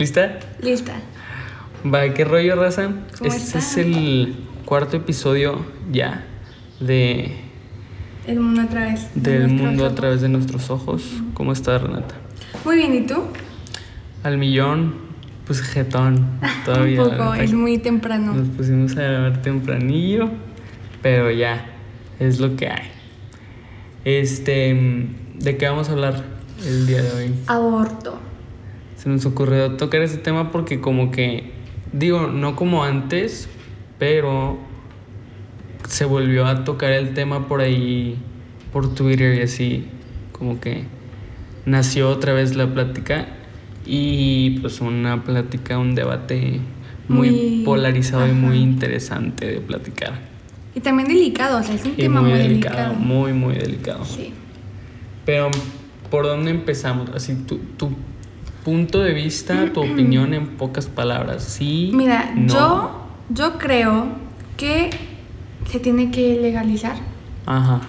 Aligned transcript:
¿Lista? 0.00 0.38
Lista. 0.62 0.94
Va, 1.84 2.14
¿qué 2.14 2.24
rollo, 2.24 2.56
raza? 2.56 2.88
¿Cómo 3.18 3.30
este 3.30 3.58
es 3.58 3.76
el 3.76 4.34
cuarto 4.64 4.96
episodio 4.96 5.58
ya 5.92 6.24
de 6.80 7.36
El 8.26 8.40
mundo 8.40 8.62
a 8.62 8.66
través. 8.66 9.10
de 9.14 9.40
del 9.40 9.48
mundo 9.48 9.84
a 9.84 9.94
través 9.94 10.22
de 10.22 10.30
nuestros 10.30 10.70
ojos. 10.70 11.02
¿Cómo 11.34 11.52
estás, 11.52 11.82
Renata? 11.82 12.14
Muy 12.64 12.76
bien, 12.76 12.94
¿y 12.94 13.06
tú? 13.06 13.24
Al 14.22 14.38
millón, 14.38 14.94
pues 15.46 15.60
jetón. 15.60 16.30
Todavía. 16.64 17.02
Un 17.02 17.10
poco, 17.10 17.34
es 17.34 17.52
muy 17.52 17.76
temprano. 17.76 18.32
Nos 18.32 18.48
pusimos 18.48 18.96
a 18.96 19.02
grabar 19.02 19.42
tempranillo, 19.42 20.30
pero 21.02 21.30
ya, 21.30 21.66
es 22.18 22.40
lo 22.40 22.56
que 22.56 22.68
hay. 22.70 22.90
Este, 24.06 25.10
¿de 25.34 25.56
qué 25.58 25.68
vamos 25.68 25.90
a 25.90 25.92
hablar 25.92 26.24
el 26.66 26.86
día 26.86 27.02
de 27.02 27.10
hoy? 27.12 27.34
Aborto. 27.48 28.29
Se 29.00 29.08
nos 29.08 29.24
ocurrió 29.24 29.72
tocar 29.76 30.02
ese 30.02 30.18
tema 30.18 30.50
porque 30.52 30.80
como 30.80 31.10
que, 31.10 31.52
digo, 31.92 32.26
no 32.26 32.54
como 32.54 32.84
antes, 32.84 33.48
pero 33.98 34.58
se 35.88 36.04
volvió 36.04 36.44
a 36.46 36.64
tocar 36.64 36.92
el 36.92 37.14
tema 37.14 37.48
por 37.48 37.62
ahí, 37.62 38.16
por 38.72 38.94
Twitter 38.94 39.36
y 39.36 39.42
así, 39.42 39.86
como 40.32 40.60
que 40.60 40.84
nació 41.64 42.10
otra 42.10 42.34
vez 42.34 42.56
la 42.56 42.66
plática 42.72 43.26
y 43.86 44.58
pues 44.60 44.82
una 44.82 45.24
plática, 45.24 45.78
un 45.78 45.94
debate 45.94 46.60
muy, 47.08 47.30
Muy- 47.30 47.62
polarizado 47.64 48.28
y 48.28 48.32
muy 48.32 48.58
interesante 48.58 49.46
de 49.46 49.60
platicar. 49.60 50.28
Y 50.74 50.80
también 50.80 51.08
delicado, 51.08 51.58
o 51.58 51.62
sea, 51.62 51.74
es 51.74 51.84
un 51.84 51.92
Y 51.92 52.02
tema 52.02 52.20
muy, 52.20 52.32
delicado. 52.32 52.94
muy, 52.94 53.32
muy 53.32 53.54
delicado. 53.54 54.04
Sí. 54.04 54.32
Pero, 55.24 55.50
¿por 56.10 56.26
dónde 56.26 56.50
empezamos? 56.50 57.08
Así, 57.10 57.34
tu, 57.46 57.56
tu 57.76 57.90
punto 58.64 59.00
de 59.00 59.12
vista, 59.12 59.72
tu 59.72 59.80
opinión 59.92 60.34
en 60.34 60.56
pocas 60.56 60.86
palabras. 60.86 61.44
Sí. 61.44 61.90
Mira, 61.94 62.32
no. 62.34 62.52
yo, 62.52 62.90
yo 63.30 63.58
creo 63.58 64.06
que 64.56 64.90
se 65.70 65.78
tiene 65.80 66.10
que 66.10 66.38
legalizar. 66.40 66.96
Ajá. 67.46 67.80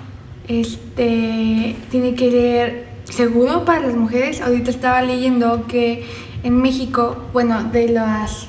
Este 0.48 1.76
tiene 1.90 2.16
que 2.16 2.32
ser 2.32 2.88
seguro 3.06 3.66
para 3.66 3.82
las 3.82 3.96
mujeres. 3.96 4.42
Ahorita 4.42 4.70
estaba 4.70 5.02
leyendo 5.02 5.66
que 5.68 6.06
en 6.44 6.62
México, 6.62 7.26
bueno, 7.34 7.64
de 7.66 7.90
las. 7.90 8.48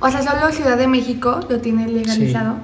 O 0.00 0.10
sea, 0.10 0.22
solo 0.22 0.50
Ciudad 0.52 0.76
de 0.76 0.88
México 0.88 1.40
lo 1.48 1.58
tiene 1.60 1.86
legalizado. 1.88 2.56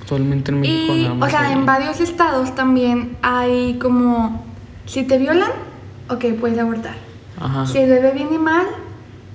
Actualmente 0.00 0.50
en 0.50 0.60
México 0.60 0.94
Y, 0.96 1.02
nada 1.02 1.14
más 1.14 1.28
o 1.28 1.30
sea, 1.30 1.46
hay- 1.48 1.52
en 1.52 1.66
varios 1.66 2.00
estados 2.00 2.54
también 2.54 3.16
hay 3.22 3.74
como. 3.80 4.44
Si 4.86 5.04
te 5.04 5.18
violan, 5.18 5.50
ok, 6.08 6.24
puedes 6.40 6.58
abortar. 6.58 6.96
Ajá. 7.40 7.66
Si 7.66 7.78
el 7.78 7.88
bebé 7.90 8.12
viene 8.12 8.38
mal, 8.38 8.66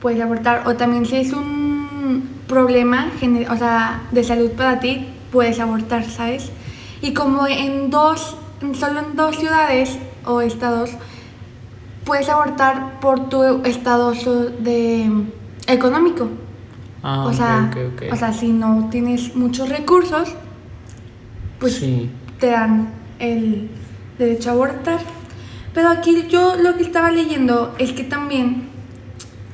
puedes 0.01 0.21
abortar. 0.21 0.67
O 0.67 0.75
también 0.75 1.05
si 1.05 1.17
es 1.17 1.33
un 1.33 2.29
problema 2.47 3.07
o 3.49 3.57
sea, 3.57 4.01
de 4.11 4.23
salud 4.23 4.51
para 4.51 4.79
ti, 4.79 5.07
puedes 5.31 5.59
abortar, 5.59 6.05
¿sabes? 6.05 6.51
Y 7.01 7.13
como 7.13 7.47
en 7.47 7.89
dos, 7.89 8.37
solo 8.73 8.99
en 8.99 9.15
dos 9.15 9.37
ciudades 9.37 9.97
o 10.25 10.41
estados, 10.41 10.91
puedes 12.05 12.29
abortar 12.29 12.99
por 12.99 13.29
tu 13.29 13.43
estado 13.63 14.13
de 14.59 15.09
Ah, 15.67 15.73
económico. 15.73 16.27
o, 17.03 17.27
ok, 17.29 17.33
sea, 17.33 17.71
o 18.11 18.15
sea, 18.15 18.33
si 18.33 18.51
no 18.51 18.89
tienes 18.91 19.35
muchos 19.35 19.69
recursos, 19.69 20.35
pues 21.59 21.75
Sí. 21.75 22.09
te 22.39 22.47
dan 22.47 22.89
el 23.19 23.69
derecho 24.17 24.49
a 24.49 24.53
abortar. 24.53 24.99
Pero 25.73 25.89
aquí 25.89 26.27
yo 26.29 26.55
lo 26.55 26.77
que 26.77 26.83
estaba 26.83 27.11
leyendo 27.11 27.75
es 27.79 27.93
que 27.93 28.03
también 28.03 28.69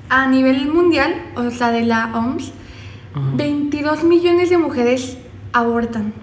a 0.10 0.28
nivel 0.28 0.72
mundial, 0.72 1.14
o 1.36 1.50
sea, 1.52 1.72
de 1.72 1.84
la 1.84 2.12
OMS, 2.14 2.52
Ajá. 3.14 3.30
22 3.36 4.04
millones 4.04 4.50
de 4.50 4.58
mujeres 4.58 5.18
abortan. 5.54 6.14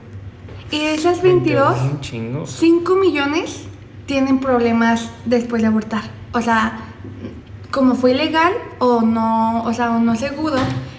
Y 0.71 0.81
de 0.81 0.95
esas 0.95 1.23
22, 1.23 1.77
Es 1.77 1.83
un 1.83 2.01
chingo. 2.01 2.47
5 2.47 2.97
millones 2.97 3.63
tienen 4.07 4.41
problemas 4.41 5.11
después 5.25 5.63
de 5.63 5.69
abortar. 5.69 6.03
O 6.33 6.41
sea, 6.41 6.81
como 7.71 7.95
fue 7.95 8.13
ilegal 8.13 8.53
o 8.79 9.03
no, 9.03 9.63
o 9.65 9.73
sea, 9.73 9.93
o 9.93 10.01
no 10.01 10.17
seguro, 10.17 10.57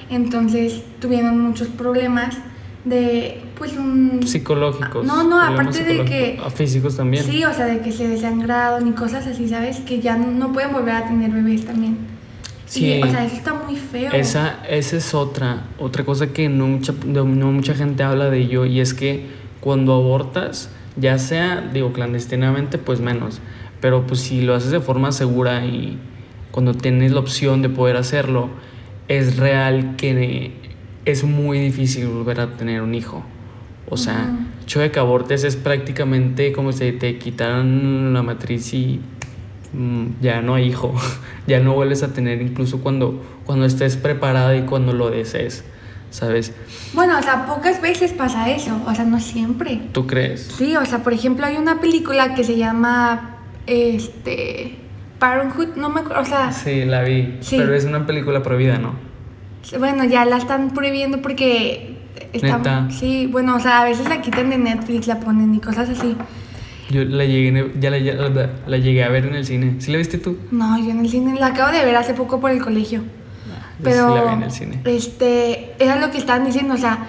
entonces 0.10 0.82
tuvieron 1.00 1.40
muchos 1.40 1.68
problemas 1.68 2.38
de, 2.90 3.42
pues, 3.58 3.76
un... 3.78 4.22
Psicológicos. 4.26 5.06
No, 5.06 5.24
no, 5.24 5.42
aparte 5.42 5.84
de 5.84 6.06
que-. 6.06 6.40
A 6.44 6.50
físicos 6.50 6.98
también. 6.98 7.24
Sí, 7.24 7.44
o 7.44 7.54
sea, 7.54 7.66
de 7.66 7.80
que 7.80 7.92
se 7.92 8.08
desangraron 8.08 8.88
y 8.88 8.92
cosas 8.92 9.28
así, 9.28 9.48
¿sabes? 9.48 9.80
Que 9.80 10.00
ya 10.00 10.18
no 10.18 10.52
pueden 10.54 10.74
volver 10.74 10.96
a 10.96 11.08
tener 11.08 11.32
bebés 11.32 11.66
también. 11.66 11.98
Sí. 12.66 12.86
Y, 12.86 13.02
o 13.02 13.08
sea, 13.08 13.26
eso 13.26 13.36
está 13.36 13.54
muy 13.54 13.76
feo. 13.76 14.12
Esa, 14.12 14.60
esa 14.70 14.98
es 14.98 15.14
otra, 15.14 15.64
otra 15.80 16.04
cosa 16.04 16.28
que 16.28 16.50
no 16.50 16.68
mucha, 16.68 16.94
no 17.06 17.26
mucha 17.26 17.74
gente 17.74 18.04
habla 18.04 18.30
de 18.30 18.40
ello 18.40 18.66
y 18.66 18.82
es 18.82 18.94
que 18.94 19.26
cuando 19.62 19.94
abortas, 19.94 20.70
ya 20.98 21.18
sea, 21.18 21.70
digo, 21.74 21.94
clandestinamente, 21.94 22.78
pues 22.78 23.00
menos, 23.00 23.40
pero 23.80 24.06
pues 24.06 24.22
si 24.22 24.42
lo 24.42 24.54
haces 24.54 24.72
de 24.72 24.80
forma 24.80 25.12
segura 25.12 25.66
y 25.66 25.98
cuando 26.52 26.74
tienes 26.74 27.12
la 27.12 27.20
opción 27.20 27.62
de 27.62 27.70
poder 27.70 27.98
hacerlo, 27.98 28.50
es 29.08 29.38
real 29.38 29.96
que 29.96 30.54
es 31.12 31.24
muy 31.24 31.60
difícil 31.60 32.08
volver 32.08 32.40
a 32.42 32.56
tener 32.58 32.82
un 32.82 32.94
hijo. 32.96 33.24
O 33.90 33.96
sea, 33.98 34.26
el 34.58 34.64
hecho 34.64 34.80
de 34.82 34.92
que 34.92 35.00
abortes 35.00 35.44
es 35.46 35.56
prácticamente 35.56 36.52
como 36.52 36.72
si 36.74 36.92
te 36.92 37.18
quitaran 37.18 38.14
la 38.14 38.22
matriz 38.22 38.74
y 38.74 39.00
mm, 39.74 40.06
ya 40.22 40.42
no 40.42 40.56
hay 40.56 40.66
hijo, 40.68 40.94
ya 41.48 41.60
no 41.62 41.74
vuelves 41.74 42.04
a 42.04 42.14
tener 42.14 42.42
incluso 42.42 42.82
cuando, 42.82 43.24
cuando 43.46 43.66
estés 43.66 43.96
preparada 43.96 44.56
y 44.58 44.64
cuando 44.64 44.92
lo 44.92 45.10
desees, 45.10 45.64
¿sabes? 46.10 46.54
Bueno, 46.94 47.18
o 47.18 47.22
sea, 47.24 47.46
pocas 47.46 47.82
veces 47.82 48.12
pasa 48.12 48.50
eso, 48.50 48.78
o 48.86 48.94
sea, 48.94 49.06
no 49.06 49.22
siempre. 49.22 49.80
¿Tú 49.94 50.06
crees? 50.06 50.42
Sí, 50.58 50.76
o 50.76 50.86
sea, 50.86 51.02
por 51.02 51.14
ejemplo, 51.14 51.46
hay 51.46 51.56
una 51.56 51.80
película 51.80 52.36
que 52.36 52.44
se 52.44 52.58
llama, 52.58 53.38
este, 53.68 54.76
Parenthood, 55.20 55.78
no 55.78 55.90
me 55.90 56.02
acuerdo, 56.02 56.24
o 56.24 56.26
sea, 56.26 56.52
Sí, 56.52 56.84
la 56.84 57.04
vi, 57.04 57.38
Sí. 57.40 57.56
pero 57.58 57.74
es 57.74 57.86
una 57.86 58.06
película 58.06 58.44
prohibida, 58.44 58.78
¿no? 58.80 59.07
Bueno, 59.80 60.04
ya 60.06 60.26
la 60.26 60.38
están 60.38 60.70
prohibiendo 60.72 61.22
porque 61.22 61.98
está, 62.34 62.58
Neta. 62.58 62.88
sí, 62.92 63.28
bueno, 63.28 63.56
o 63.56 63.60
sea, 63.60 63.82
a 63.82 63.84
veces 63.86 64.08
la 64.10 64.22
quitan 64.22 64.50
de 64.50 64.58
Netflix, 64.58 65.08
la 65.08 65.20
ponen 65.20 65.54
y 65.56 65.60
cosas 65.60 65.90
así. 65.90 66.16
Yo 66.90 67.04
la 67.04 67.26
llegué, 67.26 67.74
ya 67.80 67.90
la, 67.90 67.98
ya 67.98 68.14
la- 68.14 68.50
la 68.66 68.78
llegué 68.78 69.04
a 69.04 69.10
ver 69.10 69.26
en 69.26 69.36
el 69.36 69.46
cine. 69.46 69.76
¿Sí 69.80 69.92
la 69.92 69.98
viste 69.98 70.18
tú? 70.18 70.38
No, 70.52 70.78
yo 70.80 70.92
en 70.92 71.00
el 71.02 71.10
cine 71.10 71.38
la 71.40 71.48
acabo 71.48 71.72
de 71.72 71.84
ver 71.84 71.96
hace 71.98 72.14
poco 72.14 72.40
por 72.40 72.50
el 72.52 72.62
colegio. 72.62 73.02
Yo 73.02 73.84
Pero 73.84 74.08
sí 74.08 74.14
la 74.16 74.24
vi 74.24 74.34
en 74.34 74.44
el 74.44 74.52
cine. 74.52 74.82
este 74.86 75.76
era 75.84 75.98
lo 75.98 76.10
que 76.12 76.18
estaban 76.18 76.46
diciendo, 76.46 76.74
o 76.76 76.78
sea, 76.78 77.08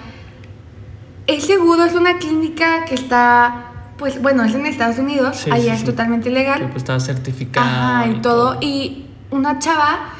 es 1.27 1.45
seguro, 1.45 1.83
es 1.85 1.93
una 1.95 2.17
clínica 2.17 2.85
que 2.85 2.95
está, 2.95 3.67
pues 3.97 4.21
bueno, 4.21 4.43
es 4.43 4.53
en 4.53 4.65
Estados 4.65 4.97
Unidos, 4.99 5.37
Sí, 5.37 5.51
allá 5.51 5.63
sí, 5.63 5.69
es 5.69 5.79
sí. 5.79 5.85
totalmente 5.85 6.29
legal. 6.29 6.63
pues, 6.63 6.77
estaba 6.77 6.99
certificada. 6.99 8.01
Ajá, 8.01 8.07
y 8.11 8.15
todo. 8.21 8.57
Y 8.61 9.05
una 9.31 9.59
chava 9.59 10.13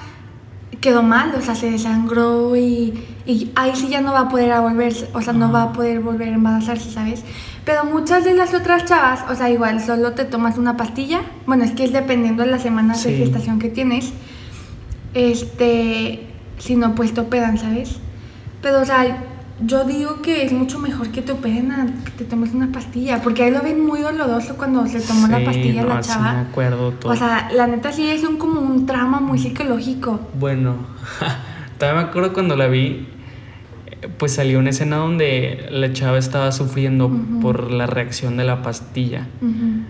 quedó 0.82 1.04
mal, 1.04 1.34
o 1.36 1.42
sea, 1.42 1.56
se 1.56 1.72
desangró 1.72 2.56
y, 2.56 2.94
y 3.26 3.52
ahí 3.56 3.72
sí 3.76 3.90
ya 3.90 4.02
no 4.02 4.14
va 4.14 4.22
a 4.22 4.30
poder 4.30 4.52
a 4.52 4.62
volverse, 4.62 5.08
o 5.14 5.22
sea, 5.22 5.34
no 5.34 5.52
va 5.52 5.64
a 5.64 5.74
poder 5.74 6.00
volver 6.00 6.30
a 6.30 6.36
embarazarse, 6.36 6.92
¿sabes? 6.92 7.24
Pero 7.66 7.86
muchas 7.86 8.24
de 8.24 8.34
las 8.34 8.54
otras 8.54 8.86
chavas, 8.86 9.26
o 9.30 9.36
sea, 9.36 9.50
igual 9.50 9.82
solo 9.82 10.14
te 10.14 10.26
tomas 10.26 10.58
una 10.58 10.78
pastilla, 10.78 11.22
bueno, 11.46 11.64
es 11.64 11.72
que 11.72 11.84
es 11.84 11.92
dependiendo 11.92 12.44
de 12.44 12.52
las 12.52 12.62
semanas 12.62 13.04
de 13.04 13.18
gestación 13.18 13.60
que 13.60 13.70
tienes, 13.70 14.12
este, 15.14 16.28
si 16.58 16.76
no, 16.76 16.96
pues 16.96 17.14
te 17.14 17.22
operan, 17.22 17.58
¿sabes? 17.58 17.98
Pero, 18.62 18.82
o 18.82 18.86
sea, 18.86 19.24
yo 19.66 19.84
digo 19.84 20.22
que 20.22 20.44
es 20.46 20.52
mucho 20.54 20.80
mejor 20.80 21.10
que 21.10 21.22
te 21.22 21.32
operen 21.34 21.72
a 21.72 21.86
que 22.06 22.12
te 22.12 22.24
tomes 22.26 22.54
una 22.54 22.72
pastilla, 22.72 23.22
porque 23.22 23.44
ahí 23.44 23.52
lo 23.52 23.62
ven 23.62 23.86
muy 23.86 24.02
doloroso 24.02 24.56
cuando 24.58 24.86
se 24.88 25.02
tomó 25.02 25.28
la 25.28 25.40
Sí, 25.40 25.46
pastilla 25.46 25.82
no, 25.84 25.90
la 25.90 26.04
sí 26.04 26.10
chava. 26.12 26.34
me 26.34 26.40
acuerdo 26.40 26.92
todo. 26.94 27.12
O 27.12 27.16
sea, 27.16 27.50
la 27.54 27.68
neta 27.68 27.92
sí 27.92 28.08
es 28.08 28.24
un 28.24 28.38
como 28.38 28.62
un 28.62 28.86
trauma 28.86 29.20
muy 29.20 29.38
psicológico. 29.40 30.20
Bueno, 30.40 30.76
todavía 31.78 32.02
me 32.04 32.08
acuerdo 32.10 32.34
cuando 32.34 32.56
la 32.56 32.68
vi, 32.68 33.08
pues 34.18 34.34
salió 34.36 34.60
una 34.60 34.70
escena 34.70 34.98
donde 34.98 35.68
la 35.72 35.92
chava 35.94 36.18
estaba 36.18 36.52
sufriendo 36.52 37.12
por 37.42 37.72
la 37.72 37.86
reacción 37.86 38.38
de 38.38 38.46
la 38.46 38.62
pastilla. 38.62 39.28
Ujú. 39.42 39.84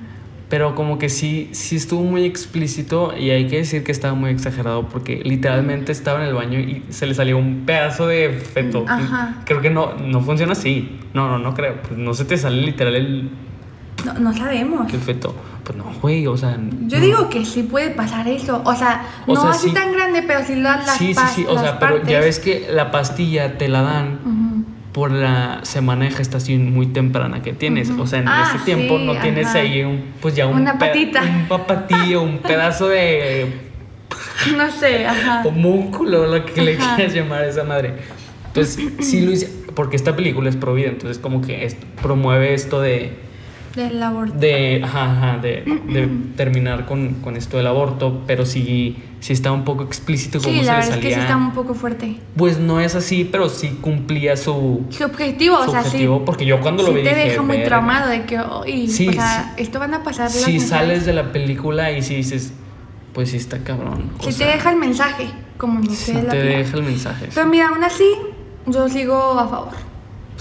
Pero 0.50 0.74
como 0.74 0.98
que 0.98 1.10
sí, 1.10 1.50
sí 1.52 1.76
estuvo 1.76 2.02
muy 2.04 2.26
explícito 2.26 3.14
y 3.16 3.30
hay 3.30 3.48
que 3.48 3.58
decir 3.58 3.84
que 3.84 3.92
estaba 3.92 4.16
muy 4.16 4.32
exagerado 4.32 4.90
porque 4.90 5.22
literalmente 5.24 5.92
estaba 5.92 6.22
en 6.24 6.28
el 6.28 6.34
baño 6.34 6.60
y 6.60 6.84
se 6.90 7.06
le 7.06 7.14
salió 7.14 7.38
un 7.38 7.66
pedazo 7.68 8.08
de 8.08 8.32
feto. 8.32 8.84
Ajá. 8.88 9.36
Creo 9.46 9.62
que 9.62 9.70
no, 9.70 9.94
no 9.94 10.22
funciona 10.22 10.54
así. 10.54 11.00
No, 11.14 11.28
no, 11.30 11.38
no 11.38 11.54
creo. 11.54 11.76
Pues 11.84 11.98
no 12.00 12.16
se 12.16 12.26
te 12.26 12.36
sale 12.36 12.62
literal 12.64 12.96
el, 12.96 13.30
No, 14.06 14.14
no 14.16 14.34
sabemos. 14.34 14.92
el 14.92 15.00
feto. 15.00 15.36
Pues 15.64 15.78
no, 15.78 15.84
güey, 16.02 16.26
o 16.26 16.36
sea... 16.36 16.58
Yo 16.88 16.98
no. 16.98 17.06
digo 17.06 17.30
que 17.30 17.46
sí 17.46 17.62
puede 17.62 17.92
pasar 17.92 18.28
eso. 18.28 18.64
O 18.66 18.74
sea, 18.74 19.06
O 19.28 19.36
no 19.36 19.42
sea, 19.42 19.52
así 19.52 19.68
sí. 19.68 19.74
tan 19.76 19.92
grande, 19.92 20.24
pero 20.26 20.44
sí 20.44 20.56
las, 20.56 20.84
las 20.88 20.98
Sí, 20.98 21.14
sí, 21.14 21.22
sí. 21.36 21.46
O 21.48 21.60
sea, 21.60 21.78
pero 21.78 22.04
ya 22.06 22.22
ves 22.22 22.40
que 22.40 22.68
la 22.72 22.90
pastilla 22.90 23.60
te 23.60 23.68
la 23.68 23.84
dan 23.84 24.20
Ujú. 24.26 24.49
Por 24.94 25.12
la 25.12 25.60
semana 25.64 26.06
de 26.06 26.12
gestación 26.12 26.74
muy 26.74 26.88
temprana 26.88 27.42
que 27.42 27.54
tienes. 27.54 27.90
O 27.92 28.08
sea, 28.08 28.20
en 28.20 28.28
Ah, 28.28 28.54
ese 28.56 28.66
tiempo 28.66 28.98
sí, 28.98 29.06
no 29.06 29.18
tienes 29.20 29.48
ajá. 29.48 29.60
ahí 29.60 29.84
un, 29.84 30.04
pues 30.22 30.36
ya 30.36 30.48
un, 30.48 30.56
Una 30.62 30.78
patita. 30.80 31.22
un 31.22 31.48
papatillo, 31.48 32.22
un 32.24 32.38
pedazo 32.40 32.88
de 32.90 33.48
No 34.58 34.72
sé, 34.72 35.06
ajá. 35.06 35.42
homúnculo, 35.46 36.26
lo 36.28 36.46
que 36.46 36.62
le 36.62 36.76
quieras 36.78 37.14
llamar 37.14 37.44
a 37.44 37.48
esa 37.48 37.64
madre. 37.64 37.94
Entonces, 38.48 38.80
sí 39.00 39.22
lo 39.26 39.32
hice, 39.32 39.48
porque 39.76 39.96
esta 39.96 40.16
película 40.16 40.50
es 40.50 40.56
pro 40.56 40.74
vida, 40.74 40.90
entonces 40.90 41.20
como 41.20 41.42
que 41.42 41.66
esto- 41.66 41.86
promueve 42.02 42.56
esto 42.56 42.82
de, 42.82 43.14
Del 43.84 44.02
aborto. 44.04 44.34
de, 44.38 44.82
ajá, 44.84 45.12
ajá, 45.12 45.38
de, 45.38 45.64
de 45.88 46.10
terminar 46.36 46.86
con, 46.86 47.16
con 47.16 47.36
esto 47.38 47.58
del 47.58 47.68
aborto, 47.68 48.22
pero 48.28 48.46
sí, 48.46 48.98
sí 49.20 49.34
está 49.34 49.52
un 49.52 49.64
poco 49.64 49.84
explícito 49.84 50.40
cómo 50.40 50.54
Sí, 50.54 50.60
se 50.60 50.66
la 50.66 50.74
le 50.74 50.80
verdad 50.80 50.96
es 50.98 51.02
que 51.02 51.08
sí 51.10 51.14
salía. 51.14 51.26
está 51.28 51.38
un 51.38 51.52
poco 51.54 51.74
fuerte. 51.74 52.18
Pues 52.36 52.58
no 52.60 52.80
es 52.80 52.96
así, 52.96 53.24
pero 53.30 53.50
sí 53.50 53.78
cumplía 53.82 54.36
su, 54.38 54.86
Su 54.90 55.04
objetivo, 55.06 55.58
su 55.64 55.70
o 55.70 55.72
sea, 55.72 55.82
objetivo, 55.82 56.18
sí. 56.18 56.24
porque 56.26 56.46
yo 56.46 56.60
cuando 56.62 56.84
lo 56.84 56.90
sí 56.90 56.96
vi 56.96 57.04
te 57.04 57.10
dije, 57.16 57.30
deja 57.30 57.42
muy 57.42 57.64
traumado 57.64 58.10
de 58.10 58.24
que, 58.26 58.40
oh, 58.40 58.66
y, 58.66 58.88
Sí, 58.90 59.08
o 59.08 59.14
sea, 59.14 59.54
esto 59.58 59.80
van 59.80 59.94
a 59.94 60.04
pasar 60.04 60.30
Si 60.30 60.40
mujeres. 60.40 60.68
sales 60.70 61.06
de 61.06 61.14
la 61.14 61.32
película 61.32 61.92
y 61.92 62.02
si 62.02 62.16
dices, 62.16 62.54
pues 63.14 63.30
sí 63.32 63.38
está 63.38 63.60
cabrón. 63.64 64.12
o 64.20 64.24
sea, 64.32 64.48
te 64.48 64.54
deja 64.56 64.72
el 64.72 64.78
mensaje, 64.78 65.26
como 65.58 65.80
lo 65.80 65.92
es 65.92 66.08
la 66.14 66.30
te 66.30 66.38
deja 66.44 66.78
el 66.78 66.84
mensaje. 66.84 67.30
Pero 67.34 67.48
mira, 67.48 67.70
aún 67.70 67.84
así, 67.84 68.10
yo 68.68 68.88
sigo 68.90 69.18
a 69.40 69.48
favor. 69.48 69.74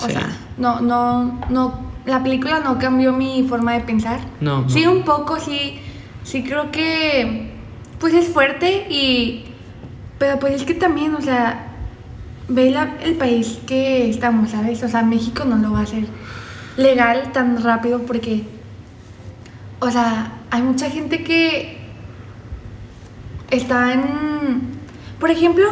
O 0.00 0.06
sea, 0.08 0.28
no, 0.58 0.80
no, 0.80 1.40
no, 1.50 1.87
la 2.08 2.22
película 2.22 2.60
no 2.60 2.78
cambió 2.78 3.12
mi 3.12 3.44
forma 3.48 3.74
de 3.74 3.80
pensar. 3.80 4.20
No, 4.40 4.62
no. 4.62 4.68
Sí, 4.70 4.86
un 4.86 5.02
poco, 5.04 5.38
sí, 5.38 5.78
sí 6.24 6.42
creo 6.42 6.70
que, 6.70 7.50
pues 8.00 8.14
es 8.14 8.28
fuerte 8.28 8.86
y, 8.90 9.44
pero 10.18 10.38
pues 10.38 10.54
es 10.54 10.64
que 10.64 10.74
también, 10.74 11.14
o 11.14 11.20
sea, 11.20 11.66
ve 12.48 12.70
la- 12.70 12.96
el 13.02 13.14
país 13.14 13.58
que 13.66 14.08
estamos, 14.08 14.50
¿sabes? 14.50 14.82
O 14.82 14.88
sea, 14.88 15.02
México 15.02 15.44
no 15.44 15.56
lo 15.56 15.72
va 15.72 15.80
a 15.80 15.82
hacer 15.82 16.04
legal 16.76 17.30
tan 17.32 17.62
rápido 17.62 18.02
porque, 18.02 18.42
o 19.80 19.90
sea, 19.90 20.32
hay 20.50 20.62
mucha 20.62 20.88
gente 20.90 21.22
que 21.24 21.76
está 23.50 23.92
en, 23.92 24.00
por 25.20 25.30
ejemplo, 25.30 25.66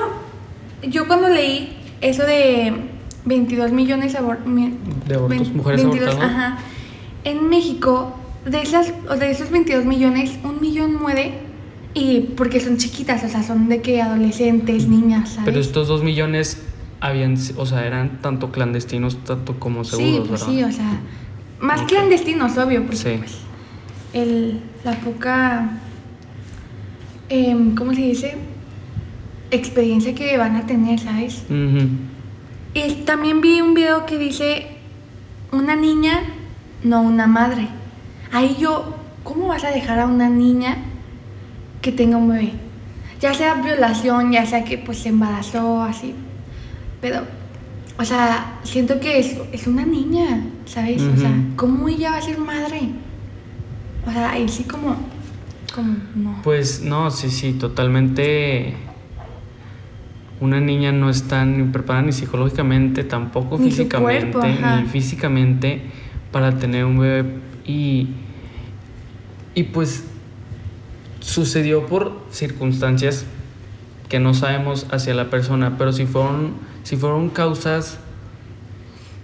yo 0.82 1.06
cuando 1.06 1.29
leí 1.29 1.77
eso 2.00 2.25
de 2.25 2.73
22 3.26 3.73
millones 3.73 4.14
abor- 4.14 4.38
De 5.06 5.14
abortos, 5.14 5.52
mujeres 5.52 5.84
abortadas. 5.84 6.19
ajá, 6.19 6.58
en 7.25 7.49
México, 7.50 8.14
de, 8.46 8.62
esas, 8.62 8.93
o 9.11 9.17
de 9.17 9.31
esos 9.31 9.50
22 9.50 9.84
millones, 9.84 10.38
un 10.44 10.61
millón 10.61 10.94
muere 10.94 11.40
y 11.93 12.20
porque 12.37 12.61
son 12.61 12.76
chiquitas, 12.76 13.25
o 13.25 13.28
sea, 13.28 13.43
son 13.43 13.69
de 13.69 13.82
que 13.82 14.00
adolescentes, 14.00 14.87
niñas, 14.88 15.31
¿sabes? 15.31 15.44
Pero 15.46 15.61
estos 15.61 15.88
dos 15.88 16.02
millones 16.05 16.62
habían, 17.00 17.37
o 17.56 17.67
sea, 17.67 17.84
eran 17.87 18.23
tanto 18.23 18.52
clandestinos 18.52 19.23
tanto 19.25 19.58
como 19.58 19.84
seguros, 19.84 20.11
sí, 20.12 20.19
pues 20.29 20.40
¿verdad? 20.40 20.46
sí, 20.55 20.62
o 20.64 20.72
sea, 20.72 21.00
más 21.61 21.82
clandestinos, 21.82 22.56
obvio, 22.58 22.82
porque 22.82 22.96
Sí. 22.96 23.14
pues, 23.19 23.38
el, 24.12 24.61
la 24.84 24.93
poca, 25.00 25.81
em, 27.29 27.75
¿cómo 27.75 27.93
se 27.93 28.00
dice? 28.02 28.34
Experiencia 29.50 30.14
que 30.14 30.37
van 30.38 30.56
a 30.56 30.67
tener, 30.67 30.99
¿sabes? 31.00 31.43
Ujú. 31.49 31.88
Y 32.76 32.93
también 33.06 33.40
vi 33.40 33.62
un 33.62 33.73
video 33.73 34.05
que 34.05 34.19
dice 34.19 34.67
una 35.50 35.75
niña, 35.76 36.20
no 36.82 37.00
una 37.00 37.26
madre. 37.26 37.69
Ahí 38.31 38.55
yo, 38.61 38.94
¿cómo 39.25 39.49
vas 39.49 39.64
a 39.64 39.70
dejar 39.70 39.99
a 39.99 40.05
una 40.05 40.28
niña 40.28 40.76
que 41.81 41.90
tenga 41.90 42.19
un 42.19 42.28
bebé? 42.28 42.52
Ya 43.19 43.32
sea 43.32 43.55
violación, 43.55 44.31
ya 44.31 44.44
sea 44.44 44.62
que 44.62 44.76
pues 44.76 44.99
se 44.99 45.08
embarazó, 45.08 45.84
así. 45.84 46.14
Pero, 47.00 47.23
o 47.99 48.05
sea, 48.05 48.58
siento 48.62 49.00
que 49.00 49.20
es, 49.20 49.38
es 49.52 49.67
una 49.67 49.87
niña, 49.87 50.44
¿sabes? 50.67 51.00
O 51.00 51.17
sea. 51.17 51.31
¿cómo 51.56 51.88
ella 51.88 52.11
va 52.11 52.19
a 52.19 52.22
ser 52.22 52.37
madre? 52.37 52.90
O 54.06 54.12
sea, 54.12 54.32
ahí 54.32 54.50
sí 54.50 54.64
como, 54.64 54.96
como, 55.75 55.96
no. 56.14 56.43
Pues 56.44 56.82
no, 56.82 57.11
sí, 57.11 57.31
sí, 57.31 57.55
totalmente. 57.55 58.75
Una 60.41 60.61
niña 60.61 60.93
no 60.93 61.09
está 61.09 61.44
ni 61.44 61.65
preparada 61.65 62.06
ni 62.06 62.12
psicológicamente, 62.12 63.05
tampoco 63.05 63.59
Ni 63.59 63.71
físicamente, 63.71 64.33
cuerpo, 64.33 64.47
ni 64.81 64.87
físicamente 64.87 65.81
para 66.31 66.59
tener 66.59 66.85
un 66.85 66.99
bebé. 66.99 67.25
Y, 67.65 68.09
y 69.55 69.62
pues 69.65 70.05
sucedió 71.21 71.87
por 71.87 72.12
circunstancias 72.31 73.27
que 74.09 74.21
no 74.21 74.35
sabemos 74.35 74.87
hacia 74.91 75.15
la 75.15 75.31
persona, 75.31 75.77
pero 75.79 75.93
si 75.93 76.06
fueron, 76.06 76.55
si 76.82 76.97
fueron 76.97 77.31
causas 77.31 77.99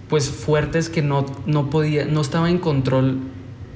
pues 0.09 0.29
fuertes 0.29 0.89
que 0.89 1.01
no, 1.01 1.25
no 1.45 1.69
podía, 1.69 2.05
no 2.05 2.21
estaba 2.21 2.49
en 2.49 2.57
control, 2.59 3.19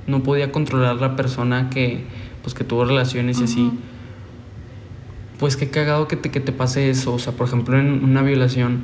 no 0.06 0.24
podía 0.24 0.52
controlar 0.52 0.98
la 0.98 1.16
persona 1.16 1.70
que, 1.70 2.04
pues 2.44 2.54
que 2.54 2.64
tuvo 2.64 2.86
relaciones 2.86 3.40
y 3.40 3.46
así. 3.46 3.72
Pues 5.40 5.56
qué 5.56 5.70
cagado 5.70 6.08
que 6.08 6.16
te, 6.16 6.32
que 6.32 6.40
te 6.40 6.52
pase 6.52 6.90
eso. 6.90 7.14
O 7.14 7.20
sea, 7.20 7.34
por 7.34 7.48
ejemplo, 7.48 7.80
en 7.80 8.04
una 8.04 8.22
violación. 8.22 8.84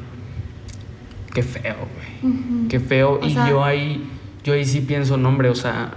Qué 1.34 1.42
feo, 1.44 1.76
güey. 2.22 2.68
Qué 2.70 2.80
feo. 2.80 3.20
O 3.22 3.26
y 3.26 3.34
sea- 3.34 3.50
yo 3.50 3.64
ahí, 3.64 4.04
yo 4.44 4.54
ahí 4.54 4.66
sí 4.66 4.82
pienso, 4.82 5.18
no, 5.18 5.30
hombre, 5.30 5.50
o 5.50 5.56
sea, 5.56 5.96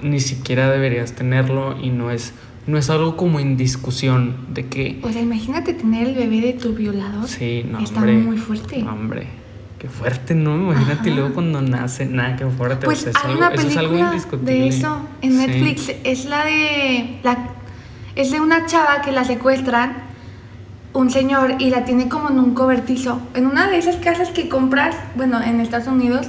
ni 0.00 0.20
siquiera 0.20 0.70
deberías 0.70 1.12
tenerlo 1.12 1.76
y 1.82 1.90
no 1.90 2.10
es, 2.10 2.32
no 2.66 2.78
es 2.78 2.88
algo 2.88 3.16
como 3.16 3.38
en 3.38 3.56
discusión 3.58 4.36
de 4.54 4.66
que. 4.66 4.98
O 5.02 5.12
sea, 5.12 5.20
imagínate 5.20 5.74
tener 5.74 6.08
el 6.08 6.14
bebé 6.14 6.40
de 6.40 6.52
tu 6.54 6.72
violador. 6.74 7.28
Sí, 7.28 7.66
no, 7.70 7.80
Está 7.80 7.98
hombre. 7.98 8.14
muy 8.16 8.38
fuerte. 8.38 8.82
hombre. 8.82 9.26
Qué 9.78 9.88
fuerte, 9.88 10.34
¿no? 10.36 10.54
Imagínate 10.56 11.10
Ajá. 11.10 11.18
luego 11.18 11.34
cuando 11.34 11.60
nace, 11.60 12.06
nada, 12.06 12.36
qué 12.36 12.46
fuerte. 12.46 12.84
Pues 12.86 13.00
o 13.00 13.02
sea, 13.02 13.10
es 13.10 13.16
hay 13.16 13.32
algo- 13.32 13.38
una 13.38 13.48
eso 13.54 13.66
es 13.68 13.76
algo 13.76 13.90
película 13.90 14.12
indiscutible. 14.14 14.52
de 14.52 14.68
eso 14.68 15.08
en 15.22 15.32
Sí. 15.32 15.36
Netflix. 15.38 15.92
Es 16.04 16.24
la 16.26 16.44
de. 16.44 17.18
La, 17.24 17.50
es 18.16 18.30
de 18.30 18.40
una 18.40 18.66
chava 18.66 19.02
que 19.02 19.12
la 19.12 19.24
secuestran 19.24 20.12
un 20.92 21.10
señor 21.10 21.56
y 21.58 21.70
la 21.70 21.84
tiene 21.84 22.08
como 22.08 22.30
en 22.30 22.38
un 22.38 22.54
cobertizo. 22.54 23.20
En 23.34 23.46
una 23.46 23.68
de 23.68 23.78
esas 23.78 23.96
casas 23.96 24.30
que 24.30 24.48
compras, 24.48 24.94
bueno, 25.16 25.40
en 25.42 25.60
Estados 25.60 25.88
Unidos, 25.88 26.28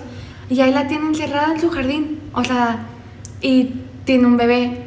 y 0.49 0.61
ahí 0.61 0.71
la 0.71 0.87
tiene 0.87 1.07
encerrada 1.07 1.53
en 1.53 1.59
su 1.59 1.69
jardín. 1.69 2.19
O 2.33 2.43
sea, 2.43 2.85
y 3.41 3.73
tiene 4.05 4.25
un 4.25 4.37
bebé. 4.37 4.85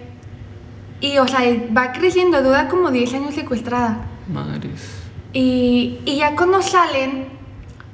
Y, 1.01 1.19
o 1.19 1.29
sea, 1.29 1.41
va 1.77 1.93
creciendo, 1.93 2.43
dura 2.43 2.69
como 2.69 2.91
10 2.91 3.15
años 3.15 3.35
secuestrada. 3.35 3.99
Madres. 4.33 5.03
Y, 5.33 5.99
y 6.07 6.17
ya 6.17 6.35
cuando 6.35 6.63
salen, 6.63 7.27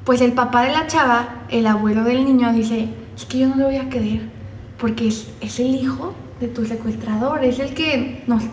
pues 0.05 0.21
el 0.21 0.33
papá 0.33 0.63
de 0.63 0.73
la 0.73 0.87
chava, 0.87 1.43
el 1.49 1.67
abuelo 1.67 2.05
del 2.05 2.25
niño, 2.25 2.53
dice, 2.53 2.89
es 3.17 3.25
que 3.25 3.41
yo 3.41 3.49
no 3.49 3.57
lo 3.57 3.65
voy 3.67 3.77
a 3.77 3.89
querer, 3.89 4.21
porque 4.79 5.09
es, 5.09 5.29
es 5.41 5.59
el 5.59 5.75
hijo 5.75 6.15
de 6.39 6.47
tu 6.47 6.65
secuestrador, 6.65 7.45
es 7.45 7.59
el 7.59 7.75
que 7.75 8.23
nos 8.29 8.45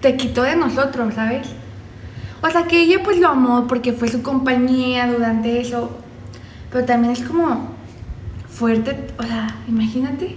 te 0.00 0.16
quitó 0.16 0.42
de 0.42 0.56
nosotros, 0.56 1.14
¿sabes? 1.14 1.48
O 2.40 2.50
sea 2.50 2.64
que 2.64 2.82
ella 2.82 3.02
pues 3.02 3.18
lo 3.18 3.28
amó 3.28 3.66
porque 3.66 3.92
fue 3.92 4.08
su 4.08 4.22
compañía 4.22 5.10
durante 5.10 5.60
eso, 5.60 5.90
pero 6.70 6.84
también 6.84 7.12
es 7.12 7.22
como 7.22 7.72
fuerte, 8.48 9.06
o 9.18 9.22
sea, 9.22 9.56
imagínate. 9.66 10.36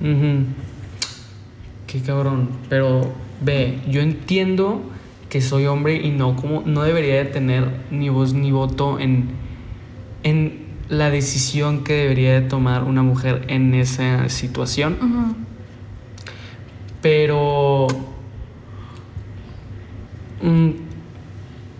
Ujú. 0.00 0.44
Qué 1.86 2.00
cabrón. 2.00 2.48
Pero 2.68 3.12
ve, 3.42 3.80
yo 3.88 4.00
entiendo 4.00 4.82
que 5.28 5.40
soy 5.40 5.66
hombre 5.66 5.96
y 5.96 6.10
no 6.10 6.36
como 6.36 6.62
no 6.64 6.82
debería 6.82 7.16
de 7.16 7.24
tener 7.26 7.68
ni 7.90 8.08
voz 8.08 8.34
ni 8.34 8.52
voto 8.52 8.98
en, 8.98 9.28
en 10.22 10.64
la 10.88 11.10
decisión 11.10 11.84
que 11.84 11.94
debería 11.94 12.40
de 12.40 12.42
tomar 12.42 12.84
una 12.84 13.02
mujer 13.02 13.44
en 13.48 13.74
esa 13.74 14.28
situación. 14.28 14.96
Ujú. 15.00 15.36
Pero 17.02 17.88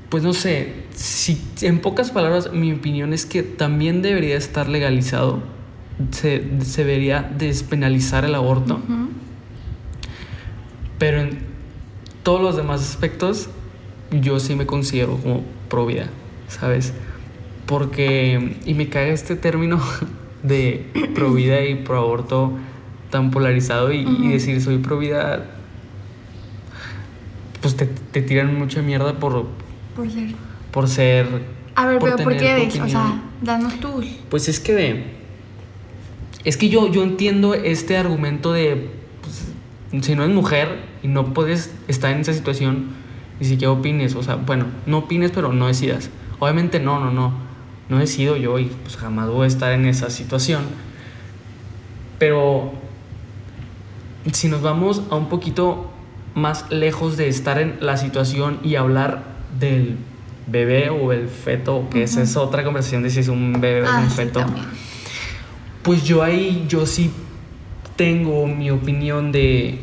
pues 0.08 0.22
no 0.22 0.32
sé, 0.32 0.72
si 0.94 1.40
en 1.62 1.80
pocas 1.80 2.10
palabras 2.10 2.52
mi 2.52 2.72
opinión 2.72 3.12
es 3.12 3.26
que 3.26 3.42
también 3.42 4.02
debería 4.02 4.36
estar 4.36 4.68
legalizado. 4.68 5.42
Se, 6.10 6.42
se 6.64 6.84
debería 6.84 7.22
despenalizar 7.22 8.24
el 8.24 8.34
aborto. 8.34 8.80
Pero 10.98 11.20
en 11.20 11.38
todos 12.22 12.40
los 12.40 12.56
demás 12.56 12.80
aspectos, 12.80 13.48
yo 14.10 14.40
sí 14.40 14.54
me 14.54 14.66
considero 14.66 15.16
como 15.16 15.42
pro 15.68 15.86
vida, 15.86 16.08
¿sabes? 16.48 16.92
Porque, 17.66 18.56
y 18.64 18.74
me 18.74 18.88
caga 18.88 19.08
este 19.08 19.36
término 19.36 19.80
de 20.42 20.86
pro 21.14 21.32
vida 21.32 21.62
y 21.64 21.76
pro 21.76 21.98
aborto 21.98 22.52
tan 23.10 23.30
polarizado 23.30 23.92
y, 23.92 24.00
y 24.00 24.28
decir 24.28 24.60
soy 24.60 24.78
pro 24.78 24.98
vida, 24.98 25.53
pues 27.64 27.76
te, 27.78 27.86
te 27.86 28.20
tiran 28.20 28.54
mucha 28.58 28.82
mierda 28.82 29.14
por, 29.14 29.46
Por 29.96 30.10
ser. 30.10 30.34
por 30.70 30.86
ser... 30.86 31.26
A 31.74 31.86
ver, 31.86 31.98
por 31.98 32.10
pero 32.10 32.22
¿por 32.22 32.36
qué 32.36 32.50
eres? 32.50 32.78
O 32.78 32.86
sea, 32.86 33.22
danos 33.40 33.80
tus. 33.80 34.04
Pues 34.28 34.50
es 34.50 34.60
que 34.60 34.74
de. 34.74 35.04
Es 36.44 36.58
que 36.58 36.68
yo, 36.68 36.92
yo 36.92 37.02
entiendo 37.02 37.54
este 37.54 37.96
argumento 37.96 38.52
de. 38.52 38.90
pues, 39.22 40.04
si 40.04 40.14
no 40.14 40.24
es 40.24 40.28
mujer 40.28 40.78
y 41.02 41.08
no 41.08 41.32
puedes 41.32 41.74
estar 41.88 42.12
en 42.12 42.20
esa 42.20 42.34
situación, 42.34 42.88
ni 43.40 43.46
siquiera 43.46 43.72
opines. 43.72 44.14
O 44.14 44.22
sea, 44.22 44.34
bueno, 44.36 44.66
no 44.84 44.98
opines, 44.98 45.30
pero 45.30 45.54
no 45.54 45.66
decidas. 45.66 46.10
Obviamente 46.40 46.80
no, 46.80 47.00
no, 47.00 47.10
no. 47.10 47.32
No 47.88 47.98
decido 47.98 48.36
yo 48.36 48.58
y 48.58 48.66
pues 48.66 48.98
jamás 48.98 49.30
voy 49.30 49.44
a 49.44 49.48
estar 49.48 49.72
en 49.72 49.86
esa 49.86 50.10
situación. 50.10 50.64
Pero. 52.18 52.74
Si 54.32 54.48
nos 54.48 54.60
vamos 54.60 55.00
a 55.10 55.16
un 55.16 55.30
poquito 55.30 55.93
más 56.34 56.70
lejos 56.70 57.16
de 57.16 57.28
estar 57.28 57.60
en 57.60 57.76
la 57.80 57.96
situación 57.96 58.58
y 58.62 58.74
hablar 58.76 59.22
del 59.58 59.96
bebé 60.46 60.90
o 60.90 61.12
el 61.12 61.28
feto, 61.28 61.88
que 61.90 62.02
esa 62.02 62.22
es 62.22 62.36
otra 62.36 62.64
conversación 62.64 63.02
de 63.02 63.10
si 63.10 63.20
es 63.20 63.28
un 63.28 63.60
bebé 63.60 63.82
o 63.82 63.86
Ah, 63.88 64.00
un 64.02 64.10
sí, 64.10 64.16
feto. 64.16 64.40
también. 64.40 64.66
Pues 65.82 66.04
yo 66.04 66.22
ahí, 66.22 66.64
yo 66.68 66.86
sí 66.86 67.10
tengo 67.96 68.46
mi 68.46 68.70
opinión 68.70 69.30
de. 69.32 69.78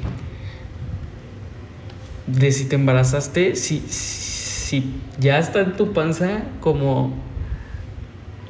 de 2.27 2.51
si 2.51 2.65
te 2.65 2.75
embarazaste, 2.75 3.55
si, 3.55 3.79
si 3.88 4.93
ya 5.20 5.39
está 5.39 5.62
en 5.62 5.75
tu 5.77 5.93
panza, 5.93 6.43
como. 6.60 7.13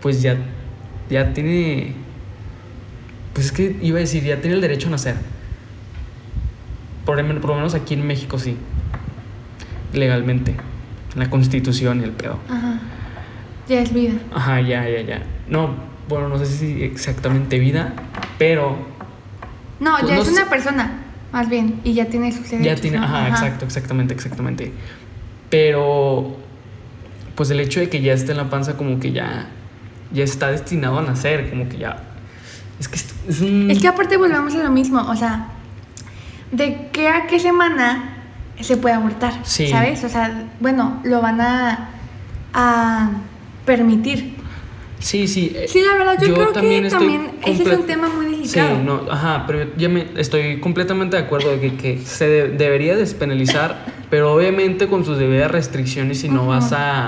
pues 0.01 0.21
ya. 0.21 0.37
ya 1.09 1.33
tiene. 1.33 1.93
Pues 3.33 3.47
es 3.47 3.51
que 3.51 3.77
iba 3.81 3.97
a 3.97 4.01
decir, 4.01 4.23
ya 4.23 4.41
tiene 4.41 4.55
el 4.55 4.61
derecho 4.61 4.87
a 4.87 4.91
nacer. 4.91 5.15
Por, 7.05 7.17
por 7.41 7.49
lo 7.49 7.55
menos 7.55 7.73
aquí 7.75 7.93
en 7.93 8.05
México 8.05 8.37
sí. 8.39 8.57
Legalmente. 9.93 10.55
En 11.13 11.19
la 11.19 11.29
constitución 11.29 12.01
y 12.01 12.03
el 12.03 12.11
pedo. 12.11 12.39
Ajá. 12.49 12.79
Ya 13.67 13.81
es 13.81 13.93
vida. 13.93 14.13
Ajá, 14.33 14.61
ya, 14.61 14.87
ya, 14.87 15.01
ya. 15.01 15.23
No, 15.47 15.75
bueno, 16.07 16.29
no 16.29 16.37
sé 16.39 16.45
si 16.45 16.83
exactamente 16.83 17.59
vida, 17.59 17.93
pero 18.37 18.77
No, 19.79 19.95
Pues 19.99 20.09
ya 20.09 20.15
no 20.15 20.21
es 20.21 20.29
una 20.29 20.49
persona, 20.49 20.91
más 21.31 21.49
bien, 21.49 21.79
y 21.83 21.93
ya 21.93 22.05
tiene 22.05 22.31
sus 22.31 22.49
derechos. 22.49 22.65
ya 22.65 22.75
tiene, 22.75 22.97
¿no? 22.97 23.03
ajá, 23.05 23.29
exacto, 23.29 23.65
exactamente, 23.65 24.13
exactamente. 24.13 24.71
Pero, 25.49 26.37
pues 27.35 27.49
el 27.49 27.59
hecho 27.59 27.79
de 27.79 27.89
que 27.89 28.01
ya 28.01 28.13
esté 28.13 28.31
en 28.31 28.37
la 28.37 28.49
panza, 28.49 28.77
como 28.77 28.99
que 28.99 29.11
ya, 29.11 29.47
ya 30.13 30.23
está 30.23 30.51
destinado 30.51 30.99
a 30.99 31.01
nacer, 31.01 31.49
como 31.49 31.67
que 31.67 31.77
ya. 31.77 32.03
Es 32.79 32.87
que 32.87 32.95
es, 32.95 33.13
es 33.27 33.41
un. 33.41 33.69
Es 33.71 33.79
que 33.79 33.87
aparte 33.87 34.17
volvemos 34.17 34.53
a 34.55 34.63
lo 34.63 34.71
mismo, 34.71 35.01
o 35.01 35.15
sea, 35.15 35.47
de 36.51 36.89
qué 36.91 37.07
a 37.09 37.27
qué 37.27 37.39
semana 37.39 38.17
se 38.59 38.77
puede 38.77 38.95
abortar, 38.95 39.33
Sí. 39.43 39.67
¿sabes? 39.67 40.03
O 40.03 40.09
sea, 40.09 40.45
bueno, 40.59 40.99
lo 41.03 41.21
van 41.21 41.41
a, 41.41 41.89
a 42.53 43.09
permitir. 43.65 44.35
Sí, 44.99 45.27
sí. 45.27 45.51
eh, 45.55 45.65
Sí, 45.67 45.81
la 45.81 45.97
verdad, 45.97 46.13
yo, 46.21 46.33
creo 46.35 46.53
que 46.53 46.77
estoy 46.85 46.89
también 46.99 47.31
ese 47.43 47.63
es 47.63 47.79
un 47.79 47.85
tema 47.87 48.07
muy 48.09 48.25
Sí, 48.45 48.59
delicado. 48.59 48.83
no, 48.83 49.11
ajá, 49.11 49.45
pero 49.47 49.75
ya 49.75 49.89
me 49.89 50.07
estoy 50.15 50.59
completamente 50.59 51.17
de 51.17 51.23
acuerdo 51.23 51.49
de 51.51 51.59
que, 51.59 51.75
que 51.75 51.97
se 52.05 52.27
de- 52.27 52.47
debería 52.49 52.95
despenalizar, 52.95 53.83
pero 54.11 54.31
obviamente 54.33 54.87
con 54.87 55.03
sus 55.03 55.17
debidas 55.17 55.49
restricciones 55.49 56.23
y 56.23 56.29
no 56.29 56.41
Ujú. 56.41 56.49
vas 56.49 56.71
a, 56.73 57.07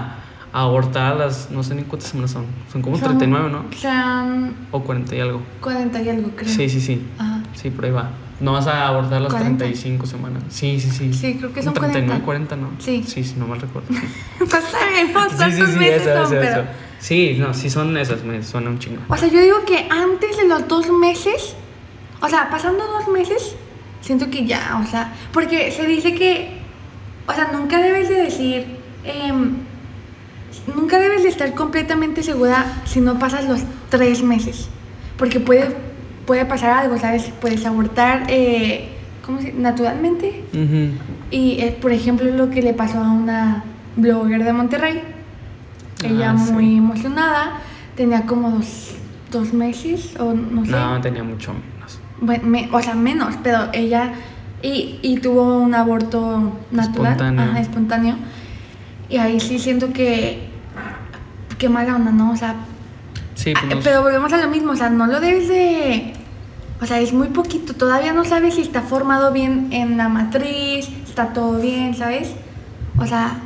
a 0.52 0.62
abortar 0.62 1.14
a 1.14 1.16
las, 1.16 1.52
no 1.52 1.62
sé 1.62 1.76
ni 1.76 1.84
cuántas 1.84 2.10
semanas 2.10 2.32
son, 2.32 2.46
son 2.72 2.82
como 2.82 2.98
Son- 2.98 3.10
39, 3.10 3.50
¿no? 3.52 3.66
Son 3.80 4.56
O 4.72 4.84
40 4.84 5.16
y 5.16 5.20
algo. 5.20 5.42
40 5.62 6.02
y 6.02 6.10
algo, 6.10 6.30
creo. 6.36 6.50
Sí, 6.50 6.70
sí, 6.70 6.82
sí, 6.82 7.00
Ajá. 7.20 7.44
sí, 7.54 7.70
por 7.70 7.86
ahí 7.86 7.92
va. 7.92 8.10
No 8.44 8.52
vas 8.54 8.68
a 8.68 8.88
abortar 8.90 9.14
a 9.14 9.20
las 9.22 9.32
40. 9.32 9.58
35 9.64 10.06
semanas. 10.06 10.44
Sí, 10.50 10.80
sí, 10.80 10.90
sí. 10.92 11.14
Sí, 11.14 11.36
creo 11.36 11.54
que 11.54 11.64
son 11.64 11.74
39, 11.74 12.22
40. 12.26 12.54
40, 12.54 12.56
¿no? 12.58 12.70
Sí. 12.80 13.04
Sí, 13.08 13.24
sí, 13.24 13.36
no 13.38 13.48
mal 13.48 13.62
recuerdo. 13.62 13.88
Pues 14.40 14.54
está 14.66 14.88
bien, 14.90 15.12
pues, 15.14 15.26
Sí, 15.32 15.32
sí, 15.32 15.38
tantos 15.40 15.70
sí, 15.70 15.80
meses 15.80 16.02
eso, 16.02 16.14
son, 16.14 16.22
eso, 16.24 16.30
pero- 16.30 16.62
eso. 16.62 16.70
Sí, 17.00 17.36
no, 17.40 17.54
sí 17.54 17.70
son 17.70 17.98
esas, 17.98 18.24
me 18.24 18.44
suena 18.44 18.70
un 18.70 18.80
chingo. 18.80 19.02
O 19.10 19.16
sea, 19.18 19.28
yo 19.30 19.40
digo 19.42 19.64
que 19.66 19.88
antes 19.90 20.36
de 20.38 20.48
los 20.48 20.68
dos 20.68 20.90
meses, 20.92 21.56
o 22.22 22.28
sea, 22.30 22.50
pasando 22.50 22.86
dos 22.86 23.08
meses, 23.08 23.56
siento 24.02 24.30
que 24.30 24.46
ya, 24.46 24.82
o 24.86 24.90
sea, 24.90 25.14
porque 25.32 25.72
se 25.72 25.88
dice 25.88 26.14
que, 26.14 26.60
o 27.28 27.34
sea, 27.34 27.50
nunca 27.54 27.80
debes 27.82 28.10
de 28.10 28.16
decir, 28.16 28.66
em, 29.06 29.54
nunca 30.76 31.00
debes 31.00 31.24
de 31.24 31.30
estar 31.30 31.54
completamente 31.56 32.24
segura 32.24 32.82
si 32.86 33.00
no 33.02 33.20
pasas 33.20 33.48
los 33.48 33.62
tres 33.90 34.22
meses, 34.24 34.68
porque 35.18 35.40
puede, 35.40 35.76
puede 36.26 36.46
pasar 36.46 36.72
algo, 36.72 36.98
¿sabes? 36.98 37.32
Puedes 37.42 37.66
abortar, 37.66 38.24
eh, 38.30 38.90
¿cómo 39.26 39.42
se 39.42 39.54
Naturalmente. 39.54 40.44
Y, 41.32 41.60
eh, 41.62 41.78
por 41.82 41.92
ejemplo, 41.92 42.30
lo 42.32 42.50
que 42.50 42.62
le 42.62 42.74
pasó 42.74 43.00
a 43.00 43.12
una 43.12 43.64
blogger 43.96 44.44
de 44.44 44.54
Monterrey. 44.54 45.02
Ella 46.04 46.32
Ah, 46.32 46.38
sí. 46.38 46.52
muy 46.52 46.78
emocionada, 46.78 47.54
tenía 47.96 48.26
como 48.26 48.52
dos, 48.52 48.96
dos 49.32 49.54
meses 49.54 50.16
o 50.20 50.34
no 50.34 50.66
sé. 50.66 50.72
No, 50.72 51.00
tenía 51.02 51.24
mucho 51.24 51.54
menos. 51.54 52.00
Bueno, 52.20 52.44
me- 52.48 52.70
o 52.72 52.82
sea, 52.82 52.96
menos, 52.96 53.36
pero 53.44 53.70
ella... 53.74 54.12
Y, 54.62 55.00
y 55.02 55.18
tuvo 55.20 55.60
un 55.60 55.76
aborto 55.76 56.54
natural, 56.72 57.12
Espontáneo. 57.14 57.42
ajá, 57.52 57.60
espontáneo. 57.60 58.16
Y 59.10 59.18
ahí 59.18 59.40
sí 59.42 59.60
siento 59.60 59.92
que... 59.92 60.48
Qué 61.58 61.68
mala 61.70 61.96
onda, 61.98 62.12
¿no? 62.12 62.32
O 62.32 62.36
sea, 62.38 62.56
Sí, 63.44 63.54
ah, 63.56 63.60
pues 63.62 63.76
no- 63.76 63.82
pero 63.84 64.02
volvemos 64.02 64.32
a 64.32 64.38
lo 64.38 64.48
mismo, 64.50 64.72
o 64.72 64.76
sea, 64.76 64.90
no 64.90 65.06
lo 65.08 65.20
debes 65.20 65.48
de... 65.50 66.14
O 66.82 66.86
sea, 66.86 67.00
es 67.00 67.14
muy 67.14 67.28
poquito, 67.28 67.74
todavía 67.74 68.14
no 68.14 68.24
sabes 68.26 68.56
si 68.56 68.62
está 68.62 68.82
formado 68.82 69.32
bien 69.32 69.70
en 69.72 69.98
la 69.98 70.10
matriz, 70.10 70.90
está 71.08 71.32
todo 71.34 71.60
bien, 71.60 71.94
¿sabes? 71.96 72.34
O 72.98 73.06
sea, 73.06 73.38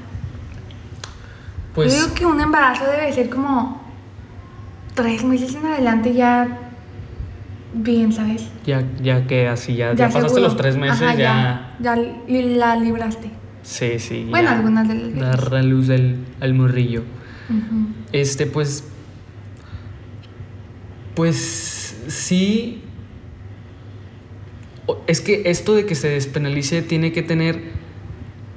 pues 1.75 1.94
yo 1.94 2.01
digo 2.04 2.16
que 2.16 2.25
un 2.25 2.42
embarazo 2.42 2.86
debe 2.86 3.12
ser 3.13 3.30
como 3.30 3.82
tres 4.96 5.24
meses 5.24 5.54
en 5.56 5.66
adelante 5.68 6.13
ya 6.13 6.48
bien, 7.74 8.12
¿sabes? 8.12 8.48
ya, 8.66 8.84
ya 9.04 9.27
que 9.27 9.48
así, 9.48 9.75
ya, 9.75 9.94
ya, 9.94 10.06
pasaste 10.08 10.30
seguro. 10.30 10.44
los 10.46 10.58
tres 10.58 10.75
meses, 10.77 11.01
Ajá, 11.01 11.13
ya... 11.16 11.75
ya. 11.80 11.96
li- 11.96 12.56
la 12.56 12.75
libraste. 12.75 13.30
Sí, 13.62 14.00
sí. 14.00 14.25
Bueno, 14.30 14.50
ya 14.50 14.56
algunas 14.56 14.88
de 14.88 14.96
las. 14.96 15.16
Dar 15.42 15.56
a 15.56 15.62
luz 15.62 15.89
al, 15.89 16.16
al 16.39 16.54
morrillo. 16.54 17.04
Ujú. 17.50 17.88
Este, 18.13 18.46
pues. 18.48 18.84
Pues 21.17 21.95
sí. 22.07 22.81
Es 25.07 25.19
que 25.19 25.41
esto 25.47 25.74
de 25.74 25.86
que 25.88 25.95
se 25.95 26.09
despenalice 26.09 26.83
tiene 26.83 27.12
que 27.12 27.24
tener 27.24 27.71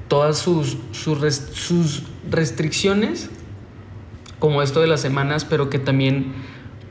todas 0.09 0.37
sus, 0.39 0.77
sus, 0.93 1.19
res- 1.21 1.49
sus 1.55 2.03
restricciones, 2.31 3.31
como 4.39 4.61
esto 4.63 4.81
de 4.83 4.87
las 4.89 5.01
semanas, 5.01 5.47
pero 5.47 5.71
que 5.71 5.79
también 5.79 6.35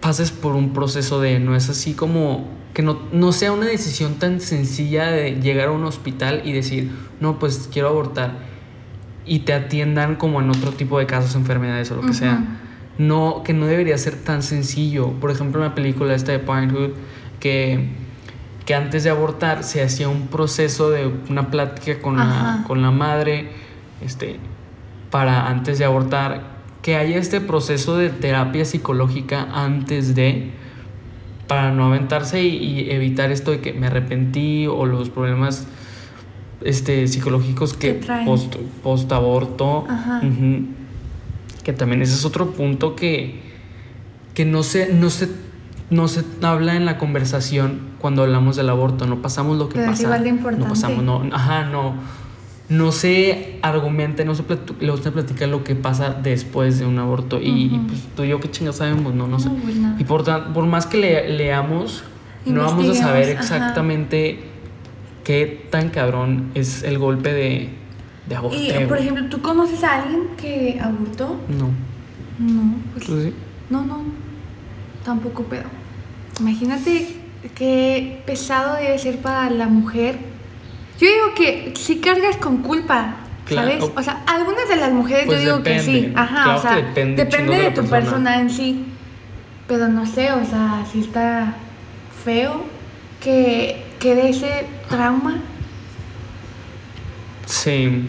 pases 0.01 0.31
por 0.31 0.55
un 0.55 0.73
proceso 0.73 1.21
de 1.21 1.39
no 1.39 1.55
es 1.55 1.69
así 1.69 1.93
como 1.93 2.49
que 2.73 2.81
no, 2.81 2.99
no 3.11 3.31
sea 3.31 3.51
una 3.51 3.65
decisión 3.67 4.15
tan 4.15 4.39
sencilla 4.41 5.11
de 5.11 5.33
llegar 5.41 5.67
a 5.67 5.71
un 5.71 5.83
hospital 5.83 6.41
y 6.45 6.51
decir, 6.51 6.89
no, 7.19 7.37
pues 7.37 7.69
quiero 7.71 7.89
abortar 7.89 8.39
y 9.25 9.39
te 9.39 9.53
atiendan 9.53 10.15
como 10.15 10.41
en 10.41 10.49
otro 10.49 10.71
tipo 10.71 10.97
de 10.97 11.05
casos, 11.05 11.35
enfermedades 11.35 11.91
o 11.91 11.95
lo 11.97 12.01
que 12.01 12.13
sea. 12.13 12.43
No, 12.99 13.41
que 13.43 13.53
no 13.53 13.65
debería 13.65 13.97
ser 13.97 14.15
tan 14.15 14.43
sencillo. 14.43 15.13
Por 15.13 15.31
ejemplo, 15.31 15.61
en 15.61 15.69
la 15.69 15.73
película 15.73 16.13
esta 16.13 16.31
de 16.31 16.39
Parenthood, 16.39 16.91
que, 17.39 17.89
que 18.65 18.75
antes 18.75 19.03
de 19.03 19.09
abortar 19.09 19.63
se 19.63 19.81
hacía 19.81 20.09
un 20.09 20.27
proceso 20.27 20.91
de 20.91 21.11
una 21.29 21.49
plática 21.49 21.99
con, 22.01 22.17
la, 22.17 22.63
con 22.67 22.81
la 22.81 22.91
madre, 22.91 23.49
este, 24.01 24.35
para 25.09 25.47
antes 25.47 25.79
de 25.79 25.85
abortar, 25.85 26.59
que 26.81 26.95
haya 26.95 27.17
este 27.17 27.41
proceso 27.41 27.97
de 27.97 28.09
terapia 28.09 28.65
psicológica 28.65 29.47
antes 29.53 30.13
de, 30.13 30.51
para 31.47 31.71
no 31.71 31.87
aventarse 31.87 32.43
y, 32.43 32.57
y 32.57 32.91
evitar 32.91 33.31
esto 33.31 33.51
de 33.51 33.61
que 33.61 33.73
me 33.73 33.87
arrepentí 33.87 34.67
o 34.67 34.85
los 34.85 35.09
problemas 35.09 35.67
este, 36.61 37.07
psicológicos 37.07 37.73
que 37.73 37.93
post, 38.25 38.57
post 38.83 39.11
aborto. 39.11 39.85
Ajá. 39.89 40.21
Que 41.69 41.73
también 41.77 42.01
ese 42.01 42.15
es 42.15 42.25
otro 42.25 42.49
punto 42.53 42.95
que, 42.95 43.41
que 44.33 44.43
no, 44.43 44.63
se, 44.63 44.91
no, 44.91 45.11
se, 45.11 45.29
no 45.91 46.07
se 46.07 46.23
habla 46.41 46.75
en 46.75 46.83
la 46.83 46.97
conversación 46.97 47.81
cuando 47.99 48.23
hablamos 48.23 48.55
del 48.55 48.69
aborto. 48.69 49.05
No 49.05 49.21
pasamos 49.21 49.59
lo 49.59 49.69
que 49.69 49.73
Pero 49.75 49.85
es 49.85 49.91
pasa. 49.91 50.01
igual 50.01 50.23
de 50.23 50.29
importante. 50.29 50.63
No 50.63 50.69
pasamos, 50.69 51.03
no, 51.03 51.23
ajá, 51.31 51.65
no. 51.65 51.93
No 52.69 52.91
se 52.91 53.59
argumenta, 53.61 54.23
no 54.25 54.33
se, 54.33 54.43
no 54.81 54.97
se 54.97 55.11
platica 55.11 55.45
lo 55.45 55.63
que 55.63 55.75
pasa 55.75 56.09
después 56.23 56.79
de 56.79 56.87
un 56.87 56.97
aborto. 56.97 57.39
Y, 57.39 57.79
pues 57.87 58.07
tú 58.15 58.23
y 58.23 58.29
yo, 58.29 58.39
qué 58.39 58.49
chingados 58.49 58.77
sabemos, 58.77 59.13
no, 59.13 59.27
no 59.27 59.39
sé. 59.39 59.49
No, 59.49 59.55
pues. 59.57 59.75
Y 59.99 60.05
por, 60.05 60.65
más 60.65 60.87
que 60.87 60.97
le- 60.97 61.29
leamos, 61.29 62.03
no 62.47 62.63
vamos 62.63 62.89
a 62.89 62.95
saber 62.95 63.25
ajá. 63.33 63.41
exactamente 63.41 64.39
qué 65.23 65.67
tan 65.69 65.89
cabrón 65.89 66.49
es 66.55 66.81
el 66.81 66.97
golpe 66.97 67.31
de, 67.31 67.69
de 68.29 68.35
Y, 68.55 68.85
por 68.87 68.97
ejemplo, 68.97 69.25
¿tú 69.25 69.41
conoces 69.41 69.83
a 69.83 70.01
alguien 70.03 70.21
que 70.37 70.79
abortó? 70.81 71.39
No. 71.49 71.69
No, 72.39 72.75
pues 72.93 73.05
¿Tú 73.05 73.21
sí? 73.21 73.33
no, 73.69 73.83
no, 73.83 74.03
tampoco, 75.03 75.45
pero 75.49 75.63
imagínate 76.39 77.17
qué 77.55 78.21
pesado 78.25 78.77
debe 78.77 78.97
ser 78.97 79.17
para 79.17 79.49
la 79.49 79.67
mujer. 79.67 80.17
Yo 80.99 81.07
digo 81.07 81.33
que 81.35 81.73
si 81.77 81.97
cargas 81.97 82.37
con 82.37 82.57
culpa, 82.57 83.15
Claro. 83.45 83.67
¿sabes? 83.71 83.91
O 83.95 84.03
sea, 84.03 84.23
algunas 84.27 84.69
de 84.69 84.75
las 84.75 84.91
mujeres 84.93 85.25
Pues 85.25 85.39
yo 85.41 85.45
digo 85.55 85.63
que 85.63 85.79
sí, 85.79 86.13
ajá, 86.15 86.43
Claro 86.43 86.59
o 86.59 86.61
sea, 86.61 86.93
que 86.93 87.01
depende 87.15 87.55
de 87.57 87.61
de 87.63 87.71
tu 87.71 87.81
persona. 87.81 87.89
persona 87.89 88.39
en 88.41 88.49
sí, 88.51 88.85
pero 89.67 89.87
no 89.87 90.05
sé, 90.05 90.31
o 90.31 90.45
sea, 90.45 90.85
si 90.91 90.99
está 91.01 91.55
feo 92.23 92.63
que 93.19 93.83
quede 93.99 94.29
ese 94.29 94.67
trauma. 94.87 95.39
Sí. 97.47 98.07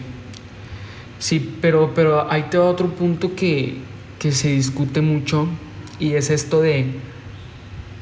Sí, 1.21 1.55
pero, 1.61 1.91
pero 1.93 2.31
ahí 2.31 2.47
te 2.49 2.57
va 2.57 2.65
otro 2.65 2.87
punto 2.87 3.35
que, 3.35 3.77
que 4.17 4.31
se 4.31 4.49
discute 4.49 5.01
mucho 5.01 5.47
y 5.99 6.13
es 6.13 6.31
esto 6.31 6.61
de 6.61 6.87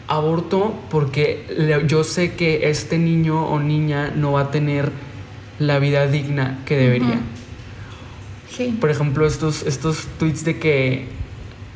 aborto 0.08 0.74
porque 0.90 1.84
yo 1.86 2.06
sé 2.06 2.36
que 2.36 2.70
este 2.70 2.98
niño 2.98 3.46
o 3.46 3.60
niña 3.60 4.14
no 4.16 4.32
va 4.32 4.44
a 4.44 4.52
tener 4.52 4.94
la 5.60 5.80
vida 5.80 6.08
digna 6.08 6.60
que 6.66 6.78
debería. 6.78 7.20
Sí. 8.50 8.78
Por 8.80 8.90
ejemplo, 8.90 9.28
estos, 9.28 9.64
estos 9.64 10.08
tweets 10.18 10.46
de 10.46 10.58
que 10.58 11.08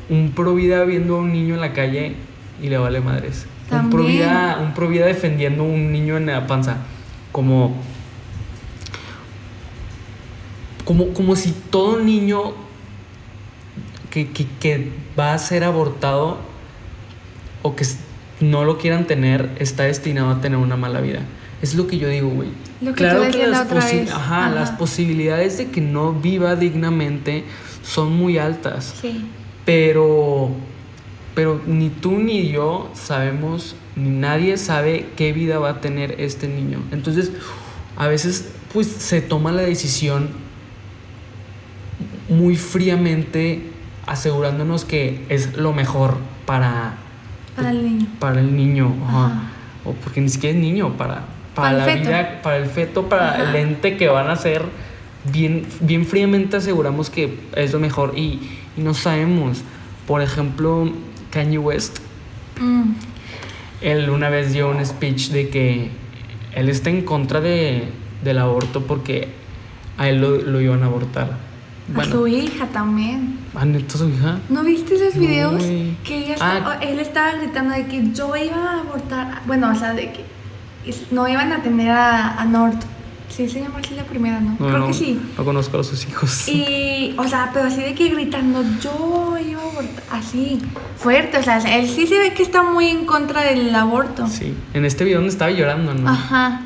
un 0.10 0.32
pro 0.32 0.56
vida 0.56 0.86
viendo 0.86 1.18
a 1.18 1.20
un 1.20 1.34
niño 1.34 1.56
en 1.56 1.62
la 1.62 1.74
calle 1.74 2.16
y 2.62 2.70
le 2.70 2.78
vale 2.78 3.02
madres. 3.02 3.48
Un 3.66 3.70
También. 3.70 4.30
un 4.62 4.74
pro 4.74 4.88
vida 4.88 5.08
defendiendo 5.08 5.64
a 5.64 5.66
un 5.66 5.92
niño 5.92 6.16
en 6.16 6.28
la 6.28 6.48
panza. 6.48 6.78
Como, 7.34 7.76
como, 10.86 11.10
como 11.14 11.36
si 11.36 11.52
todo 11.70 12.00
niño 12.00 12.54
que, 14.10 14.30
que- 14.30 14.48
que 14.60 14.92
va 15.18 15.34
a 15.34 15.38
ser 15.40 15.64
abortado 15.64 16.38
o 17.62 17.76
que 17.76 17.86
no 18.42 18.66
lo 18.66 18.78
quieran 18.78 19.06
tener 19.08 19.50
está 19.60 19.84
destinado 19.84 20.30
a 20.32 20.42
tener 20.42 20.58
una 20.58 20.76
mala 20.76 21.02
vida. 21.02 21.22
Es 21.62 21.76
lo 21.76 21.88
que 21.88 21.98
yo 21.98 22.10
digo, 22.10 22.30
güey. 22.30 22.50
Lo 22.82 22.94
que 22.94 23.06
decías 23.06 23.50
la 23.50 23.68
posi- 23.70 24.02
vez. 24.02 24.12
ajá, 24.12 24.50
las 24.50 24.70
Ajá. 24.70 24.78
posibilidades 24.78 25.58
de 25.58 25.68
que 25.70 25.80
no 25.80 26.12
viva 26.14 26.56
dignamente 26.58 27.46
son 27.84 28.14
muy 28.18 28.38
altas. 28.38 28.96
Sí. 29.02 29.26
Pero, 29.66 30.50
pero 31.36 31.62
ni 31.66 31.90
tú 31.90 32.12
ni 32.18 32.50
yo 32.50 32.92
sabemos, 32.94 33.76
ni 33.96 34.10
nadie 34.10 34.58
sabe 34.58 35.06
qué 35.16 35.32
vida 35.32 35.58
va 35.60 35.70
a 35.70 35.82
tener 35.82 36.16
este 36.20 36.50
niño. 36.50 36.80
Entonces, 36.92 37.32
a 37.96 38.08
veces, 38.08 38.50
pues 38.74 38.88
se 38.88 39.22
toma 39.22 39.54
la 39.54 39.62
decisión 39.62 40.28
muy 42.38 42.56
fríamente, 42.56 43.62
asegurándonos 44.06 44.86
que 44.86 45.26
es 45.30 45.56
lo 45.58 45.74
mejor 45.74 46.18
para, 46.46 46.96
Para 47.56 47.72
el 47.72 47.84
niño. 47.84 48.08
para 48.20 48.40
el 48.40 48.56
niño. 48.56 48.94
ajá. 49.08 49.26
Ajá. 49.28 49.44
O 49.86 49.92
porque 49.94 50.22
ni 50.22 50.30
siquiera 50.30 50.56
es 50.58 50.62
niño, 50.64 50.94
para, 50.98 51.26
para, 51.56 51.74
la 51.74 51.86
vida, 51.86 52.40
para 52.42 52.58
el 52.58 52.68
feto, 52.68 53.10
para 53.10 53.34
Ajá. 53.34 53.50
el 53.50 53.56
ente 53.56 53.98
que 53.98 54.08
van 54.08 54.30
a 54.30 54.36
ser. 54.36 54.64
Bien, 55.32 55.66
bien 55.82 56.06
fríamente 56.06 56.58
aseguramos 56.58 57.10
que 57.10 57.40
es 57.56 57.72
lo 57.74 57.80
mejor 57.80 58.14
y, 58.18 58.40
y 58.78 58.82
no 58.82 58.94
sabemos. 58.94 59.62
Por 60.08 60.22
ejemplo, 60.22 60.92
Kanye 61.32 61.58
West, 61.58 62.00
Mm. 62.62 62.92
él 63.82 64.10
una 64.12 64.30
vez 64.30 64.54
dio 64.54 64.70
un 64.70 64.86
speech 64.86 65.30
de 65.30 65.50
que 65.50 65.90
él 66.56 66.70
está 66.70 66.92
en 66.92 67.02
contra 67.02 67.42
de, 67.42 67.86
del 68.24 68.38
aborto 68.38 68.82
porque 68.86 69.28
a 69.98 70.08
él 70.08 70.22
lo, 70.22 70.38
lo 70.38 70.62
iban 70.62 70.84
a 70.84 70.86
abortar. 70.86 71.38
A 71.98 72.06
su 72.06 72.28
hija 72.28 72.66
también. 72.68 73.40
¿ah, 73.56 73.66
neta 73.66 73.98
su 73.98 74.08
hija? 74.10 74.40
¿No 74.50 74.64
viste 74.64 74.96
esos 74.96 75.20
videos? 75.20 75.62
que 76.04 76.18
ella 76.18 76.36
Ah. 76.40 76.78
él 76.82 77.00
estaba 77.00 77.34
gritando 77.34 77.74
de 77.76 77.86
que 77.88 78.12
yo 78.14 78.36
iba 78.36 78.56
a 78.56 78.80
abortar. 78.80 79.42
Bueno, 79.46 79.70
o 79.72 79.76
sea, 79.76 79.94
de 79.94 80.12
que 80.14 80.24
no 81.12 81.28
iban 81.28 81.52
a 81.52 81.62
tener 81.62 81.90
a, 81.92 82.40
a 82.42 82.46
Nord. 82.46 82.76
Sí, 83.30 83.50
se 83.50 83.62
llama 83.62 83.80
así 83.84 83.96
la 83.96 84.04
primera, 84.04 84.40
¿no? 84.40 84.52
No, 84.52 84.58
Creo 84.58 84.78
no, 84.80 84.88
que 84.88 84.94
sí. 84.94 85.20
No 85.38 85.44
conozco 85.44 85.80
a 85.80 85.84
sus 85.84 86.08
hijos. 86.08 86.48
Y, 86.48 87.16
o 87.18 87.28
sea, 87.28 87.50
pero 87.52 87.66
así 87.66 87.82
de 87.82 87.96
que 87.96 88.10
gritando, 88.10 88.64
yo 88.80 89.36
iba 89.44 89.60
a 89.62 89.66
abortar. 89.72 90.04
Así, 90.12 90.60
fuerte. 90.98 91.38
O 91.40 91.44
sea, 91.44 91.58
él 91.58 91.90
sí 91.90 92.06
se 92.06 92.20
ve 92.20 92.34
que 92.34 92.44
está 92.44 92.62
muy 92.64 92.88
en 92.90 93.06
contra 93.06 93.42
del 93.42 93.74
aborto. 93.74 94.28
Sí, 94.28 94.54
en 94.76 94.86
este 94.86 95.04
video 95.04 95.18
donde 95.18 95.32
estaba 95.32 95.50
llorando, 95.52 95.94
¿no? 95.96 96.10
Ajá. 96.10 96.62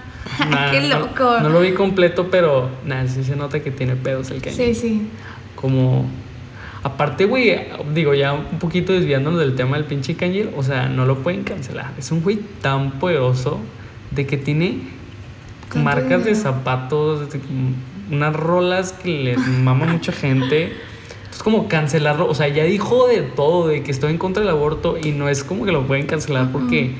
Nah, 0.49 0.71
Qué 0.71 0.81
no- 0.81 0.99
loco. 0.99 1.39
No, 1.41 1.49
lo 1.49 1.61
vi 1.61 1.71
completo, 1.73 2.27
pero 2.31 2.69
nada, 2.85 3.07
sí 3.07 3.23
se 3.23 3.35
nota 3.35 3.59
que 3.61 3.71
tiene 3.71 3.95
pedos 3.95 4.29
el 4.31 4.41
Kanye. 4.41 4.55
Sí, 4.55 4.75
sí. 4.75 5.07
Como. 5.55 6.05
Aparte, 6.83 7.25
güey, 7.25 7.53
digo, 7.93 8.13
ya 8.13 8.33
un 8.33 8.59
poquito 8.59 8.93
desviándonos 8.93 9.39
del 9.39 9.55
tema 9.55 9.75
del 9.77 9.85
pinche 9.85 10.15
Kanye, 10.15 10.49
o 10.55 10.63
sea, 10.63 10.87
no 10.87 11.05
lo 11.05 11.17
pueden 11.19 11.43
cancelar. 11.43 11.91
Es 11.97 12.11
un 12.11 12.21
güey 12.21 12.39
tan 12.61 12.91
poderoso 12.99 13.59
de 14.11 14.25
que 14.25 14.37
tiene 14.37 14.79
marcas 15.75 16.23
de 16.23 16.35
zapatos, 16.35 17.31
de- 17.33 17.39
unas 18.09 18.33
rolas 18.33 18.93
que 18.93 19.09
le 19.09 19.37
mama 19.37 19.85
mucha 19.85 20.11
gente. 20.13 20.71
Es 21.31 21.43
como 21.43 21.67
cancelarlo, 21.67 22.27
o 22.29 22.33
sea, 22.35 22.47
ya 22.47 22.63
dijo 22.63 23.07
de 23.07 23.21
todo, 23.21 23.67
de 23.67 23.83
que 23.83 23.91
estoy 23.91 24.11
en 24.11 24.17
contra 24.17 24.41
del 24.41 24.49
aborto 24.51 24.97
y 25.01 25.11
no 25.11 25.27
es 25.29 25.43
como 25.43 25.65
que 25.65 25.71
lo 25.71 25.85
pueden 25.85 26.05
cancelar 26.07 26.51
porque 26.51 26.95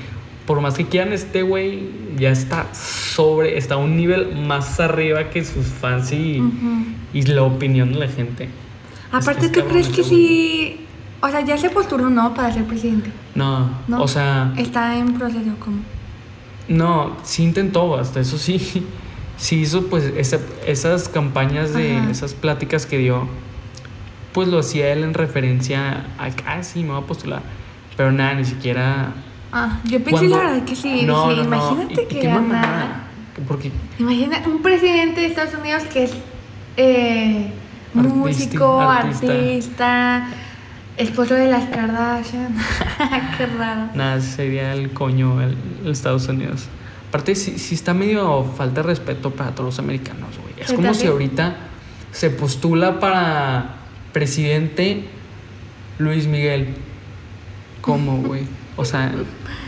por 0.48 0.60
más 0.62 0.74
que 0.74 0.86
quieran 0.86 1.12
este 1.12 1.42
güey 1.42 1.90
ya 2.18 2.30
está 2.30 2.66
sobre, 2.74 3.58
está 3.58 3.74
a 3.74 3.76
un 3.76 3.96
nivel 3.98 4.34
más 4.34 4.80
arriba 4.80 5.28
que 5.28 5.44
sus 5.44 5.66
fans 5.66 6.10
y, 6.10 6.40
Ujú. 6.40 6.86
y 7.12 7.22
la 7.22 7.42
opinión 7.42 7.92
de 7.92 7.98
la 8.00 8.08
gente. 8.08 8.48
Aparte, 9.12 9.46
es 9.46 9.52
¿tú 9.52 9.60
cabrón 9.60 9.72
crees 9.82 9.88
que 9.94 10.02
sí? 10.02 10.86
O 11.20 11.28
sea, 11.28 11.42
ya 11.44 11.58
se 11.58 11.68
postuló, 11.68 12.08
¿no? 12.08 12.32
Para 12.32 12.50
ser 12.52 12.64
presidente. 12.64 13.10
No, 13.34 13.68
¿No? 13.88 14.00
o 14.02 14.08
sea, 14.08 14.54
Está 14.56 14.96
en 14.96 15.12
proceso, 15.14 15.50
como. 15.60 15.76
no, 16.68 17.16
sí 17.24 17.42
intentó, 17.44 17.96
hasta 17.98 18.20
eso 18.20 18.38
sí, 18.38 18.58
sí 19.36 19.56
hizo 19.56 19.86
pues 19.88 20.04
esa- 20.16 20.40
esas 20.66 21.08
campañas 21.10 21.74
de 21.74 21.96
Ajá. 21.98 22.10
esas 22.10 22.32
pláticas 22.34 22.86
que 22.86 22.96
dio, 22.98 23.28
pues 24.32 24.48
lo 24.48 24.60
hacía 24.60 24.92
él 24.92 25.04
en 25.04 25.12
referencia 25.12 26.06
a 26.18 26.30
que, 26.30 26.42
ah, 26.46 26.62
sí, 26.62 26.84
me 26.84 26.90
voy 26.92 27.02
a 27.02 27.06
postular, 27.06 27.42
pero 27.98 28.12
nada, 28.12 28.32
ni 28.34 28.46
siquiera... 28.46 29.12
Ah, 29.52 29.78
yo 29.84 29.98
pensé 29.98 30.10
cuando- 30.10 30.36
la 30.36 30.42
verdad 30.50 30.64
que 30.64 30.76
sí. 30.76 31.02
No, 31.06 31.28
dije, 31.30 31.42
no, 31.42 31.48
no, 31.50 31.56
imagínate 31.56 32.02
y- 32.02 32.06
que 32.06 32.20
qué 32.20 32.28
mamada. 32.28 33.04
Porque 33.46 33.70
Imagina 33.98 34.42
un 34.46 34.62
presidente 34.62 35.20
de 35.20 35.26
Estados 35.28 35.54
Unidos 35.54 35.84
que 35.92 36.04
es 36.04 36.12
eh, 36.76 37.50
Artisti- 37.94 38.12
músico, 38.14 38.80
artista. 38.80 39.32
artista. 39.32 40.28
esposo 40.96 41.34
de 41.34 41.46
las 41.48 41.64
Kardashian. 41.70 42.54
Qué 43.38 43.46
raro. 43.46 43.90
nada, 43.94 44.20
sería 44.20 44.72
el 44.74 44.90
coño 44.92 45.40
el, 45.40 45.56
el 45.84 45.92
Estados 45.92 46.26
Unidos. 46.28 46.66
Aparte, 47.08 47.34
sí, 47.36 47.58
sí 47.58 47.74
está 47.76 47.94
medio 47.94 48.42
falta 48.56 48.82
de 48.82 48.88
respeto 48.88 49.30
para 49.30 49.52
todos 49.52 49.66
los 49.66 49.78
americanos, 49.78 50.30
güey. 50.42 50.54
Es 50.60 50.68
Sí, 50.70 50.74
como 50.74 50.88
si 50.94 51.04
también. 51.04 51.12
ahorita 51.12 51.56
se 52.10 52.30
postula 52.30 52.98
para 52.98 53.76
presidente 54.12 55.04
Luis 55.98 56.26
Miguel. 56.26 56.74
¿Cómo, 57.80 58.16
güey? 58.18 58.42
O 58.78 58.84
sea, 58.86 59.12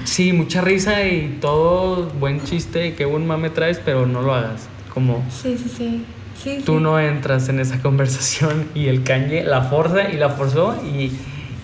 sí, 0.05 0.33
mucha 0.33 0.61
risa 0.63 1.05
y 1.07 1.37
todo, 1.41 2.07
buen 2.19 2.43
chiste, 2.45 2.95
qué 2.95 3.05
buen 3.05 3.27
mame 3.27 3.51
traes, 3.51 3.79
pero 3.85 4.07
no 4.07 4.23
lo 4.23 4.35
hagas. 4.35 4.69
Como 4.95 5.23
Sí, 5.31 5.57
sí, 5.59 5.69
sí. 5.77 6.05
sí 6.43 6.63
tú 6.65 6.77
sí. 6.79 6.83
no 6.83 6.99
entras 6.99 7.49
en 7.49 7.61
esa 7.61 7.79
conversación 7.83 8.67
y 8.75 8.87
el 8.87 9.03
cañe 9.03 9.45
la 9.45 9.63
forza 9.63 10.09
y 10.11 10.17
la 10.17 10.31
forzó 10.31 10.77
y, 10.85 11.13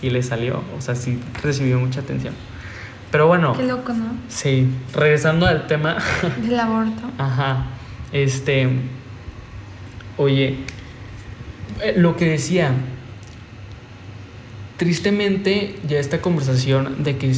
y 0.02 0.10
le 0.10 0.22
salió. 0.22 0.62
O 0.76 0.80
sea, 0.80 0.94
sí 0.94 1.18
recibió 1.42 1.78
mucha 1.78 2.00
atención. 2.00 2.34
Pero 3.12 3.28
bueno, 3.28 3.52
Qué 3.56 3.62
loco, 3.62 3.92
¿no? 3.92 4.06
sí, 4.28 4.66
regresando 4.92 5.46
al 5.46 5.66
tema, 5.68 5.96
Del 6.42 6.58
aborto. 6.58 7.02
ajá, 7.18 7.66
este, 8.12 8.68
oye, 10.16 10.56
eh, 11.82 11.94
lo 11.96 12.16
que 12.16 12.24
decía, 12.26 12.72
tristemente 14.76 15.76
ya 15.88 15.98
esta 15.98 16.20
conversación 16.20 17.02
de 17.02 17.16
que 17.16 17.32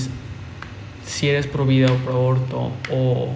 si 1.07 1.29
eres 1.29 1.47
pro 1.47 1.65
vida 1.65 1.91
o 1.91 1.97
pro 1.97 2.13
aborto 2.13 2.73
o 2.91 3.35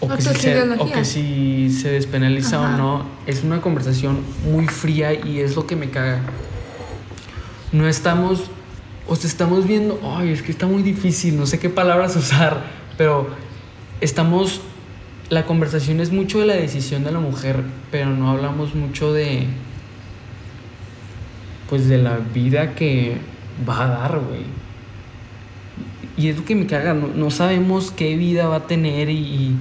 o 0.00 0.08
que, 0.08 0.20
si 0.20 0.34
se, 0.34 0.50
o 0.50 0.64
ideologías. 0.64 0.98
que 0.98 1.04
si 1.04 1.70
se 1.70 1.90
despenaliza 1.90 2.62
Ajá. 2.62 2.74
o 2.74 2.78
no, 2.78 3.06
es 3.26 3.42
una 3.42 3.60
conversación 3.60 4.20
muy 4.44 4.66
fría 4.66 5.14
y 5.14 5.40
es 5.40 5.56
lo 5.56 5.66
que 5.66 5.76
me 5.76 5.90
caga. 5.90 6.20
No 7.72 7.88
estamos, 7.88 8.44
o 9.08 9.16
sea, 9.16 9.28
estamos 9.28 9.66
viendo, 9.66 9.98
ay, 10.04 10.30
es 10.30 10.42
que 10.42 10.52
está 10.52 10.66
muy 10.66 10.82
difícil, 10.82 11.36
no 11.36 11.46
sé 11.46 11.58
qué 11.58 11.70
palabras 11.70 12.14
usar, 12.16 12.64
pero 12.98 13.28
estamos, 14.00 14.60
la 15.30 15.46
conversación 15.46 16.00
es 16.00 16.12
mucho 16.12 16.40
de 16.40 16.46
la 16.46 16.54
decisión 16.54 17.02
de 17.02 17.12
la 17.12 17.20
mujer, 17.20 17.62
pero 17.90 18.10
no 18.10 18.30
hablamos 18.30 18.74
mucho 18.74 19.12
de, 19.12 19.46
pues 21.68 21.88
de 21.88 21.98
la 21.98 22.18
vida 22.18 22.74
que 22.74 23.16
va 23.68 23.84
a 23.84 23.88
dar, 23.88 24.18
güey. 24.18 24.42
Y 26.16 26.28
es 26.28 26.38
lo 26.38 26.44
que 26.44 26.54
me 26.54 26.66
caga, 26.66 26.94
no, 26.94 27.08
no 27.08 27.30
sabemos 27.30 27.90
qué 27.90 28.16
vida 28.16 28.48
va 28.48 28.56
a 28.56 28.66
tener 28.66 29.10
y, 29.10 29.54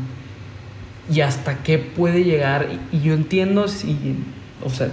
y 1.12 1.22
hasta 1.22 1.58
qué 1.64 1.78
puede 1.78 2.24
llegar. 2.24 2.68
Y, 2.92 2.98
y 2.98 3.02
yo 3.02 3.14
entiendo 3.14 3.68
si, 3.68 4.16
o 4.64 4.70
sea, 4.70 4.90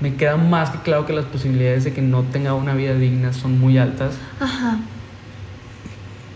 me 0.00 0.14
queda 0.14 0.36
más 0.36 0.70
que 0.70 0.78
claro 0.80 1.06
que 1.06 1.14
las 1.14 1.24
posibilidades 1.24 1.84
de 1.84 1.94
que 1.94 2.02
no 2.02 2.22
tenga 2.22 2.52
una 2.52 2.74
vida 2.74 2.94
digna 2.94 3.32
son 3.32 3.58
muy 3.58 3.78
altas, 3.78 4.18
Ajá. 4.40 4.78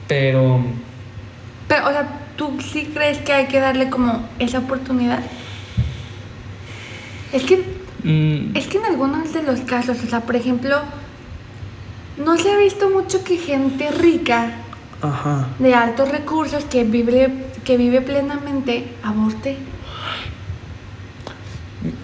pero 0.08 0.64
Pero, 1.68 1.88
o 1.88 1.90
sea, 1.90 2.08
¿tú 2.36 2.56
sí 2.60 2.90
crees 2.94 3.18
que 3.18 3.34
hay 3.34 3.46
que 3.48 3.60
darle 3.60 3.90
como 3.90 4.26
esa 4.38 4.60
oportunidad? 4.60 5.20
Es 7.34 7.42
que 7.42 7.62
mm, 8.04 8.56
Es 8.56 8.66
que 8.66 8.78
en 8.78 8.84
algunos 8.84 9.32
de 9.32 9.42
los 9.42 9.60
casos, 9.60 9.98
o 10.04 10.06
sea, 10.06 10.20
por 10.20 10.36
ejemplo, 10.36 10.76
no 12.22 12.36
se 12.36 12.50
ha 12.52 12.56
visto 12.56 12.90
mucho 12.90 13.24
que 13.24 13.36
gente 13.38 13.90
rica 13.90 14.52
ajá. 15.02 15.48
de 15.58 15.74
altos 15.74 16.10
recursos 16.10 16.64
que 16.64 16.84
vive, 16.84 17.32
que 17.64 17.76
vive 17.76 18.00
plenamente 18.00 18.88
aborte. 19.02 19.56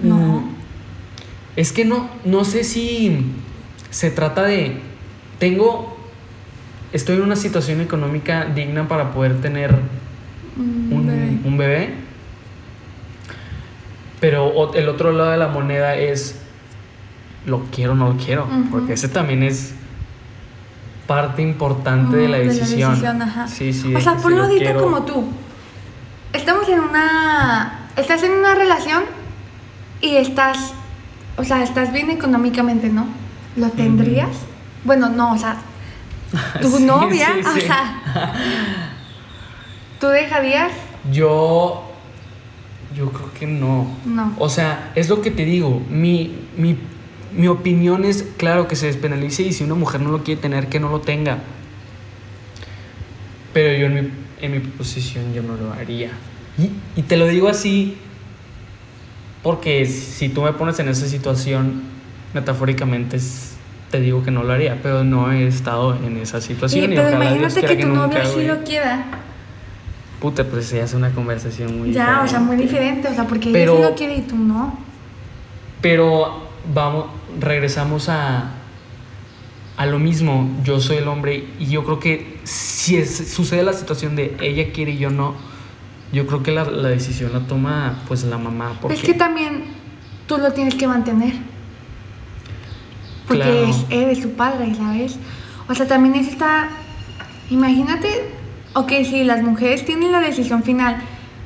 No. 0.02 0.16
Mm, 0.16 0.48
Es 1.56 1.72
que 1.72 1.84
no, 1.84 2.08
no 2.24 2.44
sé 2.44 2.64
si 2.64 3.18
se 3.90 4.10
trata 4.10 4.42
de, 4.44 4.78
tengo, 5.38 5.96
estoy 6.92 7.16
en 7.16 7.22
una 7.22 7.36
situación 7.36 7.80
económica 7.80 8.44
digna 8.46 8.88
para 8.88 9.12
poder 9.12 9.40
tener 9.40 9.74
Mm, 10.58 10.92
un 10.92 11.06
bebé. 11.06 11.38
un 11.44 11.56
bebé, 11.58 11.90
Pero 14.28 14.72
el 14.74 14.88
otro 14.88 15.12
lado 15.12 15.30
de 15.30 15.36
la 15.36 15.46
moneda 15.46 15.94
es, 15.94 16.34
lo 17.46 17.60
quiero 17.70 17.92
o 17.92 17.94
no 17.94 18.08
lo 18.12 18.16
quiero, 18.16 18.48
porque 18.72 18.94
ese 18.94 19.06
también 19.08 19.44
es 19.44 19.72
parte 21.06 21.42
importante 21.42 22.16
de 22.16 22.28
la 22.28 22.38
Mm, 22.38 22.48
decisión. 22.48 23.22
ajá. 23.22 23.46
Sí, 23.46 23.72
sí. 23.72 23.94
O 23.94 23.98
de 23.98 24.02
sea, 24.02 24.16
ponlo 24.16 24.38
lo 24.38 24.44
ahorita 24.46 24.64
quiero- 24.64 24.82
como 24.82 25.02
tú. 25.04 25.28
Estamos 26.32 26.68
en 26.68 26.80
una. 26.80 27.86
Estás 27.94 28.24
en 28.24 28.32
una 28.32 28.56
relación 28.56 29.04
y 30.00 30.16
estás. 30.16 30.72
O 31.36 31.44
sea, 31.44 31.62
estás 31.62 31.92
bien 31.92 32.10
económicamente, 32.10 32.88
¿no? 32.88 33.06
¿Lo 33.54 33.68
tendrías? 33.70 34.30
Bueno, 34.82 35.08
no, 35.08 35.34
o 35.34 35.38
sea. 35.38 35.56
Tu 36.60 36.68
Sí, 36.78 36.82
novia, 36.84 37.28
o 37.56 37.60
sea. 37.60 38.32
¿Tú 40.00 40.08
dejarías? 40.08 40.72
Yo. 41.12 41.85
Yo 42.96 43.10
creo 43.10 43.30
que 43.38 43.46
no. 43.46 43.86
No. 44.06 44.34
O 44.38 44.48
sea, 44.48 44.92
es 44.94 45.08
lo 45.08 45.20
que 45.20 45.30
te 45.30 45.44
digo. 45.44 45.82
Mi, 45.90 46.32
mi, 46.56 46.76
mi 47.36 47.46
opinión 47.48 48.04
es, 48.04 48.26
claro, 48.38 48.68
que 48.68 48.76
se 48.76 48.86
despenalice 48.86 49.42
y 49.42 49.52
si 49.52 49.64
una 49.64 49.74
mujer 49.74 50.00
no 50.00 50.10
lo 50.10 50.24
quiere 50.24 50.40
tener, 50.40 50.68
que 50.68 50.80
no 50.80 50.88
lo 50.90 51.00
tenga. 51.00 51.38
Pero 53.52 53.78
yo 53.78 53.86
en 53.86 53.94
mi, 53.94 54.10
en 54.40 54.52
mi 54.52 54.58
posición 54.60 55.32
yo 55.34 55.42
no 55.42 55.56
lo 55.56 55.72
haría. 55.72 56.10
Y, 56.58 56.70
y 57.00 57.02
te 57.02 57.16
lo 57.16 57.26
digo 57.26 57.48
así 57.48 57.96
porque 59.42 59.86
si 59.86 60.28
tú 60.28 60.42
me 60.42 60.52
pones 60.54 60.78
en 60.80 60.88
esa 60.88 61.06
situación, 61.06 61.82
metafóricamente 62.34 63.16
es- 63.16 63.52
te 63.90 64.00
digo 64.00 64.24
que 64.24 64.30
no 64.32 64.42
lo 64.42 64.52
haría, 64.52 64.80
pero 64.82 65.04
no 65.04 65.30
he 65.30 65.46
estado 65.46 65.94
en 66.04 66.16
esa 66.16 66.40
Sí, 66.40 66.48
situación. 66.48 66.92
y 66.92 66.96
pero 66.96 67.10
imagínate 67.12 67.60
quiera 67.60 67.76
que 67.76 67.82
tu 67.84 67.88
novio 67.88 68.18
sí 68.34 68.42
lo 68.44 68.64
quiera. 68.64 69.04
Puta, 70.30 70.42
pues 70.44 70.66
se 70.66 70.82
hace 70.82 70.96
una 70.96 71.10
conversación 71.12 71.78
muy 71.78 71.92
Ya, 71.92 72.22
o 72.24 72.26
sea, 72.28 72.40
muy 72.40 72.56
diferente. 72.56 72.86
diferente. 73.06 73.08
O 73.08 73.14
sea, 73.14 73.26
porque 73.28 73.50
Pero- 73.52 73.74
ella 73.74 73.84
sí 73.86 73.90
lo 73.90 73.96
quiere 73.96 74.16
y 74.16 74.22
tú 74.22 74.36
no. 74.36 74.76
Pero 75.80 76.42
vamos, 76.74 77.06
regresamos 77.38 78.08
a, 78.08 78.50
a 79.76 79.86
lo 79.86 79.98
mismo. 80.00 80.50
Yo 80.64 80.80
soy 80.80 80.96
el 80.96 81.06
hombre 81.06 81.44
y 81.60 81.66
yo 81.66 81.84
creo 81.84 82.00
que 82.00 82.40
si 82.42 82.96
es- 82.96 83.28
sucede 83.32 83.62
la 83.62 83.72
situación 83.72 84.16
de 84.16 84.36
ella 84.40 84.72
quiere 84.72 84.92
y 84.92 84.98
yo 84.98 85.10
no, 85.10 85.34
yo 86.12 86.26
creo 86.26 86.42
que 86.42 86.50
la, 86.50 86.64
la 86.64 86.88
decisión 86.88 87.32
la 87.32 87.46
toma 87.46 88.02
pues 88.08 88.24
la 88.24 88.36
mamá. 88.38 88.72
Porque, 88.80 88.96
Es 88.96 89.02
que 89.04 89.14
también 89.14 89.62
tú 90.26 90.38
lo 90.38 90.52
tienes 90.52 90.74
que 90.74 90.88
mantener. 90.88 91.34
Porque 93.28 93.42
Claro. 93.44 93.66
es, 93.68 93.76
eres 93.90 94.22
su 94.22 94.30
padre, 94.32 94.74
¿sabes? 94.74 95.18
O 95.68 95.74
sea, 95.74 95.86
también 95.86 96.16
es 96.16 96.28
esta... 96.28 96.68
Imagínate, 97.50 98.08
ok, 98.76 98.92
sí, 99.04 99.24
las 99.24 99.42
mujeres 99.42 99.84
tienen 99.84 100.12
la 100.12 100.20
decisión 100.20 100.62
final, 100.62 100.98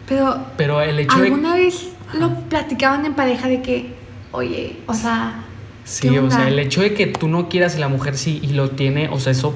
pero 0.08 0.38
pero 0.56 0.82
el 0.82 0.98
hecho 0.98 1.16
de... 1.16 1.24
¿alguna 1.26 1.54
vez 1.54 1.88
lo 2.12 2.34
platicaban 2.34 3.06
en 3.06 3.14
pareja 3.14 3.48
de 3.48 3.62
que, 3.62 3.94
oye, 4.32 4.76
o 4.86 4.94
sea... 4.94 5.44
Sí, 5.84 6.08
¿qué 6.08 6.20
o 6.20 6.30
sea, 6.30 6.46
el 6.48 6.58
hecho 6.58 6.82
de 6.82 6.94
que 6.94 7.06
tú 7.06 7.26
no 7.26 7.48
quieras 7.48 7.76
y 7.76 7.78
la 7.78 7.88
mujer 7.88 8.16
sí 8.16 8.40
y 8.42 8.48
lo 8.48 8.70
tiene, 8.70 9.08
o 9.08 9.18
sea, 9.18 9.32
eso 9.32 9.54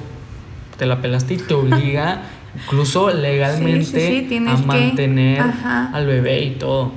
te 0.77 0.85
la 0.85 1.01
pelaste 1.01 1.35
y 1.35 1.37
te 1.37 1.53
obliga 1.53 2.23
incluso 2.63 3.11
legalmente 3.11 3.85
Sí, 3.85 4.07
sí, 4.07 4.19
sí, 4.21 4.25
tienes 4.27 4.59
a 4.61 4.65
mantener 4.65 5.43
al 5.93 6.07
bebé 6.07 6.43
y 6.43 6.51
todo. 6.51 6.91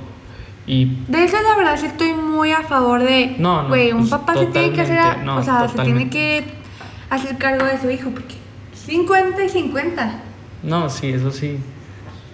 Y 0.66 0.84
De 1.08 1.24
eso 1.24 1.36
la 1.42 1.56
verdad 1.56 1.78
sí 1.78 1.86
estoy 1.86 2.12
muy 2.12 2.52
a 2.52 2.62
favor 2.62 3.02
de... 3.02 3.36
No, 3.38 3.62
no, 3.62 3.68
Güey, 3.68 3.92
un 3.92 4.00
pues, 4.00 4.10
papá 4.10 4.34
se 4.34 4.46
tiene 4.46 4.72
que 4.72 4.82
hacer... 4.82 4.98
a- 4.98 5.16
no, 5.16 5.38
o 5.38 5.42
sea, 5.42 5.68
se 5.68 5.78
tiene 5.82 6.10
que 6.10 6.44
hacer 7.10 7.36
cargo 7.38 7.64
de 7.64 7.80
su 7.80 7.90
hijo, 7.90 8.10
porque 8.10 8.34
50 8.74 9.44
y 9.44 9.48
50. 9.48 10.22
No, 10.62 10.88
sí, 10.90 11.08
eso 11.08 11.30
sí, 11.30 11.58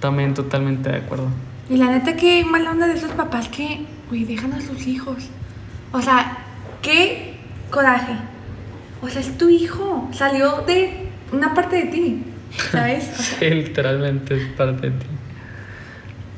también 0.01 0.35
totalmente 0.35 0.91
de 0.91 0.97
acuerdo. 0.97 1.29
Y 1.69 1.77
la 1.77 1.87
neta, 1.87 2.17
qué 2.17 2.45
mala 2.45 2.71
onda 2.71 2.87
de 2.87 2.95
esos 2.95 3.13
papás 3.13 3.49
que, 3.49 3.87
güey, 4.09 4.25
dejan 4.25 4.53
a 4.53 4.61
sus 4.61 4.87
hijos. 4.87 5.29
O 5.93 6.03
sea, 6.03 6.39
qué 6.83 7.37
coraje. 7.71 8.15
O 9.03 9.09
sea, 9.09 9.21
es 9.21 9.37
tu 9.39 9.49
hijo. 9.49 10.09
Salió 10.13 10.63
de 10.67 11.09
una 11.33 11.55
parte 11.55 11.77
de 11.77 11.85
ti, 11.87 12.23
¿sabes? 12.71 13.11
O 13.19 13.23
sea, 13.23 13.39
Sí, 13.39 13.51
literalmente 13.51 14.37
es 14.37 14.49
parte 14.53 14.91
de 14.91 14.99
ti. 14.99 15.07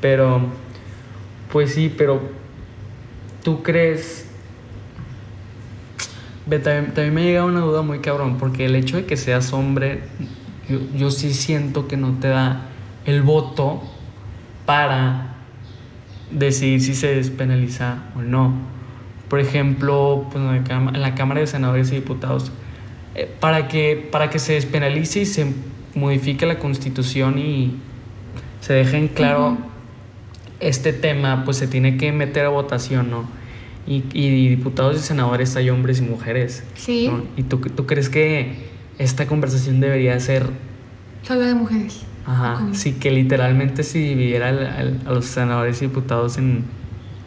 Pero, 0.01 0.41
pues 1.51 1.73
sí, 1.73 1.93
pero 1.95 2.21
tú 3.43 3.63
crees... 3.63 4.25
Ve, 6.45 6.59
también, 6.59 6.93
también 6.93 7.13
me 7.13 7.23
llega 7.23 7.43
una 7.43 7.59
duda 7.59 7.81
muy 7.81 7.99
cabrón, 7.99 8.37
porque 8.37 8.65
el 8.65 8.75
hecho 8.75 8.95
de 8.95 9.05
que 9.05 9.17
seas 9.17 9.51
hombre, 9.51 10.03
yo, 10.69 10.79
yo 10.95 11.11
sí 11.11 11.33
siento 11.33 11.87
que 11.87 11.97
no 11.97 12.13
te 12.19 12.27
da 12.27 12.69
el 13.05 13.21
voto 13.21 13.81
para 14.65 15.35
decidir 16.31 16.81
si 16.81 16.93
se 16.93 17.15
despenaliza 17.15 18.03
o 18.15 18.21
no. 18.21 18.53
Por 19.29 19.39
ejemplo, 19.39 20.25
pues 20.31 20.43
en, 20.43 21.01
la 21.01 21.15
Cámara 21.15 21.41
de 21.41 21.47
Senadores 21.47 21.91
y 21.91 21.95
Diputados, 21.95 22.51
eh, 23.15 23.29
para, 23.39 23.67
que, 23.67 24.07
para 24.11 24.29
que 24.29 24.39
se 24.39 24.53
despenalice 24.53 25.21
y 25.21 25.25
se 25.25 25.53
modifique 25.95 26.45
la 26.45 26.59
constitución 26.59 27.39
y 27.39 27.75
se 28.61 28.73
deje 28.73 28.97
en 28.97 29.07
claro 29.07 29.57
este 30.59 30.93
tema, 30.93 31.43
pues 31.45 31.57
se 31.57 31.67
tiene 31.67 31.97
que 31.97 32.11
meter 32.11 32.45
a 32.45 32.49
votación, 32.49 33.09
¿no? 33.09 33.25
Y, 33.85 34.03
y 34.13 34.49
diputados 34.49 34.97
y 34.97 34.99
senadores 34.99 35.55
hay 35.55 35.69
hombres 35.69 35.99
y 35.99 36.01
mujeres. 36.01 36.63
Sí. 36.75 37.07
¿no? 37.07 37.23
¿Y 37.37 37.43
tú, 37.43 37.59
tú 37.59 37.85
crees 37.85 38.09
que 38.09 38.76
esta 38.97 39.27
conversación 39.27 39.79
debería 39.79 40.19
ser 40.19 40.47
solo 41.23 41.41
de 41.41 41.53
mujeres. 41.55 42.03
Ajá, 42.25 42.67
sí, 42.73 42.93
que 42.93 43.09
literalmente 43.11 43.83
si 43.83 43.99
dividiera 43.99 44.49
al- 44.49 44.65
al- 44.67 44.99
a 45.05 45.11
los 45.13 45.25
senadores 45.25 45.81
y 45.81 45.85
diputados 45.87 46.37
en 46.37 46.63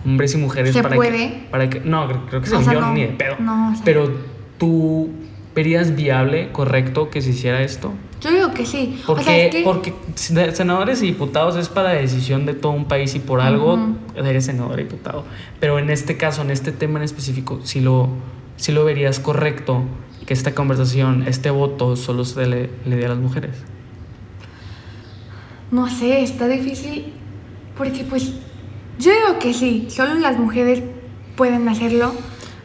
hombres 0.04 0.34
y 0.34 0.36
mujeres 0.38 0.74
¿Se 0.74 0.82
para 0.82 0.96
puede? 0.96 1.10
que 1.30 1.46
para 1.50 1.70
que 1.70 1.80
no, 1.80 2.06
creo, 2.06 2.26
creo 2.26 2.40
que 2.42 2.48
sea, 2.48 2.60
yo 2.60 2.80
no. 2.80 2.92
ni 2.92 3.02
de 3.02 3.08
pedo. 3.08 3.36
No, 3.38 3.70
o 3.70 3.74
sea. 3.74 3.84
Pero 3.84 4.10
tú 4.58 5.08
verías 5.54 5.96
viable, 5.96 6.50
correcto 6.52 7.08
que 7.10 7.22
se 7.22 7.30
hiciera 7.30 7.62
esto? 7.62 7.92
Yo 8.20 8.30
digo 8.30 8.52
que 8.52 8.66
sí. 8.66 9.00
Porque 9.06 9.22
o 9.22 9.24
sea, 9.24 9.36
es 9.38 9.54
que... 9.54 9.62
porque 9.62 9.94
senadores 10.14 11.02
y 11.02 11.06
diputados 11.06 11.56
es 11.56 11.70
para 11.70 11.90
decisión 11.92 12.44
de 12.44 12.52
todo 12.52 12.72
un 12.72 12.84
país 12.84 13.14
y 13.14 13.18
por 13.20 13.40
algo 13.40 13.78
eres 14.14 14.44
senador 14.44 14.78
y 14.80 14.82
diputado. 14.84 15.24
Pero 15.58 15.78
en 15.78 15.88
este 15.88 16.18
caso, 16.18 16.42
en 16.42 16.50
este 16.50 16.72
tema 16.72 16.98
en 16.98 17.04
específico, 17.04 17.60
si 17.64 17.80
lo 17.80 18.08
si 18.56 18.72
lo 18.72 18.84
verías 18.84 19.18
correcto 19.20 19.82
que 20.30 20.34
esta 20.34 20.54
conversación, 20.54 21.24
este 21.26 21.50
voto 21.50 21.96
solo 21.96 22.24
se 22.24 22.46
le, 22.46 22.70
le 22.86 22.94
dé 22.94 23.04
a 23.04 23.08
las 23.08 23.18
mujeres. 23.18 23.50
No 25.72 25.88
sé, 25.90 26.22
está 26.22 26.46
difícil. 26.46 27.12
Porque 27.76 28.04
pues 28.04 28.34
yo 29.00 29.10
digo 29.10 29.40
que 29.40 29.52
sí, 29.52 29.88
solo 29.90 30.14
las 30.14 30.38
mujeres 30.38 30.84
pueden 31.34 31.68
hacerlo. 31.68 32.12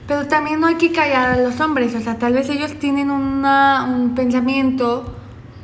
Pero 0.07 0.27
también 0.27 0.59
no 0.59 0.67
hay 0.67 0.75
que 0.75 0.91
callar 0.91 1.31
a 1.31 1.41
los 1.41 1.59
hombres. 1.59 1.95
O 1.95 2.01
sea, 2.01 2.19
tal 2.19 2.33
vez 2.33 2.49
ellos 2.49 2.77
tienen 2.77 3.09
una, 3.09 3.85
un 3.85 4.13
pensamiento 4.13 5.15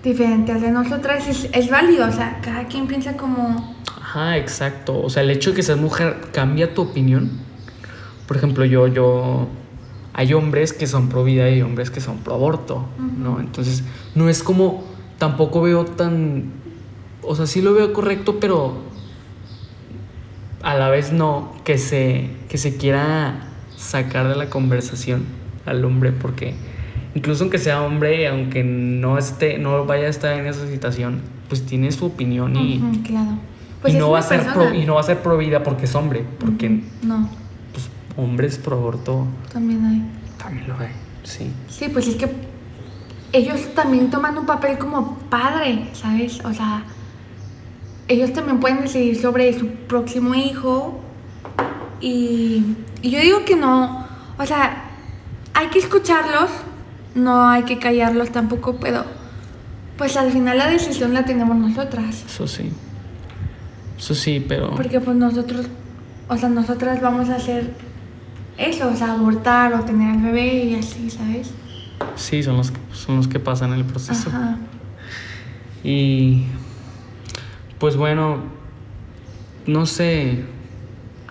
diferente 0.03 0.53
al 0.53 0.61
de 0.61 0.71
nosotras. 0.71 1.27
Es, 1.27 1.49
es 1.53 1.69
válido. 1.69 2.07
O 2.07 2.11
sea, 2.11 2.39
cada 2.41 2.63
quien 2.63 2.87
piensa 2.87 3.15
como... 3.15 3.75
Ajá, 4.01 4.37
exacto. 4.37 4.99
O 4.99 5.11
sea, 5.11 5.21
el 5.21 5.29
hecho 5.29 5.51
de 5.51 5.57
que 5.57 5.61
seas 5.61 5.77
mujer 5.77 6.17
cambia 6.33 6.73
tu 6.73 6.81
opinión. 6.81 7.29
Por 8.27 8.37
ejemplo, 8.37 8.65
yo, 8.65 8.87
yo, 8.87 9.49
hay 10.13 10.33
hombres 10.33 10.73
que 10.73 10.87
son 10.87 11.09
pro 11.09 11.23
vida 11.23 11.49
y 11.49 11.55
hay 11.55 11.61
hombres 11.61 11.89
que 11.89 12.01
son 12.01 12.17
pro 12.17 12.33
aborto, 12.35 12.85
¿no? 13.17 13.39
Entonces, 13.39 13.83
no 14.15 14.29
es 14.29 14.43
como, 14.43 14.83
tampoco 15.17 15.61
veo 15.61 15.85
tan, 15.85 16.51
o 17.21 17.35
sea, 17.35 17.45
sí 17.45 17.61
lo 17.61 17.73
veo 17.73 17.93
correcto, 17.93 18.39
pero 18.39 18.75
a 20.63 20.75
la 20.75 20.89
vez 20.89 21.11
no, 21.11 21.53
que 21.63 21.77
se, 21.77 22.29
que 22.49 22.57
se 22.57 22.77
quiera 22.77 23.47
sacar 23.77 24.27
de 24.27 24.35
la 24.35 24.49
conversación 24.49 25.23
al 25.65 25.83
hombre, 25.85 26.11
porque 26.11 26.53
incluso 27.15 27.43
aunque 27.43 27.57
sea 27.57 27.81
hombre, 27.81 28.27
aunque 28.27 28.63
no 28.63 29.17
esté, 29.17 29.57
no 29.57 29.85
vaya 29.85 30.07
a 30.07 30.09
estar 30.09 30.37
en 30.37 30.45
esa 30.45 30.67
situación, 30.67 31.21
pues 31.47 31.65
tiene 31.65 31.91
su 31.91 32.05
opinión 32.05 32.55
y, 32.55 32.79
claro. 33.05 33.39
Pues 33.81 33.95
y 33.95 33.97
no 33.97 34.11
va 34.11 34.19
a 34.19 34.21
ser 34.21 34.45
pro, 34.53 34.73
y 34.73 34.85
no 34.85 34.95
va 34.95 35.01
a 35.01 35.03
ser 35.03 35.23
pro 35.23 35.37
vida 35.37 35.63
porque 35.63 35.85
es 35.85 35.95
hombre, 35.95 36.23
porque 36.39 36.83
No, 37.01 37.29
hombres 38.17 38.57
pro 38.57 38.77
aborto 38.77 39.27
también 39.51 39.85
hay. 39.85 40.01
también 40.37 40.67
lo 40.67 40.77
hay, 40.77 40.91
sí. 41.23 41.51
Sí, 41.69 41.89
pues 41.89 42.07
es 42.07 42.15
que 42.15 42.29
ellos 43.33 43.73
también 43.73 44.09
toman 44.09 44.37
un 44.37 44.45
papel 44.45 44.77
como 44.77 45.17
padre, 45.29 45.89
¿sabes? 45.93 46.43
O 46.43 46.53
sea, 46.53 46.83
ellos 48.07 48.33
también 48.33 48.59
pueden 48.59 48.81
decidir 48.81 49.19
sobre 49.19 49.57
su 49.57 49.67
próximo 49.67 50.35
hijo. 50.35 50.99
Y, 52.01 52.75
y 53.01 53.11
yo 53.11 53.19
digo 53.19 53.45
que 53.45 53.55
no, 53.55 54.05
o 54.37 54.45
sea, 54.45 54.85
hay 55.53 55.67
que 55.67 55.79
escucharlos, 55.79 56.49
no 57.15 57.47
hay 57.47 57.63
que 57.63 57.77
callarlos 57.79 58.31
tampoco, 58.31 58.77
pero 58.77 59.05
pues 59.97 60.17
al 60.17 60.31
final 60.31 60.57
la 60.57 60.67
decisión 60.67 61.13
la 61.13 61.25
tenemos 61.25 61.55
nosotras. 61.55 62.23
Eso 62.25 62.47
sí. 62.47 62.71
Eso 63.97 64.15
sí, 64.15 64.43
pero 64.45 64.73
Porque 64.75 64.99
pues 64.99 65.15
nosotros, 65.15 65.67
o 66.27 66.35
sea, 66.35 66.49
nosotras 66.49 67.01
vamos 67.01 67.29
a 67.29 67.35
hacer 67.35 67.69
eso, 68.57 68.89
o 68.89 68.95
sea, 68.95 69.13
abortar 69.13 69.73
o 69.73 69.81
tener 69.81 70.11
al 70.15 70.21
bebé 70.21 70.65
y 70.65 70.75
así, 70.75 71.09
¿sabes? 71.09 71.51
sí, 72.15 72.41
son 72.43 72.57
los, 72.57 72.71
que- 72.71 72.79
son 72.93 73.17
los 73.17 73.27
que 73.27 73.39
pasan 73.39 73.73
el 73.73 73.85
proceso. 73.85 74.29
Ajá. 74.29 74.57
Y 75.83 76.45
pues 77.79 77.95
bueno, 77.95 78.37
no 79.67 79.85
sé, 79.85 80.43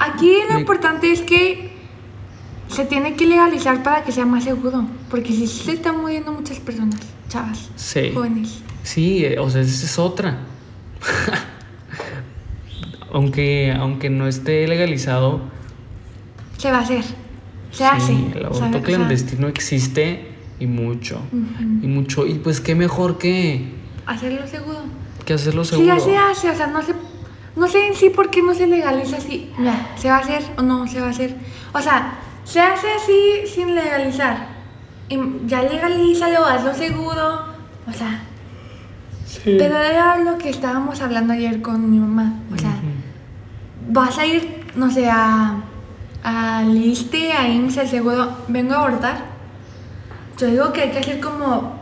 Aquí 0.02 0.33
lo 0.48 0.54
Me- 0.54 0.61
importante 0.61 1.12
es 1.12 1.20
que 1.20 1.72
se 2.68 2.87
tiene 2.87 3.16
que 3.16 3.26
legalizar 3.26 3.83
para 3.83 4.02
que 4.02 4.12
sea 4.12 4.24
más 4.24 4.44
seguro. 4.44 4.87
Porque 5.11 5.30
si 5.30 5.46
se 5.46 5.72
están 5.72 6.00
muriendo 6.00 6.33
muchas 6.33 6.59
personas, 6.59 6.98
chavas, 7.28 7.68
Sí. 7.76 8.11
jóvenes. 8.14 8.62
Sí, 8.83 9.22
eh, 9.26 9.38
o 9.38 9.50
sea, 9.50 9.61
esa 9.61 9.85
es 9.85 9.98
otra. 9.98 10.38
aunque, 13.12 13.72
aunque 13.78 14.11
no 14.11 14.26
esté 14.26 14.66
legalizado, 14.68 15.40
Se 16.61 16.70
va 16.70 16.79
a 16.79 16.83
hacer. 16.83 17.03
Se 17.05 17.79
sí, 17.79 17.85
hace. 17.85 18.12
el 18.12 18.44
aborto 18.46 18.55
¿sabe? 18.59 18.68
O 18.68 18.73
sea, 18.73 18.83
clandestino 18.83 19.49
existe 19.49 20.29
y 20.59 20.66
mucho. 20.66 21.20
Y 21.83 21.87
mucho. 21.87 22.27
Y 22.27 22.35
pues 22.35 22.61
qué 22.61 22.75
mejor 22.75 23.16
que, 23.18 23.73
Hacerlo 24.07 24.46
seguro. 24.46 24.79
que 25.25 25.35
hacerlo 25.35 25.64
Sí, 25.64 25.70
seguro. 25.77 25.87
ya 25.87 26.01
se 26.01 26.16
hace, 26.16 26.51
o 26.51 26.55
sea, 26.55 26.66
no 26.66 26.83
sé, 26.83 26.94
no 27.57 27.68
sé 27.68 27.87
en 27.87 27.94
sí 27.94 28.11
por 28.11 28.31
qué 28.31 28.42
no 28.42 28.55
se 28.55 28.66
legaliza 28.66 29.16
así. 29.18 29.51
Mira, 29.57 29.92
¿se 29.96 30.09
va 30.09 30.16
a 30.16 30.20
hacer 30.20 30.42
o 30.59 30.62
no 30.62 30.87
se 30.88 31.01
va 31.01 31.07
a 31.07 31.11
hacer? 31.11 31.35
O 31.73 31.81
sea, 31.81 32.14
se 32.44 32.61
hace 32.61 32.88
así 32.92 33.46
sin 33.55 33.75
legalizar. 33.75 34.49
Y 35.09 35.16
ya 35.46 35.62
legalízalo, 35.62 36.44
hazlo 36.44 36.75
seguro. 36.75 37.44
O 37.88 37.92
sea, 37.92 38.23
Sí. 39.27 39.55
pero 39.59 39.79
era 39.79 40.16
lo 40.18 40.38
que 40.38 40.51
estábamos 40.51 41.01
hablando 41.01 41.33
ayer 41.33 41.62
con 41.62 41.88
mi 41.90 41.99
mamá. 42.01 42.35
O 42.53 42.59
sea, 42.59 42.73
vas 43.88 44.18
a 44.18 44.27
ir, 44.27 44.64
no 44.75 44.90
sé, 44.90 45.09
a, 45.09 45.57
a 46.24 46.62
Liste, 46.62 47.33
a 47.33 47.48
IMSS, 47.48 47.78
al 47.78 47.88
seguro, 47.88 48.28
vengo 48.48 48.74
a 48.74 48.78
abortar. 48.78 49.24
Yo 50.38 50.46
digo 50.46 50.72
que 50.72 50.83
hay 50.83 50.90
que 50.90 50.98
hacer 50.98 51.20
como 51.20 51.74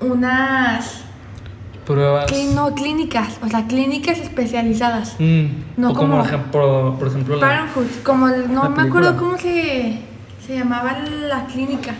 unas, 0.00 1.02
Pruebas. 1.86 2.30
no, 2.54 2.74
clínicas, 2.74 3.38
o 3.42 3.48
sea, 3.48 3.66
clínicas 3.66 4.18
especializadas. 4.18 5.16
Mm, 5.18 5.46
No 5.76 5.90
o 5.90 5.94
como, 5.94 6.12
como- 6.16 6.24
ejemplo, 6.24 6.96
por 6.98 7.08
ejemplo, 7.08 7.36
la, 7.36 7.40
Parenthood, 7.46 7.86
como 8.04 8.28
el- 8.28 8.52
no 8.52 8.68
me 8.70 8.82
acuerdo 8.82 9.16
cómo 9.16 9.36
se, 9.38 10.00
se 10.46 10.56
llamaba 10.58 10.98
la 11.28 11.46
clínica. 11.46 11.94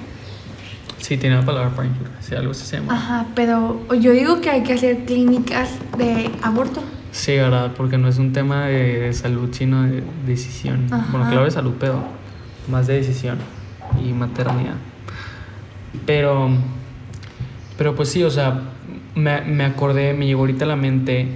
Sí, 0.99 1.17
tiene 1.17 1.37
la 1.37 1.43
palabra 1.45 1.71
parenthood. 1.71 2.07
Sí, 2.21 2.35
algo 2.35 2.51
así 2.51 2.67
se 2.67 2.77
llama. 2.79 2.93
Ajá, 2.95 3.27
pero 3.35 3.81
yo 3.99 4.13
digo 4.13 4.41
que 4.43 4.51
hay 4.51 4.63
que 4.63 4.75
hacer 4.75 5.05
clínicas 5.05 5.71
de 5.97 6.31
aborto. 6.43 6.83
Sí, 7.11 7.37
¿verdad? 7.37 7.73
Porque 7.77 7.99
no 7.99 8.09
es 8.09 8.19
un 8.19 8.33
tema 8.33 8.67
de, 8.67 9.01
de 9.01 9.13
salud, 9.13 9.49
sino 9.53 9.83
de 9.85 10.03
decisión. 10.27 10.87
Ajá. 10.91 11.07
Bueno, 11.11 11.27
claro 11.29 11.45
de 11.45 11.51
salud, 11.51 11.75
pero 11.79 12.03
más 12.69 12.87
de 12.87 12.95
decisión 12.95 13.39
y 14.05 14.13
maternidad. 14.13 14.75
Pero, 16.07 16.51
pero 17.77 17.95
pues 17.95 18.11
sí, 18.11 18.23
o 18.23 18.31
sea, 18.31 18.61
me, 19.15 19.41
me 19.43 19.65
acordé, 19.65 20.15
me 20.15 20.27
llegó 20.27 20.41
ahorita 20.41 20.65
a 20.65 20.69
la 20.69 20.77
mente, 20.77 21.29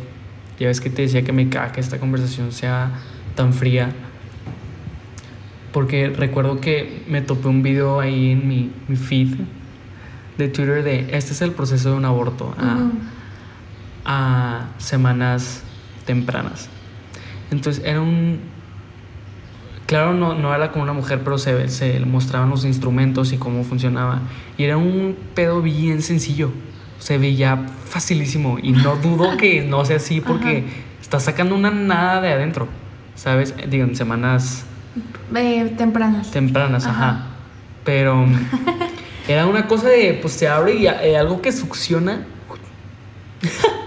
ya 0.59 0.69
ves 0.69 0.81
que 0.81 0.91
te 0.91 1.03
decía 1.03 1.23
que 1.23 1.33
me 1.33 1.49
caga 1.49 1.73
que 1.73 1.81
esta 1.81 1.99
conversación 1.99 2.53
sea 2.53 2.91
tan 3.35 3.53
fría. 3.53 3.91
Porque 5.73 6.11
recuerdo 6.11 6.61
que 6.61 7.03
me 7.09 7.23
topé 7.23 7.49
un 7.49 7.63
video 7.63 7.99
ahí 7.99 8.33
en 8.33 8.47
mi, 8.47 8.71
mi 8.89 8.97
feed 8.97 9.37
de 10.37 10.49
Twitter 10.49 10.83
de 10.83 11.17
este 11.17 11.33
es 11.33 11.43
el 11.43 11.53
proceso 11.53 11.91
de 11.91 11.97
un 11.97 12.05
aborto. 12.05 12.55
Ah. 12.59 12.91
A 14.05 14.67
semanas 14.79 15.63
tempranas. 16.07 16.69
Entonces 17.51 17.83
era 17.85 18.01
un... 18.01 18.41
Claro, 19.87 20.15
no, 20.15 20.35
no 20.35 20.55
era 20.55 20.71
como 20.73 20.85
una 20.85 20.93
mujer, 20.95 21.21
pero 21.23 21.37
se, 21.39 21.69
se 21.69 22.01
mostraban 22.01 22.49
los 22.49 22.65
instrumentos 22.65 23.33
y 23.33 23.37
cómo 23.37 23.63
funcionaba. 23.65 24.21
Y 24.57 24.65
era 24.65 24.77
un 24.79 25.17
pedo 25.35 25.61
bien 25.61 26.01
sencillo. 26.03 26.51
Se 26.99 27.19
veía 27.19 27.67
facilísimo. 27.85 28.59
Y 28.63 28.73
no 28.73 28.97
dudo 29.03 29.37
que 29.37 29.63
no 29.63 29.85
sea 29.85 29.97
así 29.97 30.21
porque 30.21 30.59
Ajá. 30.67 31.01
está 31.01 31.21
sacando 31.21 31.55
una 31.55 31.71
nada 31.71 32.21
de 32.23 32.33
adentro. 32.33 32.69
¿Sabes? 33.17 33.55
Digo, 33.69 33.85
en 33.85 33.95
semanas 33.95 34.65
Eh, 35.35 35.75
tempranas. 35.77 36.31
tempranas, 36.31 36.87
ajá. 36.87 37.09
Ajá. 37.11 37.27
Pero 37.85 38.25
era 39.29 39.47
una 39.47 39.67
cosa 39.67 39.89
de, 39.89 40.15
pues 40.23 40.33
se 40.35 40.49
abre 40.49 40.75
y 40.77 40.87
eh, 40.87 41.19
algo 41.19 41.43
que 41.43 41.53
succiona. 41.53 42.25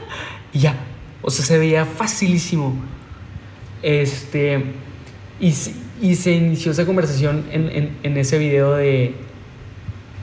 y 0.55 0.59
ya. 0.59 0.75
O 1.21 1.29
sea, 1.29 1.45
se 1.45 1.59
veía 1.59 1.85
facilísimo. 1.85 2.73
Este. 3.83 4.63
Y, 5.39 5.51
se- 5.51 5.75
y 6.01 6.15
se 6.15 6.31
inició 6.31 6.71
esa 6.71 6.85
conversación 6.85 7.45
en, 7.51 7.69
en- 7.69 7.97
en 8.01 8.17
ese 8.17 8.37
video 8.39 8.73
de. 8.73 9.13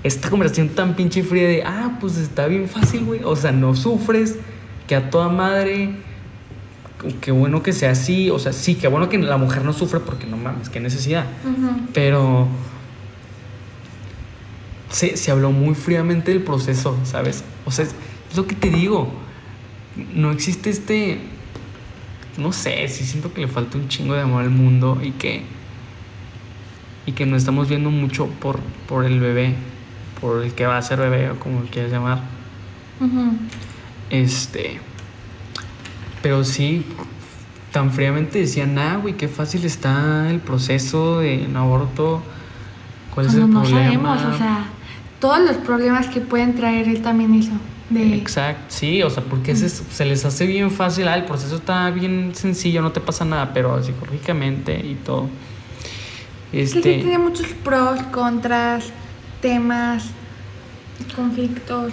Esta 0.02 0.30
conversación 0.30 0.70
tan 0.70 0.96
pinche 0.96 1.22
fría 1.22 1.46
de, 1.46 1.62
ah, 1.64 1.96
pues 2.00 2.16
está 2.16 2.46
bien 2.48 2.68
fácil, 2.68 3.04
güey. 3.04 3.20
O 3.22 3.36
sea, 3.36 3.52
no 3.52 3.76
sufres, 3.76 4.36
que 4.88 4.96
a 4.96 5.10
toda 5.10 5.28
madre. 5.28 5.90
Qué 7.20 7.30
bueno 7.30 7.62
que 7.62 7.72
sea 7.72 7.90
así. 7.92 8.28
O 8.30 8.38
sea, 8.40 8.52
sí, 8.52 8.74
qué 8.74 8.88
bueno 8.88 9.08
que 9.08 9.18
la 9.18 9.36
mujer 9.36 9.64
no 9.64 9.72
sufre 9.72 10.00
porque 10.00 10.26
no 10.26 10.36
mames, 10.36 10.68
qué 10.70 10.80
necesidad. 10.80 11.26
Pero 11.94 12.48
se, 14.90 15.16
se 15.16 15.30
habló 15.30 15.50
muy 15.52 15.74
fríamente 15.74 16.32
del 16.32 16.42
proceso, 16.42 16.96
¿sabes? 17.04 17.44
O 17.64 17.70
sea, 17.70 17.84
es, 17.84 17.94
es 18.30 18.36
lo 18.36 18.46
que 18.46 18.54
te 18.54 18.70
digo. 18.70 19.12
No 20.14 20.30
existe 20.30 20.70
este. 20.70 21.20
No 22.38 22.52
sé, 22.52 22.88
sí 22.88 23.04
siento 23.04 23.32
que 23.32 23.42
le 23.42 23.48
falta 23.48 23.76
un 23.76 23.88
chingo 23.88 24.14
de 24.14 24.22
amor 24.22 24.42
al 24.42 24.50
mundo 24.50 24.98
y 25.02 25.12
que. 25.12 25.42
Y 27.04 27.12
que 27.12 27.26
no 27.26 27.36
estamos 27.36 27.68
viendo 27.68 27.90
mucho 27.90 28.28
por, 28.28 28.60
por 28.88 29.04
el 29.04 29.18
bebé, 29.18 29.54
por 30.20 30.42
el 30.42 30.54
que 30.54 30.66
va 30.66 30.78
a 30.78 30.82
ser 30.82 31.00
bebé 31.00 31.30
o 31.30 31.38
como 31.38 31.62
quieras 31.62 31.90
llamar. 31.90 32.22
Este. 34.08 34.78
Pero 36.22 36.44
sí, 36.44 36.86
tan 37.72 37.90
fríamente 37.90 38.38
decían, 38.38 38.78
ah, 38.78 38.98
güey, 38.98 39.16
qué 39.16 39.26
fácil 39.26 39.64
está 39.64 40.30
el 40.30 40.38
proceso 40.38 41.18
de 41.18 41.46
un 41.48 41.56
aborto. 41.56 42.22
¿Cuál 43.12 43.26
es 43.26 43.34
el 43.34 43.50
no 43.50 43.60
problema? 43.62 44.16
sabemos, 44.18 44.34
o 44.34 44.38
sea, 44.38 44.66
todos 45.18 45.40
los 45.40 45.56
problemas 45.58 46.06
que 46.06 46.20
pueden 46.20 46.54
traer 46.54 46.88
él 46.88 47.02
también 47.02 47.34
eso. 47.34 47.52
De, 47.92 48.14
Exacto, 48.16 48.64
sí, 48.68 49.02
o 49.02 49.10
sea, 49.10 49.22
porque 49.24 49.54
se, 49.56 49.68
se 49.68 50.04
les 50.04 50.24
hace 50.24 50.46
bien 50.46 50.70
fácil, 50.70 51.08
ah, 51.08 51.14
el 51.16 51.24
proceso 51.24 51.56
está 51.56 51.90
bien 51.90 52.32
sencillo, 52.34 52.80
no 52.82 52.92
te 52.92 53.00
pasa 53.00 53.24
nada, 53.24 53.52
pero 53.52 53.82
psicológicamente 53.82 54.74
y 54.84 54.94
todo. 54.94 55.28
que 56.50 56.66
sí 56.66 56.78
Este, 56.78 56.94
tiene 56.98 57.18
muchos 57.18 57.46
pros, 57.64 58.00
contras, 58.04 58.90
temas, 59.40 60.04
conflictos. 61.14 61.92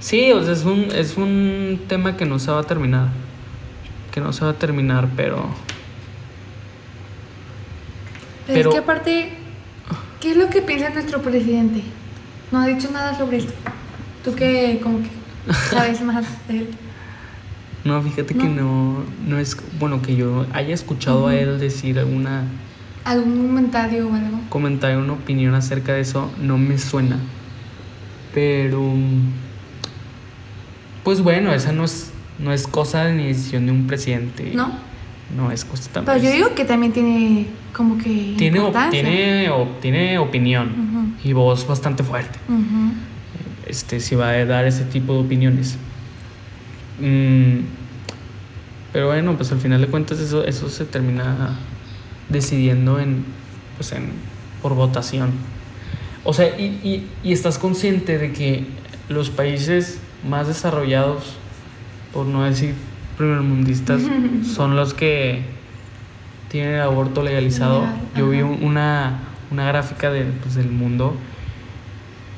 sí, 0.00 0.32
o 0.32 0.42
sea, 0.42 0.52
es 0.54 0.64
un, 0.64 0.88
es 0.92 1.16
un 1.16 1.80
tema 1.88 2.16
que 2.16 2.24
no 2.26 2.38
se 2.38 2.50
va 2.50 2.60
a 2.60 2.64
terminar, 2.64 3.08
que 4.12 4.20
no 4.20 4.32
se 4.32 4.44
va 4.44 4.50
a 4.52 4.54
terminar, 4.54 5.08
pero 5.16 5.48
Pero, 8.46 8.58
Pero- 8.58 8.70
es 8.70 8.74
que 8.74 8.80
aparte, 8.80 9.30
¿qué 10.20 10.30
es 10.30 10.36
lo 10.36 10.48
que 10.48 10.62
piensa 10.62 10.90
nuestro 10.90 11.20
presidente? 11.20 11.82
No 12.52 12.60
ha 12.60 12.66
dicho 12.66 12.90
nada 12.92 13.16
sobre 13.18 13.38
esto. 13.38 13.52
Tú 14.24 14.34
que 14.36 14.78
como 14.82 14.98
que 15.02 15.08
sabes 15.70 16.00
más 16.02 16.24
de 16.48 16.58
él. 16.58 16.68
no, 17.84 18.02
fíjate 18.02 18.34
que 18.34 18.44
no, 18.48 19.04
no 19.26 19.38
es, 19.38 19.56
bueno, 19.78 20.02
que 20.02 20.16
yo 20.16 20.46
haya 20.52 20.74
escuchado 20.74 21.28
a 21.28 21.34
él 21.36 21.58
decir 21.60 21.98
alguna 21.98 22.44
¿Algún 23.04 23.46
comentario 23.46 24.08
o 24.08 24.14
algo? 24.14 24.40
comentario, 24.48 24.98
una 24.98 25.12
opinión 25.12 25.54
acerca 25.54 25.92
de 25.92 26.00
eso, 26.00 26.30
no 26.42 26.58
me 26.58 26.76
suena. 26.78 27.18
Pero, 28.34 28.82
pues 31.04 31.22
bueno, 31.22 31.52
esa 31.52 31.72
no 31.72 31.84
es, 31.84 32.10
no 32.38 32.52
es 32.52 32.66
cosa 32.66 33.10
ni 33.12 33.28
decisión 33.28 33.66
de 33.66 33.72
un 33.72 33.86
presidente. 33.86 34.52
¿No? 34.54 34.72
No 35.36 35.50
es 35.50 35.64
cosa 35.64 35.88
Pero 35.92 36.04
también. 36.06 36.24
yo 36.32 36.36
digo 36.36 36.54
que 36.54 36.64
también 36.64 36.92
tiene 36.92 37.46
como 37.72 37.98
que 37.98 38.34
tiene, 38.38 38.60
op- 38.60 38.90
tiene, 38.90 39.50
op- 39.50 39.80
tiene 39.80 40.18
opinión 40.18 41.14
y 41.22 41.32
voz 41.32 41.66
bastante 41.66 42.02
fuerte. 42.02 42.38
Ujú. 42.48 42.92
Este, 43.66 44.00
si 44.00 44.14
va 44.14 44.30
a 44.30 44.44
dar 44.44 44.64
ese 44.66 44.84
tipo 44.84 45.12
de 45.14 45.20
opiniones. 45.20 45.76
Mm, 47.00 47.64
pero 48.92 49.08
bueno, 49.08 49.36
pues 49.36 49.52
al 49.52 49.58
final 49.58 49.80
de 49.80 49.88
cuentas 49.88 50.20
eso, 50.20 50.44
eso 50.44 50.68
se 50.68 50.84
termina 50.84 51.58
decidiendo 52.28 52.98
en, 52.98 53.24
pues 53.76 53.92
en, 53.92 54.12
por 54.62 54.74
votación. 54.74 55.32
O 56.24 56.32
sea, 56.32 56.58
y, 56.58 56.80
y, 56.82 57.10
y 57.22 57.32
estás 57.32 57.58
consciente 57.58 58.18
de 58.18 58.32
que 58.32 58.64
los 59.08 59.30
países 59.30 59.98
más 60.28 60.48
desarrollados, 60.48 61.34
por 62.12 62.26
no 62.26 62.44
decir 62.44 62.74
primermundistas, 63.16 64.02
son 64.54 64.76
los 64.76 64.94
que 64.94 65.42
tienen 66.48 66.74
el 66.74 66.80
aborto 66.80 67.22
legalizado. 67.22 67.80
Legal, 67.80 68.00
Yo 68.16 68.30
vi 68.30 68.42
una, 68.42 69.20
una 69.50 69.66
gráfica 69.66 70.10
de, 70.10 70.24
pues, 70.24 70.54
del 70.54 70.70
mundo 70.70 71.16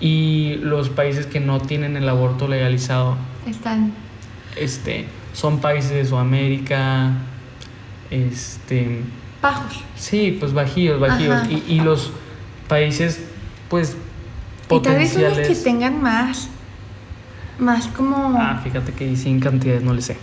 y 0.01 0.57
los 0.63 0.89
países 0.91 1.27
que 1.27 1.41
no 1.41 1.61
tienen 1.61 1.97
el 1.97 2.09
aborto 2.09 2.47
legalizado 2.49 3.17
Están. 3.47 3.93
este, 4.57 5.07
son 5.33 5.61
países 5.61 5.91
de 5.91 6.05
Sudamérica, 6.05 7.13
este, 8.11 9.03
Bajos. 9.43 9.83
sí, 9.97 10.37
pues 10.39 10.53
bajíos, 10.53 11.01
bajíos. 11.01 11.43
Y, 11.51 11.73
y 11.75 11.81
los 11.81 12.11
países, 12.69 13.21
pues, 13.69 13.97
Y 14.71 14.81
tal 14.81 14.97
vez 14.99 15.13
son 15.13 15.23
los 15.23 15.33
que 15.33 15.37
potenciales. 15.41 15.65
tengan 15.65 16.03
más. 16.03 16.49
Más 17.59 17.89
como. 17.89 18.37
Ah, 18.39 18.61
fíjate 18.63 18.93
que 18.93 19.17
sin 19.17 19.41
cantidades 19.41 19.83
no 19.83 19.93
le 19.93 20.01
sé. 20.03 20.17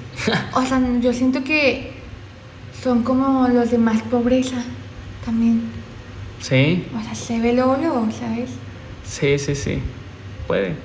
O 0.54 0.62
sea, 0.66 0.82
yo 1.02 1.12
siento 1.14 1.44
que 1.44 1.94
son 2.82 3.04
como 3.04 3.48
los 3.50 3.72
de 3.72 3.78
más 3.78 4.02
pobreza. 4.04 4.58
También. 5.26 5.64
Sí, 6.40 6.86
O 6.98 7.04
sea, 7.04 7.16
se 7.16 7.40
ve 7.40 7.54
luego, 7.54 7.76
luego, 7.78 8.08
¿sabes? 8.12 8.52
Sí, 9.06 9.38
sí, 9.39 9.56
sí. 9.56 9.82
Puede, 10.48 10.76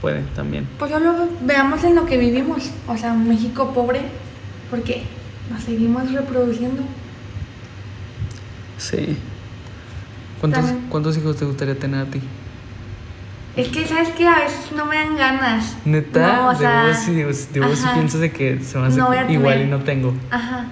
puede 0.00 0.22
también. 0.34 0.66
Pues 0.78 0.90
solo 0.90 1.14
veamos 1.42 1.82
en 1.84 1.94
lo 1.94 2.04
que 2.06 2.16
vivimos. 2.18 2.70
O 2.88 2.96
sea, 2.96 3.12
un 3.12 3.28
México 3.28 3.72
pobre, 3.72 4.02
porque 4.70 5.04
nos 5.50 5.62
seguimos 5.62 6.10
reproduciendo. 6.12 6.82
Sí. 8.78 9.16
¿Cuántos, 10.40 10.64
También. 10.66 10.86
¿Cuántos 10.90 11.16
hijos 11.16 11.36
te 11.36 11.44
gustaría 11.44 11.78
tener 11.78 12.00
a 12.00 12.04
ti? 12.10 12.20
Es 13.56 13.68
que, 13.68 13.86
¿sabes 13.86 14.10
qué? 14.10 14.28
A 14.28 14.40
veces 14.40 14.70
no 14.76 14.84
me 14.84 14.96
dan 14.96 15.16
ganas. 15.16 15.76
Neta, 15.86 16.36
No, 16.36 16.48
o 16.48 16.50
de 16.52 16.58
sea, 16.58 16.86
vos 16.88 17.06
de 17.06 17.24
vos- 17.24 17.52
de 17.54 17.60
vos 17.60 17.84
piensas 17.94 18.20
de 18.20 18.30
que 18.30 18.60
se 18.62 18.76
me 18.78 18.86
hace 18.88 18.98
No 18.98 19.08
igual 19.30 19.62
y 19.62 19.66
no 19.66 19.78
tengo. 19.78 20.14
Ajá. 20.30 20.66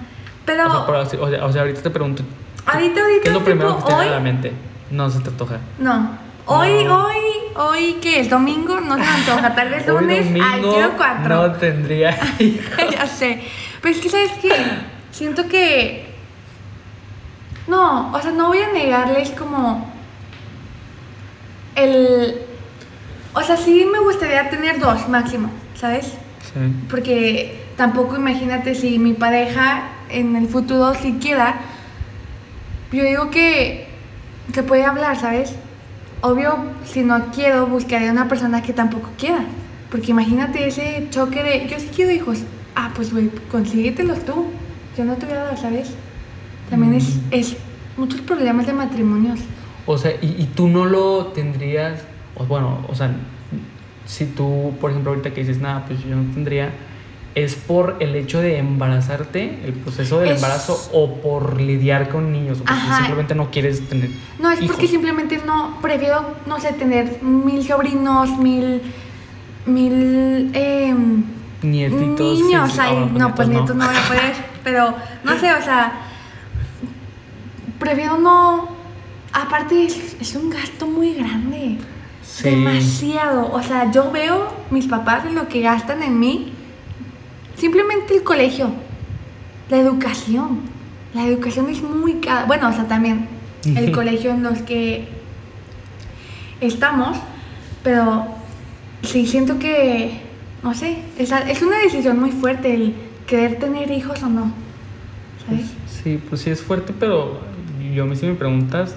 Pero, 0.45 0.67
O 0.67 0.85
sea, 1.05 1.19
pero, 1.19 1.45
o 1.47 1.51
sea, 1.51 1.61
ahorita 1.63 1.81
te 1.81 1.89
pregunto, 1.89 2.21
ahorita, 2.67 3.01
ahorita, 3.01 3.21
¿qué 3.23 3.27
es 3.29 3.33
lo 3.33 3.43
primero 3.43 3.77
que 3.77 3.83
te 3.85 3.93
viene 3.95 4.09
a 4.09 4.11
la 4.11 4.19
mente? 4.19 4.51
No 4.91 5.09
se 5.09 5.19
te 5.21 5.29
antoja. 5.29 5.57
No. 5.79 6.09
Hoy, 6.47 6.83
No. 6.83 7.05
hoy, 7.07 7.15
hoy, 7.55 7.97
¿qué 8.01 8.19
es? 8.19 8.29
¿Domingo? 8.29 8.79
No 8.79 8.97
me 8.97 9.05
antoja. 9.05 9.55
Tal 9.55 9.69
vez 9.69 9.87
lunes. 9.87 10.25
Domingo 10.25 10.73
quiero 10.73 10.91
cuatro. 10.97 11.47
no 11.47 11.51
tendría 11.53 12.15
ya 12.91 13.07
sé. 13.07 13.41
Pero 13.81 13.95
es 13.95 14.01
que, 14.01 14.09
¿sabes 14.09 14.31
qué? 14.41 14.51
Siento 15.11 15.47
que. 15.47 16.05
No, 17.67 18.11
o 18.13 18.21
sea, 18.21 18.31
no 18.31 18.47
voy 18.49 18.59
a 18.59 18.71
negarles 18.71 19.31
como. 19.31 19.91
El. 21.75 22.35
O 23.33 23.41
sea, 23.41 23.57
sí 23.57 23.85
me 23.91 23.99
gustaría 23.99 24.49
tener 24.49 24.79
dos 24.79 25.09
máximo, 25.09 25.49
¿sabes? 25.75 26.05
Sí. 26.05 26.59
Porque 26.89 27.63
tampoco 27.75 28.15
imagínate 28.15 28.75
si 28.75 28.97
mi 28.99 29.13
pareja 29.13 29.89
en 30.09 30.35
el 30.35 30.47
futuro 30.47 30.93
si 30.93 31.13
quiera. 31.13 31.55
Yo 32.91 33.03
digo 33.03 33.29
que 33.31 33.87
se 34.53 34.63
puede 34.63 34.85
hablar, 34.85 35.19
¿sabes? 35.19 35.55
Obvio, 36.25 36.55
si 36.85 37.03
no 37.03 37.25
quiero, 37.31 37.67
buscaré 37.67 38.09
una 38.09 38.27
persona 38.27 38.63
que 38.63 38.73
tampoco 38.73 39.11
quiera. 39.15 39.45
Porque 39.91 40.09
imagínate 40.09 40.65
ese 40.67 41.05
choque 41.11 41.43
de, 41.43 41.67
yo 41.69 41.79
sí 41.79 41.91
quiero 41.95 42.11
hijos. 42.11 42.39
Ah, 42.75 42.91
pues 42.95 43.13
güey, 43.13 43.29
consíguetelos 43.51 44.25
tú. 44.25 44.47
Yo 44.97 45.05
no 45.05 45.13
te 45.17 45.27
voy 45.27 45.35
a 45.35 45.43
dar, 45.43 45.57
¿sabes? 45.59 45.91
También 46.67 46.95
es, 46.95 47.17
Mm. 47.17 47.19
es 47.29 47.57
muchos 47.95 48.21
problemas 48.21 48.65
de 48.65 48.73
matrimonios. 48.73 49.39
O 49.85 49.99
sea, 49.99 50.13
y, 50.19 50.35
y 50.41 50.49
tú 50.55 50.67
no 50.67 50.85
lo 50.85 51.27
tendrías, 51.27 52.01
o 52.35 52.43
bueno, 52.45 52.83
o 52.89 52.95
sea, 52.95 53.11
si 54.07 54.25
tú, 54.25 54.73
por 54.81 54.89
ejemplo, 54.89 55.11
ahorita 55.11 55.31
que 55.31 55.41
dices, 55.41 55.59
nada, 55.61 55.85
pues 55.85 56.03
yo 56.03 56.15
no 56.15 56.23
tendría, 56.33 56.71
¿es 57.35 57.55
por 57.55 57.97
el 57.99 58.15
hecho 58.15 58.39
de 58.39 58.57
embarazarte, 58.59 59.59
el 59.65 59.73
proceso 59.73 60.19
del 60.19 60.29
Es- 60.29 60.35
embarazo, 60.37 60.89
o 60.93 61.15
por 61.15 61.59
lidiar 61.59 62.07
con 62.09 62.31
niños, 62.31 62.59
o 62.61 62.63
porque 62.63 62.73
Ajá. 62.79 62.97
simplemente 62.99 63.35
no 63.35 63.51
quieres 63.51 63.87
tener 63.89 64.09
No, 64.39 64.49
es 64.51 64.59
hijos? 64.61 64.71
porque 64.71 64.87
simplemente 64.87 65.41
no, 65.45 65.77
prefiero, 65.81 66.35
no 66.45 66.59
sé, 66.61 66.71
tener 66.73 67.21
mil 67.21 67.61
sobrinos, 67.67 68.37
mil, 68.37 68.81
mil, 69.65 70.49
em, 70.53 71.23
Nietitos. 71.61 72.39
niños 72.39 72.71
sí, 72.71 72.75
sí. 72.77 72.81
Ah, 72.83 73.07
no, 73.13 73.35
pues 73.35 73.49
nietos 73.49 73.75
no 73.75 73.85
voy 73.85 73.95
a 73.95 74.07
poder, 74.07 74.33
pero 74.63 74.95
no 75.25 75.37
sé, 75.37 75.53
o 75.53 75.61
sea, 75.61 75.91
prefiero 77.79 78.17
no, 78.17 78.69
aparte 79.33 79.85
es, 79.85 80.15
es 80.19 80.35
un 80.35 80.49
gasto 80.49 80.87
muy 80.87 81.13
grande. 81.15 81.77
Sí. 82.23 82.49
Demasiado. 82.49 83.51
O 83.51 83.61
sea, 83.61 83.91
yo 83.91 84.11
veo 84.11 84.47
mis 84.71 84.87
papás 84.87 85.25
en 85.25 85.35
lo 85.35 85.47
que 85.47 85.61
gastan 85.61 86.01
en 86.03 86.19
mí. 86.19 86.53
Simplemente 87.57 88.15
el 88.15 88.23
colegio. 88.23 88.69
La 89.69 89.77
educación. 89.77 90.59
La 91.13 91.25
educación 91.25 91.69
es 91.69 91.81
muy 91.81 92.15
cara. 92.15 92.45
Bueno, 92.45 92.69
o 92.69 92.73
sea, 92.73 92.87
también 92.87 93.27
el 93.65 93.91
colegio 93.91 94.31
en 94.31 94.43
los 94.43 94.59
que 94.61 95.07
estamos. 96.61 97.17
Pero 97.83 98.25
sí 99.03 99.27
siento 99.27 99.59
que, 99.59 100.21
no 100.63 100.73
sé, 100.73 100.97
es, 101.19 101.31
es 101.31 101.61
una 101.61 101.77
decisión 101.79 102.19
muy 102.19 102.31
fuerte 102.31 102.73
el 102.73 102.95
querer 103.27 103.59
tener 103.59 103.91
hijos 103.91 104.21
o 104.23 104.27
no. 104.27 104.51
¿Sabes? 105.45 105.67
Sí, 105.87 106.19
pues 106.27 106.41
sí 106.41 106.49
es 106.49 106.61
fuerte, 106.61 106.93
pero 106.99 107.39
yo 107.93 108.03
a 108.03 108.05
mí 108.07 108.15
si 108.15 108.25
me 108.25 108.33
preguntas, 108.33 108.95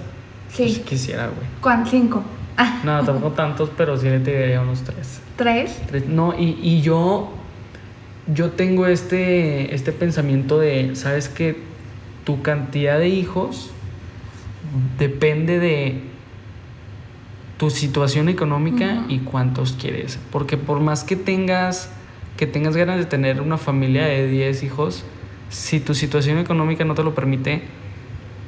pues 0.55 0.73
Sí. 0.73 0.81
quisiera, 0.81 1.27
güey. 1.27 1.47
¿Cuán? 1.61 1.85
Cinco. 1.85 2.23
Ah, 2.57 2.81
No, 2.83 3.03
tampoco 3.05 3.33
tantos, 3.35 3.69
pero 3.77 3.95
sí 3.97 4.07
le 4.09 4.19
tiraría 4.19 4.59
unos 4.61 4.81
tres. 4.81 5.21
tres. 5.37 5.79
Tres- 5.87 6.07
No, 6.07 6.33
y, 6.37 6.57
y 6.61 6.81
yo, 6.81 7.31
yo 8.33 8.51
tengo 8.51 8.85
este, 8.87 9.73
este 9.73 9.91
pensamiento 9.91 10.59
de, 10.59 10.95
¿sabes 10.95 11.29
que 11.29 11.67
Tu 12.25 12.41
cantidad 12.43 12.99
de 12.99 13.09
hijos 13.09 13.71
depende 14.99 15.57
de 15.59 16.01
tu 17.57 17.69
situación 17.69 18.29
económica 18.29 19.03
y 19.09 19.19
cuántos 19.19 19.73
quieres. 19.73 20.19
Porque 20.31 20.55
por 20.57 20.79
más 20.79 21.03
que 21.03 21.15
tengas, 21.15 21.89
que 22.37 22.45
tengas 22.47 22.75
ganas 22.75 22.97
de 22.97 23.05
tener 23.05 23.41
una 23.41 23.57
familia 23.57 24.05
de 24.05 24.27
10 24.27 24.63
hijos, 24.63 25.03
si 25.49 25.79
tu 25.79 25.93
situación 25.95 26.37
económica 26.37 26.85
no 26.85 26.93
te 26.93 27.03
lo 27.03 27.15
permite, 27.15 27.63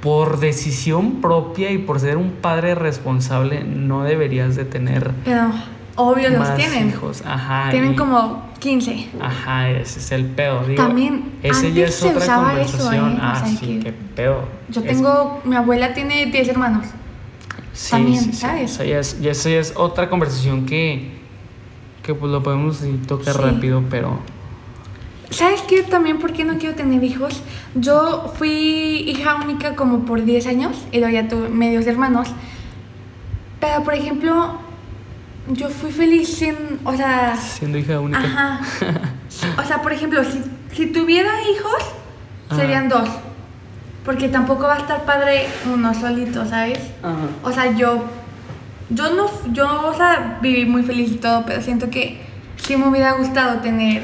por 0.02 0.40
decisión 0.40 1.22
propia 1.22 1.72
y 1.72 1.78
por 1.80 2.00
ser 2.00 2.18
un 2.18 2.32
padre 2.32 2.76
responsable, 2.76 3.64
no 3.64 4.04
deberías 4.04 4.56
de 4.56 4.66
tener 4.66 5.12
Pero 5.26 5.52
obvio 5.96 6.30
los 6.30 6.40
más 6.40 6.56
tienen. 6.56 6.90
hijos. 6.90 7.22
Ajá. 7.26 7.70
Tienen 7.72 7.94
y- 7.94 7.96
como 7.96 8.51
15. 8.62 9.10
Ajá, 9.20 9.70
ese 9.72 10.00
es 10.00 10.12
el 10.14 10.26
pedo. 10.28 10.64
Digo, 10.66 10.82
También, 10.82 11.34
ese 11.44 11.64
ya 11.64 11.68
antes 11.84 11.90
es 11.90 11.96
se 11.96 12.08
otra 12.10 12.20
usaba 12.22 12.54
eso, 12.62 12.78
conversación. 12.78 13.12
¿eh? 13.12 13.16
O 13.20 13.24
Ah, 13.24 13.36
sea, 13.36 13.48
sí, 13.48 13.58
que- 13.66 13.80
qué 13.80 13.92
pedo. 14.16 14.44
Yo 14.70 14.82
Es- 14.82 14.88
tengo, 14.88 15.42
mi 15.44 15.56
abuela 15.56 15.94
tiene 15.94 16.28
10 16.28 16.48
hermanos. 16.48 16.86
sí, 17.74 17.92
también, 17.92 18.20
sí, 18.24 18.32
sí, 18.32 18.38
¿sabes? 18.38 18.72
Eso 18.72 18.84
ya 18.84 19.00
es, 19.00 19.20
ya 19.22 19.32
eso 19.32 19.50
ya 19.50 19.60
es 19.60 19.74
otra 19.76 20.10
conversación 20.10 20.66
que, 20.66 21.12
que 22.04 22.14
pues 22.14 22.32
lo 22.32 22.42
podemos 22.44 22.80
tocar 23.08 23.36
rápido, 23.42 23.84
pero 23.90 24.20
¿Sabes 25.32 25.62
qué? 25.62 25.82
También, 25.84 26.20
¿por 26.20 26.34
qué 26.34 26.44
no 26.44 26.58
quiero 26.58 26.76
tener 26.76 27.02
hijos? 27.06 27.42
Yo 27.74 28.34
fui 28.38 29.06
hija 29.08 29.38
única 29.38 29.78
como 29.78 30.00
por 30.06 30.26
10 30.26 30.46
años 30.46 30.76
y 30.92 31.00
luego 31.00 31.14
ya 31.14 31.30
tuve 31.30 31.48
medios 31.48 31.88
hermanos. 31.88 32.28
Pero, 33.62 33.82
por 33.86 33.94
ejemplo, 33.94 34.58
yo 35.54 35.70
fui 35.70 35.92
feliz 35.92 36.28
sin, 36.38 36.56
o 36.84 36.96
sea, 36.96 37.36
siendo 37.38 37.78
hija 37.78 38.00
única. 38.00 38.20
ajá. 38.20 38.62
O 39.58 39.64
sea, 39.66 39.82
por 39.82 39.92
ejemplo, 39.94 40.24
si, 40.24 40.42
si 40.76 40.88
tuviera 40.88 41.30
hijos, 41.42 41.82
Ajá. 42.50 42.62
serían 42.62 42.90
dos. 42.90 43.10
Porque 44.06 44.30
tampoco 44.30 44.64
va 44.64 44.76
a 44.76 44.80
estar 44.80 45.06
padre 45.06 45.48
uno 45.72 45.94
solito, 45.94 46.46
¿sabes? 46.46 46.80
Ajá. 47.04 47.16
O 47.44 47.52
sea, 47.52 47.76
yo, 47.76 48.06
yo 48.90 49.14
no, 49.14 49.30
yo, 49.54 49.88
o 49.90 49.94
sea, 49.94 50.40
viví 50.42 50.66
muy 50.66 50.84
feliz 50.84 51.12
y 51.12 51.16
todo, 51.18 51.46
pero 51.46 51.62
siento 51.62 51.90
que 51.90 52.22
sí 52.58 52.76
me 52.78 52.88
hubiera 52.88 53.14
gustado 53.14 53.60
tener, 53.62 54.04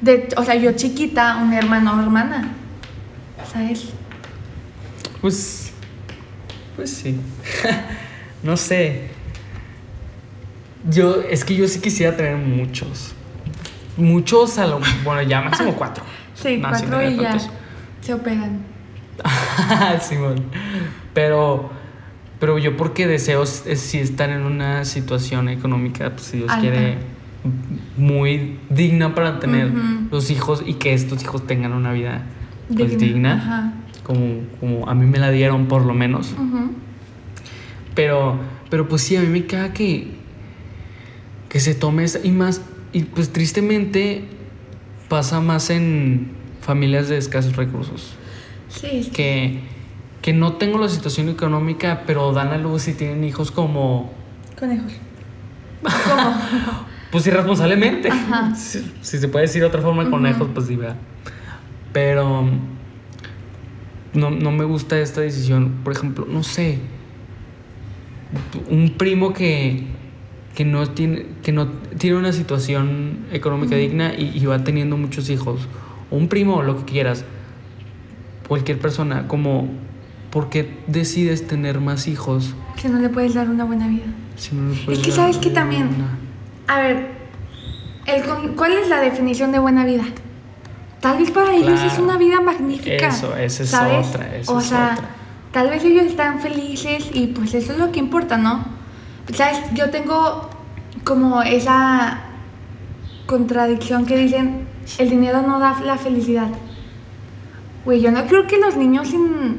de, 0.00 0.28
o 0.36 0.44
sea, 0.44 0.54
yo 0.54 0.72
chiquita, 0.72 1.36
un 1.36 1.52
hermano 1.52 1.96
o 1.96 2.00
hermana, 2.02 2.48
¿sabes? 3.52 3.90
Pues, 5.20 5.72
pues 6.76 6.90
sí. 6.90 7.20
no 8.42 8.56
sé. 8.56 9.10
Yo, 10.88 11.20
es 11.22 11.44
que 11.44 11.54
yo 11.54 11.68
sí 11.68 11.80
quisiera 11.80 12.16
tener 12.16 12.36
muchos. 12.36 13.14
Muchos 13.96 14.58
a 14.58 14.66
lo, 14.66 14.80
bueno, 15.04 15.22
ya 15.22 15.42
máximo 15.42 15.74
cuatro. 15.74 16.04
Sí, 16.34 16.56
No, 16.56 16.70
cuatro 16.70 17.06
y 17.06 17.16
ya 17.16 17.36
se 18.00 18.14
operan. 18.14 18.60
Simón. 20.00 20.36
Pero, 21.12 21.68
pero 22.38 22.56
yo 22.56 22.78
porque 22.78 23.06
deseo 23.06 23.42
es, 23.42 23.64
es 23.66 23.80
si 23.80 23.98
estar 23.98 24.30
en 24.30 24.42
una 24.42 24.86
situación 24.86 25.50
económica, 25.50 26.08
pues 26.10 26.22
si 26.22 26.38
Dios 26.38 26.50
Alta. 26.50 26.62
quiere, 26.62 26.96
muy 27.96 28.58
digna 28.70 29.14
para 29.14 29.38
tener 29.40 29.70
los 30.10 30.30
hijos 30.30 30.62
y 30.66 30.74
que 30.74 30.92
estos 30.94 31.22
hijos 31.22 31.46
tengan 31.46 31.72
una 31.72 31.92
vida 31.92 32.22
pues, 32.74 32.98
Digna, 32.98 33.34
ajá. 33.34 33.72
como, 34.02 34.42
como 34.60 34.88
a 34.88 34.94
mí 34.94 35.06
me 35.06 35.18
la 35.18 35.30
dieron 35.30 35.66
por 35.66 35.84
lo 35.84 35.94
menos. 35.94 36.32
Ujú. 36.32 36.72
Pero, 37.94 38.38
pero 38.70 38.88
pues 38.88 39.02
sí, 39.02 39.16
a 39.16 39.20
mí 39.20 39.26
me 39.26 39.46
caga 39.46 39.72
que, 39.72 40.19
que 41.50 41.60
se 41.60 41.74
tome 41.74 42.04
esa, 42.04 42.20
y 42.24 42.30
más, 42.30 42.62
y 42.94 43.02
pues 43.04 43.30
tristemente 43.32 44.24
pasa 45.10 45.40
más 45.40 45.68
en 45.68 46.30
familias 46.62 47.08
de 47.08 47.18
escasos 47.18 47.56
recursos. 47.56 48.14
Sí, 48.68 49.10
que- 49.12 49.60
Que, 50.22 50.32
no 50.34 50.52
tengo 50.54 50.78
la 50.78 50.88
situación 50.90 51.28
económica, 51.30 52.04
pero 52.06 52.32
dan 52.32 52.48
a 52.48 52.58
luz 52.58 52.86
y 52.88 52.92
tienen 52.92 53.24
hijos 53.24 53.50
como, 53.50 54.12
conejos. 54.58 54.92
¿Cómo? 55.82 56.34
pues 57.10 57.26
irresponsablemente. 57.26 58.10
Ajá. 58.10 58.54
Si, 58.54 58.80
si 59.00 59.18
se 59.18 59.28
puede 59.28 59.46
decir 59.46 59.62
de 59.62 59.66
otra 59.68 59.80
forma, 59.80 60.08
conejos, 60.10 60.48
pues 60.54 60.66
sí, 60.66 60.76
¿verdad? 60.76 60.96
Pero 61.94 62.44
no, 64.12 64.30
no 64.30 64.50
me 64.52 64.64
gusta 64.64 64.98
esta 64.98 65.22
decisión. 65.22 65.80
Por 65.82 65.94
ejemplo, 65.94 66.26
no 66.28 66.42
sé, 66.42 66.78
un 68.68 68.90
primo 68.96 69.32
que, 69.32 69.84
que, 70.54 70.64
no, 70.64 70.88
tiene, 70.88 71.26
que 71.42 71.52
no 71.52 71.68
tiene 71.98 72.16
una 72.16 72.32
situación 72.32 73.26
económica 73.32 73.76
digna 73.76 74.12
y, 74.14 74.32
y 74.36 74.46
va 74.46 74.62
teniendo 74.64 74.96
muchos 74.96 75.30
hijos. 75.30 75.68
O 76.10 76.16
un 76.16 76.28
primo, 76.28 76.56
o 76.56 76.62
lo 76.62 76.78
que 76.78 76.84
quieras. 76.92 77.24
Cualquier 78.48 78.78
persona, 78.78 79.28
como 79.28 79.68
¿por 80.30 80.48
qué 80.48 80.78
decides 80.86 81.46
tener 81.46 81.80
más 81.80 82.06
hijos 82.08 82.54
Que 82.80 82.88
no 82.88 82.98
le 82.98 83.08
puedes 83.08 83.34
dar 83.34 83.48
una 83.48 83.64
buena 83.64 83.88
vida. 83.88 84.06
si 84.36 84.54
no 84.54 84.70
les 84.70 84.78
puedes 84.80 85.00
Es 85.00 85.06
que 85.06 85.12
sabes 85.12 85.38
que 85.38 85.50
también, 85.50 85.88
a 86.66 86.78
ver, 86.80 87.10
el 88.06 88.22
¿cuál 88.56 88.72
es 88.72 88.88
la 88.88 89.00
definición 89.00 89.52
de 89.52 89.58
buena 89.58 89.84
vida? 89.84 90.04
Tal 91.00 91.18
vez 91.18 91.30
para 91.30 91.54
ellos 91.54 91.80
es 91.82 91.98
una 91.98 92.18
vida 92.18 92.40
magnífica. 92.40 93.08
Eso, 93.08 93.36
esa 93.36 93.62
es 93.62 93.70
¿sabes? 93.70 94.08
otra, 94.08 94.36
esa 94.36 94.52
o 94.52 94.58
es 94.60 94.66
sea, 94.66 94.94
otra. 94.94 95.08
tal 95.52 95.70
vez 95.70 95.82
ellos 95.84 96.04
están 96.04 96.40
felices 96.40 97.08
y 97.14 97.28
pues 97.28 97.54
eso 97.54 97.72
es 97.72 97.78
lo 97.78 97.90
que 97.90 97.98
importa, 98.00 98.36
¿no? 98.36 98.64
¿Sabes? 99.34 99.58
Yo 99.74 99.90
tengo 99.90 100.50
como 101.04 101.42
esa 101.42 102.20
contradicción 103.26 104.06
que 104.06 104.16
dicen, 104.16 104.66
el 104.98 105.10
dinero 105.10 105.42
no 105.42 105.58
da 105.60 105.80
la 105.84 105.96
felicidad. 105.96 106.48
Güey, 107.84 108.00
yo 108.00 108.10
no 108.10 108.26
creo 108.26 108.46
que 108.46 108.58
los 108.58 108.76
niños 108.76 109.12
en, 109.14 109.58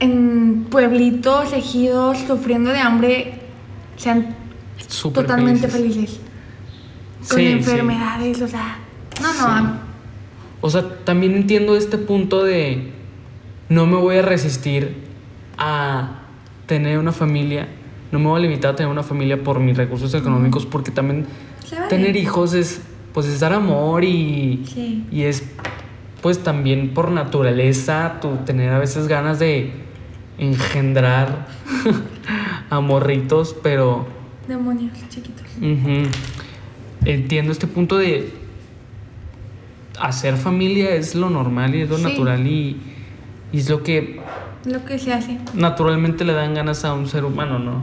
en 0.00 0.66
pueblitos, 0.70 1.52
ejidos, 1.52 2.18
sufriendo 2.18 2.70
de 2.70 2.78
hambre, 2.78 3.40
sean 3.96 4.34
totalmente 5.14 5.68
felices. 5.68 6.18
felices. 6.18 6.20
Con 7.28 7.38
Sí, 7.38 7.46
sí. 7.46 7.52
enfermedades, 7.52 8.42
o 8.42 8.48
sea. 8.48 8.78
No, 9.22 9.32
no. 9.32 9.72
Sí. 9.72 9.78
O 10.60 10.70
sea, 10.70 11.04
también 11.04 11.34
entiendo 11.34 11.76
este 11.76 11.98
punto 11.98 12.44
de 12.44 12.92
no 13.68 13.86
me 13.86 13.96
voy 13.96 14.16
a 14.16 14.22
resistir 14.22 14.96
a 15.58 16.18
tener 16.66 16.98
una 16.98 17.12
familia, 17.12 17.68
no 18.12 18.18
me 18.18 18.26
voy 18.26 18.38
a 18.38 18.42
limitar 18.42 18.72
a 18.72 18.76
tener 18.76 18.90
una 18.92 19.02
familia 19.02 19.42
por 19.42 19.58
mis 19.58 19.76
recursos 19.76 20.12
económicos, 20.14 20.64
porque 20.66 20.90
también 20.90 21.26
tener 21.88 22.14
hijos 22.16 22.54
es 22.54 22.80
pues 23.12 23.26
es 23.26 23.40
dar 23.40 23.52
amor 23.52 24.04
y, 24.04 24.62
Sí. 24.66 25.04
y 25.10 25.22
es 25.22 25.42
pues 26.22 26.38
también 26.42 26.94
por 26.94 27.10
naturaleza 27.10 28.18
tu 28.22 28.36
tener 28.46 28.70
a 28.72 28.78
veces 28.78 29.08
ganas 29.08 29.38
de 29.38 29.72
engendrar 30.38 31.46
a 32.70 32.80
morritos, 32.80 33.56
pero 33.62 34.06
Demonios 34.48 34.92
chiquitos. 35.08 35.46
Entiendo 37.04 37.52
este 37.52 37.66
punto 37.66 37.98
de 37.98 38.32
hacer 40.00 40.36
familia 40.36 40.90
es 40.94 41.14
lo 41.14 41.28
normal 41.30 41.74
y 41.74 41.82
es 41.82 41.90
lo 41.90 41.96
Sí. 41.98 42.04
natural 42.04 42.46
y, 42.46 42.76
y 43.52 43.58
es 43.58 43.68
lo 43.68 43.82
que 43.82 44.20
Lo 44.64 44.84
que 44.84 44.98
se 44.98 45.12
hace. 45.12 45.38
naturalmente 45.54 46.24
le 46.24 46.32
dan 46.32 46.54
ganas 46.54 46.84
a 46.84 46.94
un 46.94 47.08
ser 47.08 47.24
humano, 47.24 47.58
¿no? 47.58 47.82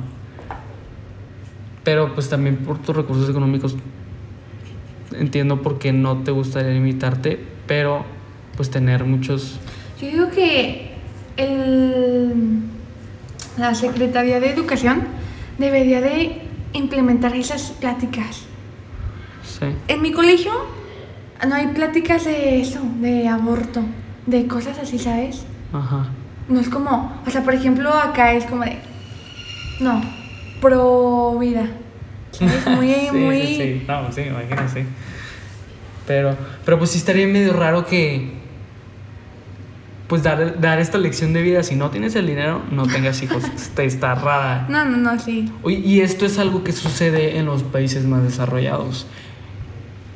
Pero 1.89 2.13
pues 2.13 2.29
también 2.29 2.57
por 2.57 2.77
tus 2.77 2.95
recursos 2.95 3.27
económicos 3.27 3.75
entiendo 5.11 5.63
por 5.63 5.79
qué 5.79 5.91
no 5.91 6.17
te 6.17 6.29
gustaría 6.29 6.69
limitarte, 6.69 7.43
pero 7.65 8.05
pues 8.55 8.69
tener 8.69 9.05
muchos... 9.05 9.59
Yo 9.99 10.07
digo 10.07 10.29
que 10.29 10.91
el, 11.35 12.61
la 13.57 13.73
Secretaría 13.73 14.39
de 14.39 14.51
Educación 14.51 15.01
debería 15.57 15.99
de 15.99 16.43
implementar 16.73 17.35
esas 17.35 17.71
pláticas. 17.71 18.43
Sí. 19.43 19.65
En 19.87 20.03
mi 20.03 20.11
colegio 20.11 20.51
no 21.47 21.55
hay 21.55 21.69
pláticas 21.69 22.25
de 22.25 22.61
eso, 22.61 22.81
de 23.01 23.27
aborto, 23.27 23.81
de 24.27 24.45
cosas 24.45 24.77
así, 24.77 24.99
¿sabes? 24.99 25.43
Ajá. 25.73 26.05
No 26.49 26.59
es 26.59 26.69
como, 26.69 27.19
o 27.25 27.31
sea, 27.31 27.43
por 27.43 27.55
ejemplo, 27.55 27.91
acá 27.91 28.33
es 28.33 28.45
como 28.45 28.63
de, 28.63 28.77
no, 29.79 30.18
pro 30.61 31.37
vida. 31.39 31.67
¿Sabes? 32.31 32.65
Muy, 32.67 32.93
Sí, 33.11 33.17
muy... 33.17 33.41
sí, 33.41 33.55
sí. 33.55 33.85
No, 33.87 34.11
sí, 34.11 34.21
imagínate. 34.21 34.85
Pero, 36.07 36.35
pero 36.65 36.77
pues 36.77 36.91
sí 36.91 36.97
estaría 36.97 37.27
medio 37.27 37.53
raro 37.53 37.85
que. 37.85 38.37
Pues 40.07 40.23
dar, 40.23 40.59
dar 40.59 40.79
esta 40.79 40.97
lección 40.97 41.33
de 41.33 41.43
vida. 41.43 41.61
Si 41.61 41.75
no 41.75 41.91
tienes 41.91 42.15
el 42.15 42.25
dinero, 42.25 42.63
no 42.71 42.87
tengas 42.87 43.21
hijos. 43.21 43.43
Está, 43.55 43.83
está 43.83 44.15
rara. 44.15 44.65
No, 44.67 44.83
no, 44.85 44.97
no, 44.97 45.19
sí. 45.19 45.51
Y 45.67 45.99
esto 46.01 46.25
es 46.25 46.39
algo 46.39 46.63
que 46.63 46.71
sucede 46.71 47.37
en 47.37 47.45
los 47.45 47.61
países 47.61 48.05
más 48.05 48.23
desarrollados. 48.23 49.05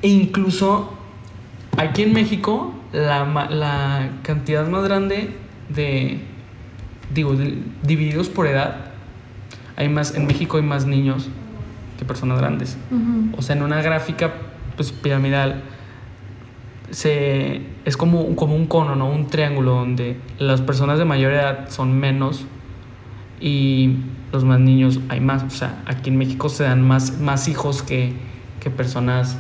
E 0.02 0.08
incluso 0.08 0.94
aquí 1.78 2.02
en 2.04 2.14
México, 2.14 2.74
la, 2.92 3.24
la 3.52 4.10
cantidad 4.24 4.68
más 4.68 4.84
grande 4.84 5.30
de. 5.70 6.20
Digo, 7.14 7.36
de- 7.36 7.60
divididos 7.84 8.30
por 8.30 8.48
edad, 8.48 8.93
hay 9.76 9.90
más. 9.90 10.16
En 10.16 10.28
México 10.28 10.58
hay 10.58 10.64
más 10.64 10.86
niños 10.86 11.30
que 11.98 12.06
personas 12.06 12.40
grandes. 12.40 12.78
O 13.38 13.42
sea, 13.42 13.56
en 13.56 13.64
una 13.64 13.82
gráfica 13.82 14.34
pues, 14.76 14.92
piramidal 14.92 15.64
se, 16.92 17.62
es 17.86 17.98
como, 17.98 18.36
como 18.36 18.56
un 18.56 18.68
cono, 18.68 18.96
¿no? 18.96 19.10
Un 19.10 19.28
triángulo 19.28 19.76
donde 19.76 20.18
las 20.38 20.62
personas 20.62 21.00
de 21.00 21.06
mayor 21.06 21.34
edad 21.34 21.70
son 21.70 21.98
menos 22.00 22.46
y 23.40 23.98
los 24.32 24.44
más 24.44 24.60
niños 24.60 25.00
hay 25.10 25.20
más. 25.20 25.44
O 25.44 25.50
sea, 25.50 25.82
aquí 25.86 26.10
en 26.10 26.18
México 26.18 26.50
se 26.50 26.64
dan 26.64 26.82
más, 26.82 27.20
más 27.20 27.48
hijos 27.48 27.84
que, 27.84 28.14
que 28.60 28.70
personas. 28.70 29.38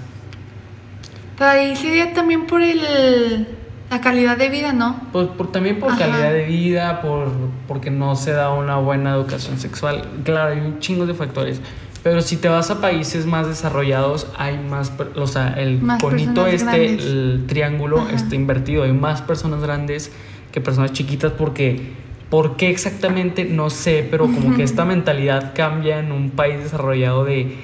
Pero 1.37 1.49
ahí 1.49 1.75
sería 1.75 2.13
también 2.13 2.45
por 2.45 2.61
el, 2.61 3.47
la 3.93 4.01
calidad 4.01 4.37
de 4.37 4.49
vida, 4.49 4.73
¿no? 4.73 4.99
Pues 5.11 5.27
por, 5.27 5.51
también 5.51 5.79
por 5.79 5.91
Ajá. 5.91 5.99
calidad 5.99 6.31
de 6.33 6.45
vida, 6.45 7.01
por, 7.01 7.29
porque 7.67 7.91
no 7.91 8.15
se 8.15 8.31
da 8.31 8.51
una 8.51 8.77
buena 8.77 9.13
educación 9.13 9.59
sexual. 9.59 10.03
Claro, 10.23 10.53
hay 10.53 10.59
un 10.59 10.79
chingo 10.79 11.05
de 11.05 11.13
factores. 11.13 11.61
Pero 12.01 12.21
si 12.21 12.35
te 12.37 12.49
vas 12.49 12.69
a 12.69 12.81
países 12.81 13.25
más 13.25 13.47
desarrollados, 13.47 14.27
hay 14.37 14.57
más, 14.57 14.91
o 15.15 15.27
sea, 15.27 15.53
el 15.53 15.81
Más 15.81 16.03
personas 16.03 16.53
este, 16.53 16.65
grandes. 16.65 17.05
el 17.05 17.45
triángulo 17.47 18.01
Ajá. 18.01 18.15
está 18.15 18.35
invertido. 18.35 18.83
Hay 18.83 18.93
más 18.93 19.21
personas 19.21 19.61
grandes 19.61 20.11
que 20.51 20.59
personas 20.59 20.91
chiquitas 20.91 21.31
porque, 21.31 21.93
¿por 22.29 22.57
qué 22.57 22.69
exactamente? 22.69 23.45
No 23.45 23.69
sé, 23.69 24.05
pero 24.09 24.25
como 24.25 24.55
que 24.55 24.63
esta 24.63 24.85
mentalidad 24.95 25.53
cambia 25.55 25.99
en 25.99 26.11
un 26.11 26.31
país 26.31 26.59
desarrollado 26.61 27.23
de, 27.25 27.57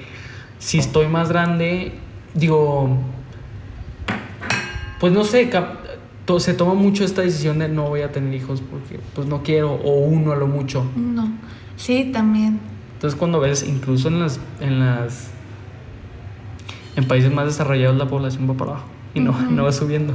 si 0.58 0.78
estoy 0.78 1.08
más 1.08 1.28
grande, 1.28 1.92
digo, 2.32 2.96
pues 5.00 5.12
no 5.12 5.24
sé, 5.24 5.50
to- 6.24 6.40
se 6.40 6.54
toma 6.54 6.74
mucho 6.74 7.04
esta 7.04 7.22
decisión 7.22 7.58
de 7.58 7.68
no 7.68 7.88
voy 7.88 8.02
a 8.02 8.12
tener 8.12 8.32
hijos 8.34 8.60
porque 8.60 9.00
pues 9.14 9.26
no 9.26 9.42
quiero 9.42 9.72
o 9.72 10.00
uno 10.00 10.32
a 10.32 10.36
lo 10.36 10.46
mucho. 10.46 10.84
No. 10.96 11.28
Sí, 11.76 12.10
también. 12.12 12.60
Entonces 12.94 13.18
cuando 13.18 13.40
ves 13.40 13.62
incluso 13.66 14.08
en 14.08 14.20
las 14.20 14.38
en 14.60 14.78
las 14.80 15.30
en 16.96 17.06
países 17.06 17.32
más 17.32 17.46
desarrollados 17.46 17.96
la 17.96 18.06
población 18.06 18.48
va 18.50 18.54
para 18.54 18.70
abajo 18.72 18.86
y 19.14 19.20
no, 19.20 19.32
no 19.50 19.64
va 19.64 19.72
subiendo. 19.72 20.14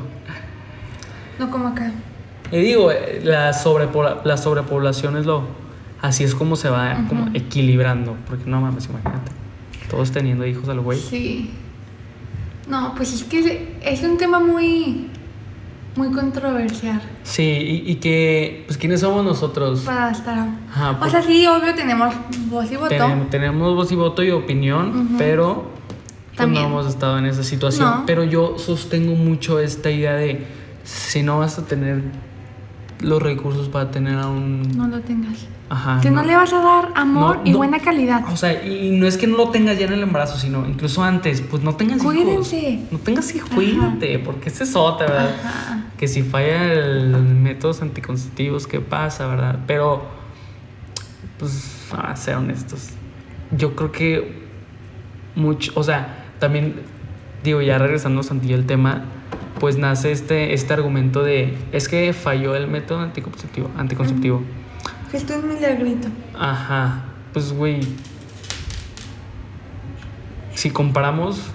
No 1.40 1.50
como 1.52 1.68
acá. 1.70 1.92
Y 2.52 2.58
digo, 2.60 2.92
eh, 2.92 3.22
la, 3.24 3.52
sobrepobla- 3.54 4.22
la 4.24 4.38
sobrepoblación 4.38 5.18
es 5.18 5.26
lo 5.26 5.44
así 6.02 6.24
es 6.24 6.36
como 6.36 6.56
se 6.56 6.70
va 6.70 7.06
como 7.10 7.28
equilibrando, 7.34 8.16
porque 8.28 8.48
no 8.50 8.62
mames, 8.62 8.86
imagínate. 8.88 9.32
Todos 9.90 10.12
teniendo 10.12 10.46
hijos 10.46 10.70
al 10.70 10.80
güey. 10.82 11.00
Sí. 11.00 11.50
No, 12.70 12.94
pues 12.96 13.14
es 13.14 13.24
que 13.24 13.78
es 13.84 14.04
un 14.04 14.18
tema 14.18 14.40
muy, 14.40 15.08
muy 15.96 16.12
controversial 16.12 17.02
Sí, 17.24 17.44
y, 17.86 17.92
y 17.92 17.96
que 17.96 18.64
pues 18.68 18.78
quiénes 18.78 19.00
somos 19.02 19.24
nosotros? 19.24 19.82
para 19.82 20.12
estar. 20.12 20.48
Ajá, 20.70 20.98
O 21.02 21.10
sea, 21.10 21.22
sí, 21.22 21.46
obvio 21.48 21.74
tenemos 21.76 22.14
voz 22.50 22.72
y 22.72 22.76
voto. 22.76 22.94
Tenem- 22.94 23.30
tenemos 23.30 23.76
voz 23.76 23.92
y 23.92 23.96
voto 23.96 24.24
y 24.24 24.32
opinión, 24.32 25.10
pero 25.18 25.70
pues, 26.28 26.38
También. 26.38 26.64
no 26.64 26.70
hemos 26.70 26.88
estado 26.88 27.18
en 27.18 27.26
esa 27.26 27.44
situación. 27.44 27.90
No. 27.90 28.04
Pero 28.06 28.24
yo 28.24 28.58
sostengo 28.58 29.16
mucho 29.16 29.60
esta 29.60 29.90
idea 29.90 30.14
de 30.16 30.46
si 30.84 31.24
no 31.24 31.40
vas 31.40 31.58
a 31.60 31.66
tener 31.66 32.02
los 33.02 33.22
recursos 33.22 33.70
para 33.70 33.92
tener 33.92 34.18
a 34.18 34.28
un... 34.28 34.62
No 34.78 34.88
lo 34.88 35.00
tengas. 35.02 35.48
Ajá. 35.68 36.00
que 36.00 36.12
no. 36.12 36.24
le 36.24 36.36
vas 36.36 36.54
a 36.54 36.60
dar 36.62 36.90
amor 36.94 37.38
No, 37.38 37.42
y 37.44 37.54
buena 37.54 37.80
calidad. 37.80 38.24
O 38.32 38.38
sea, 38.38 38.64
y 38.64 38.92
no 38.92 39.08
es 39.08 39.18
que 39.18 39.26
no 39.26 39.36
lo 39.36 39.50
tengas 39.50 39.80
ya 39.80 39.88
en 39.88 39.94
el 39.94 40.04
embarazo, 40.04 40.38
sino 40.38 40.64
incluso 40.68 41.04
antes, 41.04 41.42
pues 41.42 41.64
no 41.64 41.76
tengas 41.76 41.98
hijos. 42.04 42.14
Cuídense. 42.14 42.80
No 42.92 43.00
tengas 43.00 43.34
hijos, 43.34 43.50
cuídate, 43.50 44.20
porque 44.20 44.50
esa 44.50 44.64
es 44.64 44.76
otra, 44.76 45.08
¿verdad? 45.08 45.36
Ajá. 45.44 45.85
Que 45.98 46.08
si 46.08 46.24
falla 46.24 46.74
el 46.74 47.16
métodos 47.16 47.82
anticonceptivos, 47.82 48.68
¿qué 48.68 48.82
pasa, 48.82 49.28
verdad? 49.28 49.60
Pero, 49.66 50.04
pues, 51.40 51.88
a 51.92 52.16
ser 52.16 52.36
honestos, 52.36 52.90
yo 53.52 53.76
creo 53.76 53.92
que 53.92 54.44
mucho, 55.36 55.72
o 55.76 55.84
sea, 55.84 56.26
también, 56.40 56.82
digo, 57.44 57.62
ya 57.62 57.78
regresando 57.78 58.24
Santillo 58.24 58.56
al 58.56 58.66
tema, 58.66 59.06
pues 59.60 59.78
nace 59.78 60.12
este, 60.12 60.54
este 60.54 60.74
argumento 60.74 61.24
de, 61.24 61.58
es 61.72 61.88
que 61.88 62.12
falló 62.14 62.56
el 62.56 62.68
método 62.68 63.00
anticonceptivo, 63.00 63.70
anticonceptivo. 63.78 64.42
Que 65.12 65.18
esto 65.18 65.34
es 65.34 65.44
un 65.44 65.54
milagrito. 65.54 66.10
Ajá, 66.38 67.04
pues, 67.32 67.54
güey, 67.54 67.82
si 70.56 70.72
comparamos, 70.72 71.52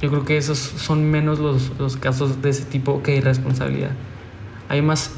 yo 0.00 0.10
creo 0.10 0.24
que 0.24 0.36
esos 0.36 0.58
son 0.58 1.04
menos 1.10 1.38
los, 1.38 1.72
los 1.78 1.96
casos 1.96 2.42
de 2.42 2.50
ese 2.50 2.64
tipo 2.64 3.02
que 3.02 3.16
irresponsabilidad. 3.16 3.90
Hay 4.68 4.82
más, 4.82 5.12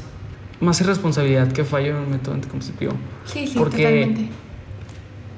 más 0.61 0.79
irresponsabilidad 0.81 1.51
que 1.51 1.63
fallo 1.63 1.91
en 1.91 1.95
un 2.03 2.11
método 2.11 2.35
anticonceptivo. 2.35 2.93
Sí, 3.25 3.47
sí, 3.47 3.57
Porque- 3.57 3.77
totalmente. 3.83 4.29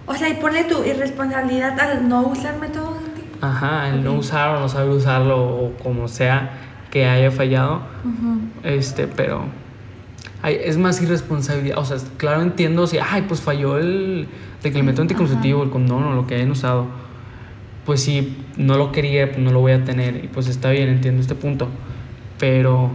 O 0.06 0.16
sea, 0.16 0.28
y 0.30 0.34
pone 0.36 0.64
tu 0.64 0.84
irresponsabilidad 0.84 1.80
al 1.80 2.08
no 2.10 2.22
usar 2.28 2.58
métodos 2.60 2.98
anti. 2.98 3.22
Ajá, 3.42 3.90
el 3.90 4.04
no 4.04 4.14
Ok. 4.14 4.20
usar 4.20 4.56
o 4.56 4.60
no 4.60 4.68
saber 4.68 4.90
usarlo 4.90 5.38
o 5.40 5.74
como 5.84 6.08
sea 6.08 6.52
que 6.92 7.06
haya 7.06 7.30
fallado. 7.32 7.84
Ujú. 8.04 8.40
Este, 8.64 9.06
pero 9.08 9.44
hay- 10.42 10.58
es 10.64 10.78
más 10.78 11.00
irresponsabilidad. 11.02 11.78
O 11.78 11.86
sea, 11.86 11.98
claro, 12.18 12.42
entiendo 12.42 12.88
si, 12.88 12.98
ay, 12.98 13.26
pues 13.28 13.40
falló 13.42 13.78
el, 13.78 14.28
de 14.64 14.72
que 14.72 14.80
el 14.80 14.84
método 14.84 15.04
anticonceptivo, 15.04 15.62
el 15.64 15.70
condón 15.70 16.04
o 16.04 16.14
lo 16.16 16.26
que 16.26 16.36
hayan 16.36 16.50
usado. 16.52 16.88
Pues 17.86 18.02
sí, 18.02 18.36
no 18.60 18.78
lo 18.78 18.92
quería, 18.92 19.26
pues 19.32 19.40
no 19.40 19.52
lo 19.52 19.60
voy 19.62 19.72
a 19.72 19.84
tener. 19.84 20.24
Y 20.24 20.28
pues 20.28 20.48
está 20.48 20.70
bien, 20.70 20.90
entiendo 20.90 21.22
este 21.22 21.34
punto. 21.34 21.68
Pero 22.38 22.92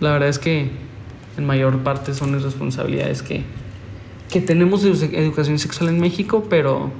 la 0.00 0.12
verdad 0.12 0.28
es 0.28 0.38
que 0.38 0.70
en 1.38 1.46
mayor 1.46 1.78
parte 1.78 2.12
son 2.12 2.34
irresponsabilidades 2.38 3.22
que, 3.22 3.42
que 4.30 4.40
tenemos 4.40 4.84
edu- 4.84 5.10
educación 5.14 5.58
sexual 5.58 5.88
en 5.90 6.00
México, 6.00 6.44
pero 6.50 6.90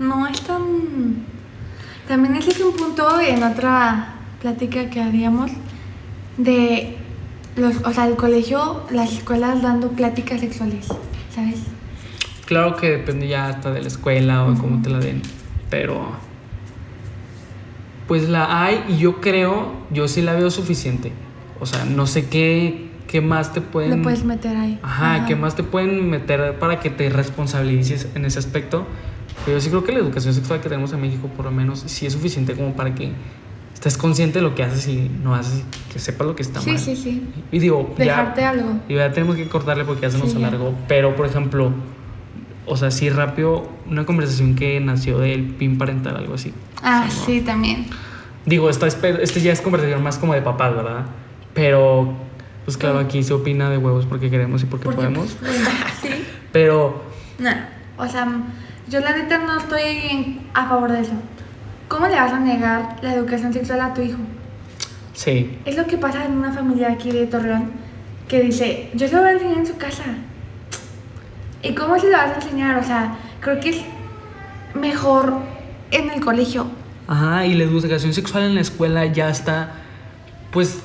No 0.00 0.26
es 0.26 0.40
tan... 0.42 0.62
También 2.08 2.36
ese 2.36 2.50
es 2.50 2.60
un 2.60 2.74
punto 2.74 3.20
en 3.20 3.42
otra 3.42 4.14
plática 4.40 4.88
que 4.88 5.00
haríamos 5.02 5.50
de 6.38 6.96
los, 7.56 7.76
o 7.84 7.92
sea, 7.92 8.06
el 8.06 8.16
colegio, 8.16 8.82
las 8.90 9.12
escuelas 9.12 9.60
dando 9.62 9.90
pláticas 9.90 10.40
sexuales, 10.40 10.86
¿sabes? 11.34 11.56
claro 12.46 12.76
que 12.76 12.88
depende 12.88 13.28
ya 13.28 13.48
hasta 13.48 13.72
de 13.72 13.82
la 13.82 13.88
escuela 13.88 14.44
o 14.46 14.52
de 14.54 14.58
cómo 14.58 14.80
te 14.80 14.88
la 14.88 15.00
den. 15.00 15.20
Pero 15.68 16.12
pues 18.08 18.28
la 18.28 18.64
hay 18.64 18.82
y 18.88 18.96
yo 18.98 19.20
creo, 19.20 19.72
yo 19.92 20.08
sí 20.08 20.22
la 20.22 20.32
veo 20.34 20.50
suficiente. 20.50 21.12
O 21.60 21.66
sea, 21.66 21.84
no 21.84 22.06
sé 22.06 22.26
qué, 22.28 22.88
qué 23.06 23.20
más 23.20 23.52
te 23.52 23.60
pueden... 23.60 23.98
Lo 23.98 24.02
puedes 24.02 24.24
meter 24.24 24.56
ahí. 24.56 24.78
Ajá, 24.82 25.26
¿qué 25.26 25.36
más 25.36 25.54
te 25.54 25.62
pueden 25.62 26.08
meter 26.10 26.58
para 26.58 26.80
que 26.80 26.88
te 26.90 27.08
responsabilices 27.10 28.08
en 28.14 28.24
ese 28.24 28.38
aspecto? 28.38 28.86
Pero 29.44 29.58
yo 29.58 29.60
sí 29.60 29.68
creo 29.70 29.84
que 29.84 29.92
la 29.92 29.98
educación 30.00 30.34
sexual 30.34 30.60
que 30.60 30.68
tenemos 30.68 30.92
en 30.92 31.00
México, 31.00 31.28
por 31.36 31.44
lo 31.44 31.50
menos, 31.52 31.80
sí 31.86 32.06
es 32.06 32.12
suficiente 32.14 32.54
como 32.54 32.72
para 32.74 32.94
que 32.94 33.12
estés 33.74 33.96
consciente 33.96 34.38
de 34.40 34.42
lo 34.42 34.54
que 34.54 34.64
haces 34.64 34.88
y 34.88 35.08
no 35.22 35.34
haces, 35.34 35.62
que 35.92 35.98
sepas 36.00 36.26
lo 36.26 36.34
que 36.34 36.42
está 36.42 36.60
Sí, 36.60 36.70
mal. 36.70 36.78
sí, 36.80 36.96
sí. 36.96 37.22
Y 37.52 37.58
digo, 37.60 37.94
Dejarte 37.96 38.40
ya, 38.40 38.50
algo. 38.50 38.72
y 38.88 38.94
ya 38.96 39.12
tenemos 39.12 39.36
que 39.36 39.48
cortarle 39.48 39.84
porque 39.84 40.02
ya 40.02 40.10
se 40.10 40.18
nos 40.18 40.30
Sí, 40.32 40.36
alargó. 40.36 40.74
Pero, 40.88 41.14
por 41.14 41.26
ejemplo, 41.26 41.70
o 42.68 42.76
sea, 42.76 42.90
sí 42.90 43.10
rápido, 43.10 43.68
una 43.88 44.04
conversación 44.06 44.54
que 44.54 44.78
nació 44.80 45.18
del 45.18 45.44
PIN 45.44 45.78
parental, 45.78 46.16
algo 46.16 46.34
así. 46.34 46.52
Ah, 46.82 47.04
O 47.06 47.10
sea, 47.10 47.18
no- 47.20 47.26
sí, 47.26 47.40
también. 47.40 47.86
Digo, 48.46 48.70
esta 48.70 48.86
es, 48.86 48.96
este 49.20 49.40
ya 49.40 49.52
es 49.52 49.60
conversación 49.60 50.02
más 50.02 50.18
como 50.18 50.34
de 50.34 50.42
papás, 50.42 50.74
¿verdad? 50.74 51.04
Pero, 51.54 52.12
pues 52.64 52.76
claro, 52.76 53.00
Sí. 53.00 53.04
aquí 53.06 53.22
se 53.22 53.34
opina 53.34 53.68
de 53.70 53.78
huevos 53.78 54.06
porque 54.06 54.30
queremos 54.30 54.62
y 54.62 54.66
porque, 54.66 54.84
Porque, 54.84 54.96
podemos. 55.02 55.36
pues, 55.40 55.52
sí. 56.02 56.08
Pero, 56.52 57.02
No, 57.38 57.50
o 57.98 58.06
sea, 58.08 58.26
yo 58.88 59.00
la 59.00 59.16
neta 59.16 59.38
no 59.38 59.58
estoy 59.58 60.40
a 60.54 60.66
favor 60.68 60.90
de 60.92 61.00
eso. 61.00 61.12
¿Cómo 61.88 62.06
le 62.08 62.14
vas 62.16 62.32
a 62.32 62.40
negar 62.40 62.96
la 63.02 63.14
educación 63.14 63.52
sexual 63.52 63.80
a 63.80 63.94
tu 63.94 64.02
hijo? 64.02 64.18
sí. 65.14 65.58
Es 65.64 65.76
lo 65.76 65.86
que 65.86 65.98
pasa 65.98 66.24
en 66.24 66.32
una 66.36 66.52
familia 66.52 66.92
aquí 66.92 67.10
de 67.10 67.26
Torreón 67.26 67.72
que 68.28 68.40
dice, 68.40 68.90
yo 68.94 69.08
se 69.08 69.14
lo 69.14 69.20
voy 69.22 69.30
a 69.30 69.32
enseñar 69.32 69.58
en 69.58 69.66
su 69.66 69.76
casa. 69.78 70.04
¿Y 71.62 71.74
cómo 71.74 71.98
se 71.98 72.06
lo 72.10 72.16
vas 72.16 72.30
a 72.30 72.34
enseñar? 72.36 72.78
O 72.78 72.84
sea, 72.84 73.16
creo 73.40 73.58
que 73.60 73.70
es 73.70 73.80
mejor 74.74 75.34
en 75.90 76.10
el 76.10 76.20
colegio. 76.24 76.66
Ajá, 77.06 77.46
y 77.46 77.54
la 77.54 77.64
educación 77.64 78.12
sexual 78.12 78.44
en 78.44 78.54
la 78.54 78.60
escuela 78.60 79.06
ya 79.06 79.30
está, 79.30 79.72
pues, 80.52 80.80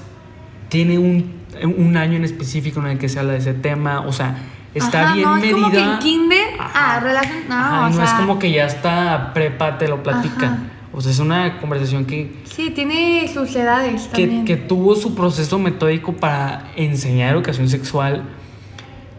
tiene 0.69 0.97
un, 0.97 1.33
un 1.77 1.97
año 1.97 2.15
en 2.15 2.23
específico 2.23 2.79
en 2.79 2.87
el 2.87 2.97
que 2.97 3.09
se 3.09 3.19
habla 3.19 3.33
de 3.33 3.39
ese 3.39 3.53
tema. 3.53 4.01
O 4.01 4.13
sea, 4.13 4.37
está 4.73 5.03
Ajá, 5.03 5.13
bien 5.15 5.27
no, 5.27 5.35
medida. 5.35 5.47
es 5.49 5.53
como 5.55 5.71
que 5.71 5.83
en 5.83 5.99
kinder, 5.99 6.47
Ajá. 6.59 6.95
ah, 6.95 6.99
relación, 7.01 7.37
no, 7.49 7.55
Ajá, 7.55 7.85
o 7.87 7.89
y 7.89 7.93
no 7.95 8.03
es 8.03 8.09
como 8.11 8.39
que 8.39 8.51
ya 8.51 8.65
está 8.65 9.31
prepa, 9.33 9.77
te 9.77 9.87
lo 9.87 10.01
platica. 10.01 10.59
O 10.95 11.01
sea, 11.01 11.11
es 11.11 11.19
una 11.19 11.59
conversación 11.59 12.05
que, 12.05 12.41
Sí, 12.45 12.69
tiene 12.69 13.29
sus 13.33 13.53
edades 13.55 14.03
que, 14.13 14.21
también. 14.21 14.45
que 14.45 14.55
tuvo 14.57 14.95
su 14.95 15.15
proceso 15.15 15.57
metódico 15.59 16.13
para 16.13 16.71
enseñar 16.75 17.33
educación 17.35 17.67
sexual. 17.67 18.23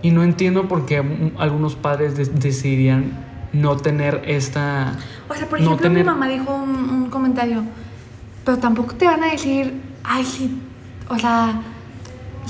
Y 0.05 0.11
no 0.11 0.23
entiendo 0.23 0.69
por 0.69 0.85
qué 0.85 1.03
algunos 1.39 1.77
padres 1.77 2.15
de- 2.15 2.27
decidirían 2.27 3.13
no 3.55 3.79
tener 3.79 4.23
esta... 4.27 4.93
O 5.31 5.35
sea, 5.35 5.49
por 5.49 5.59
no 5.61 5.65
ejemplo, 5.65 5.83
tener- 5.89 6.05
mi 6.05 6.11
mamá 6.11 6.29
dijo 6.29 6.55
un, 6.55 6.71
un 6.91 7.11
comentario, 7.11 7.65
pero 8.45 8.59
tampoco 8.59 8.95
te 8.97 9.07
van 9.07 9.23
a 9.25 9.31
decir, 9.31 9.81
ay, 10.05 10.23
sí, 10.27 10.61
o 11.09 11.19
sea, 11.19 11.55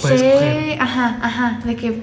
Puedes 0.02 0.18
sé, 0.20 0.32
coger. 0.32 0.82
ajá, 0.82 1.18
ajá, 1.22 1.61
de 1.64 1.76
que, 1.76 2.02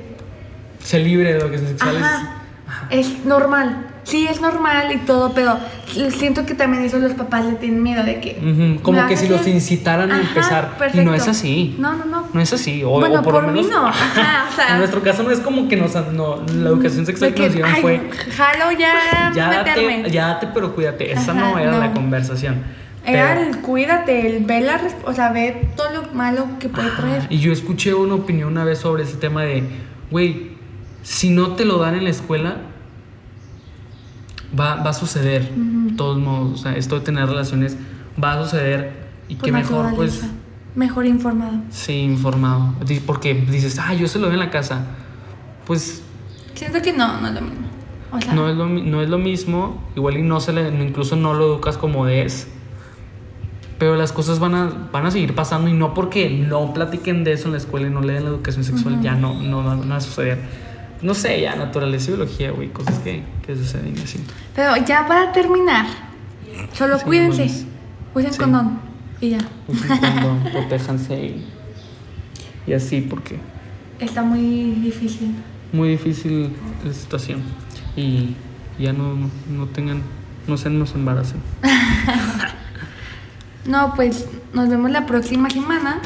Ser 0.81 1.01
libre 1.01 1.33
de 1.33 1.39
educación 1.39 1.67
sexual 1.67 1.95
es- 1.97 2.01
ajá, 2.03 2.41
es 2.89 3.25
normal. 3.25 3.87
Sí, 4.03 4.27
es 4.27 4.41
normal 4.41 4.91
y 4.91 4.97
todo, 4.97 5.31
pero 5.33 5.57
siento 6.09 6.45
que 6.45 6.55
también 6.55 6.83
eso 6.83 6.97
los 6.97 7.13
papás 7.13 7.45
le 7.45 7.53
tienen 7.53 7.83
miedo 7.83 8.03
de 8.03 8.19
que... 8.19 8.31
Ujú, 8.39 8.47
¿me 8.47 8.75
Como 8.81 9.05
que 9.07 9.15
si 9.15 9.27
los 9.27 9.45
incitaran 9.47 10.11
a 10.11 10.19
empezar. 10.21 10.75
Y 10.93 10.97
no 11.01 11.13
es 11.13 11.27
así. 11.27 11.75
No, 11.77 11.95
no, 11.95 12.05
no. 12.05 12.27
No 12.33 12.41
es 12.41 12.51
así. 12.51 12.83
O, 12.83 12.99
Bueno, 12.99 13.19
o 13.19 13.23
por, 13.23 13.33
por 13.35 13.43
lo 13.43 13.51
mí 13.51 13.61
menos. 13.61 13.71
no, 13.79 13.87
ajá, 13.87 14.47
o 14.51 14.55
sea- 14.55 14.69
en 14.71 14.77
nuestro 14.79 15.01
caso 15.03 15.21
no 15.23 15.29
es 15.31 15.39
como 15.39 15.67
que 15.67 15.77
nos. 15.77 15.93
No, 16.13 16.37
la 16.55 16.69
educación 16.69 17.05
sexual 17.05 17.33
que, 17.35 17.43
nos 17.43 17.53
dieron 17.53 17.71
ay, 17.73 17.81
fue. 17.81 18.01
jalo 18.35 18.71
ya, 18.77 19.31
Ya 19.35 19.47
meterme. 19.49 19.97
date, 19.99 20.11
ya 20.11 20.27
date, 20.29 20.47
pero 20.53 20.73
cuídate. 20.73 21.11
Esa 21.11 21.31
Ajá, 21.31 21.33
no 21.51 21.59
era 21.59 21.77
la 21.77 21.91
conversación. 21.93 22.63
Era 23.05 23.35
Pero- 23.35 23.49
el 23.49 23.57
cuídate, 23.61 24.27
el 24.27 24.43
ver 24.45 24.63
la, 24.63 24.81
o 25.05 25.13
sea, 25.13 25.31
ver 25.31 25.67
todo 25.75 25.89
lo 25.91 26.13
malo 26.13 26.47
que 26.59 26.69
puede 26.69 26.89
traer. 26.91 27.27
Y 27.29 27.37
yo 27.39 27.51
escuché 27.51 27.93
una 27.93 28.15
opinión 28.15 28.49
una 28.49 28.63
vez 28.63 28.79
sobre 28.79 29.03
ese 29.03 29.17
tema 29.17 29.43
de, 29.43 29.63
güey, 30.09 30.51
si 31.03 31.29
no 31.29 31.49
te 31.55 31.65
lo 31.65 31.77
dan 31.79 31.95
en 31.95 32.03
la 32.03 32.09
escuela, 32.11 32.57
va, 34.57 34.75
va 34.75 34.89
a 34.89 34.93
suceder. 34.93 35.49
De 35.53 35.93
todos 35.95 36.19
modos, 36.19 36.59
o 36.59 36.63
sea, 36.63 36.75
esto 36.75 36.95
de 36.95 37.01
tener 37.01 37.27
relaciones 37.27 37.77
va 38.21 38.33
a 38.33 38.43
suceder 38.43 38.93
y 39.27 39.35
Por 39.35 39.45
que 39.45 39.51
mejor, 39.51 39.95
pues. 39.95 40.23
Mejor 40.73 41.05
informado. 41.05 41.59
sí, 41.69 41.99
informado. 41.99 42.73
Porque 43.05 43.33
dices, 43.33 43.77
ah, 43.77 43.93
yo 43.93 44.07
se 44.07 44.19
lo 44.19 44.27
doy 44.27 44.35
en 44.35 44.39
la 44.39 44.49
casa. 44.49 44.85
Pues 45.65 46.01
Siento 46.61 46.81
que 46.81 46.93
no, 46.93 47.19
no 47.19 47.27
es 47.27 47.33
lo 47.33 47.41
mismo. 47.41 47.67
O 48.11 48.21
sea, 48.21 48.33
no 48.33 48.49
es 48.49 48.55
lo, 48.55 48.67
no 48.67 49.01
es 49.01 49.09
lo 49.09 49.17
mismo, 49.17 49.81
igual 49.95 50.17
y 50.17 50.21
no 50.21 50.39
se 50.39 50.53
le, 50.53 50.67
incluso 50.83 51.15
no 51.15 51.33
lo 51.33 51.45
educas 51.45 51.77
como 51.77 52.07
es. 52.07 52.47
Pero 53.79 53.95
las 53.95 54.11
cosas 54.11 54.39
van 54.39 54.53
a, 54.53 54.89
van 54.91 55.05
a 55.05 55.11
seguir 55.11 55.33
pasando 55.33 55.69
y 55.69 55.73
no 55.73 55.93
porque 55.93 56.29
no 56.29 56.73
platiquen 56.73 57.23
de 57.23 57.33
eso 57.33 57.47
en 57.47 57.53
la 57.53 57.57
escuela 57.57 57.87
y 57.87 57.89
no 57.89 58.01
le 58.01 58.13
den 58.13 58.25
la 58.25 58.29
educación 58.29 58.63
sexual, 58.63 59.01
ya 59.01 59.15
no, 59.15 59.41
no 59.41 59.63
van 59.63 59.91
a 59.91 59.99
suceder. 60.01 60.39
No 61.01 61.13
sé, 61.13 61.41
ya 61.41 61.55
naturaleza 61.55 62.11
y 62.11 62.15
biología, 62.15 62.51
güey, 62.51 62.69
cosas 62.69 62.99
que, 62.99 63.23
que 63.45 63.55
suceden 63.55 63.95
así. 64.03 64.19
pero 64.55 64.75
ya 64.85 65.07
para 65.07 65.31
terminar, 65.31 65.85
solo 66.73 66.97
Sí, 66.99 67.05
cuídense. 67.05 67.45
mames. 67.45 67.65
Usen 68.13 68.33
Sí. 68.33 68.39
condón. 68.39 68.79
Y 69.19 69.29
ya. 69.31 69.37
Usen 69.67 69.97
condón, 69.97 70.43
protéjanse 70.51 71.15
y, 71.25 71.45
y 72.67 72.73
así, 72.73 73.01
porque 73.01 73.39
Está 73.99 74.21
muy 74.23 74.71
difícil. 74.81 75.33
muy 75.71 75.89
difícil 75.89 76.51
la 76.85 76.93
situación. 76.93 77.41
Y 77.95 78.35
ya 78.79 78.93
no, 78.93 79.15
no 79.49 79.65
tengan, 79.67 80.01
no 80.47 80.57
se 80.57 80.69
nos 80.69 80.93
embaracen. 80.95 81.39
No, 83.65 83.93
pues 83.95 84.25
nos 84.53 84.69
vemos 84.69 84.89
la 84.91 85.05
próxima 85.05 85.47
semana. 85.49 85.99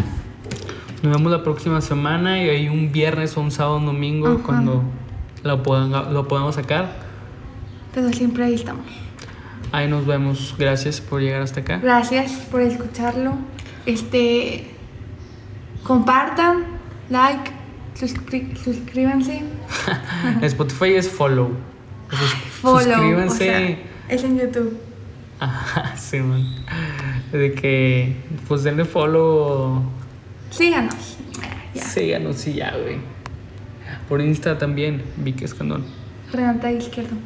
Nos 1.06 1.18
vemos 1.18 1.32
la 1.32 1.43
próxima 1.43 1.82
semana 1.82 2.41
y 2.41 2.49
hay 2.49 2.68
un 2.68 2.91
viernes 2.91 3.38
o 3.38 3.41
un 3.41 3.51
sábado, 3.51 3.78
un 3.78 3.86
domingo 3.86 4.28
Ajá. 4.28 4.43
cuando 4.43 4.82
lo, 5.43 5.62
puedan, 5.62 5.91
lo 6.12 6.28
podamos 6.28 6.56
sacar. 6.56 6.95
Pero 7.93 8.12
siempre 8.12 8.43
ahí 8.43 8.56
estamos. 8.56 8.88
Ahí 9.72 9.88
nos 9.88 10.08
vemos. 10.08 10.56
Gracias 10.58 10.99
por 11.01 11.22
llegar 11.22 11.43
hasta 11.43 11.60
acá. 11.60 11.78
Gracias 11.78 12.32
por 12.49 12.62
escucharlo. 12.62 13.36
Este. 13.86 14.66
Compartan, 15.84 16.64
like, 17.12 17.51
suscri- 17.99 18.56
suscríbanse. 18.58 19.43
Spotify 20.41 20.95
es 20.95 21.08
follow. 21.08 21.51
Sus- 22.10 22.34
Follow. 22.62 22.82
Suscríbanse. 22.82 23.34
o 23.36 23.38
sea, 23.38 23.78
es 24.10 24.24
en 24.24 24.39
YouTube. 24.39 24.76
Ajá, 25.39 25.95
sí, 25.97 26.18
man. 26.18 26.43
De 27.32 27.53
que, 27.53 28.16
pues 28.47 28.64
denle 28.64 28.86
follow. 28.86 29.84
Síganos. 30.49 31.17
Ya. 31.73 31.83
Síganos 31.83 32.45
y 32.47 32.53
ya, 32.53 32.71
güey. 32.77 32.97
Por 34.07 34.21
Insta 34.21 34.57
también, 34.57 35.03
Vicky 35.17 35.43
Escandón. 35.45 35.83
Renata 36.31 36.71
Izquierdo. 36.71 37.15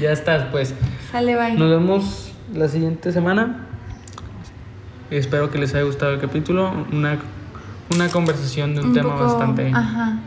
Ya 0.00 0.12
estás, 0.12 0.44
pues. 0.50 0.74
Sale, 1.10 1.36
bye. 1.36 1.54
Nos 1.54 1.70
vemos 1.70 2.32
la 2.52 2.68
siguiente 2.68 3.12
semana. 3.12 3.66
Espero 5.10 5.50
que 5.50 5.58
les 5.58 5.74
haya 5.74 5.84
gustado 5.84 6.12
el 6.12 6.20
capítulo. 6.20 6.70
Una, 6.92 7.18
una 7.94 8.08
conversación 8.08 8.74
de 8.74 8.82
un, 8.82 8.92
tema 8.92 9.12
poco- 9.16 9.24
bastante 9.24 9.70
Ajá. 9.72 10.18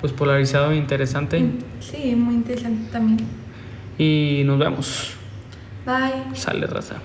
pues, 0.00 0.12
polarizado 0.12 0.72
e 0.72 0.76
interesante. 0.76 1.50
Sí, 1.80 2.14
muy 2.16 2.34
interesante 2.34 2.90
también. 2.90 3.26
Y 3.98 4.42
nos 4.44 4.58
vemos. 4.58 5.12
Bye. 5.86 6.36
Sale 6.36 6.66
raza. 6.66 6.96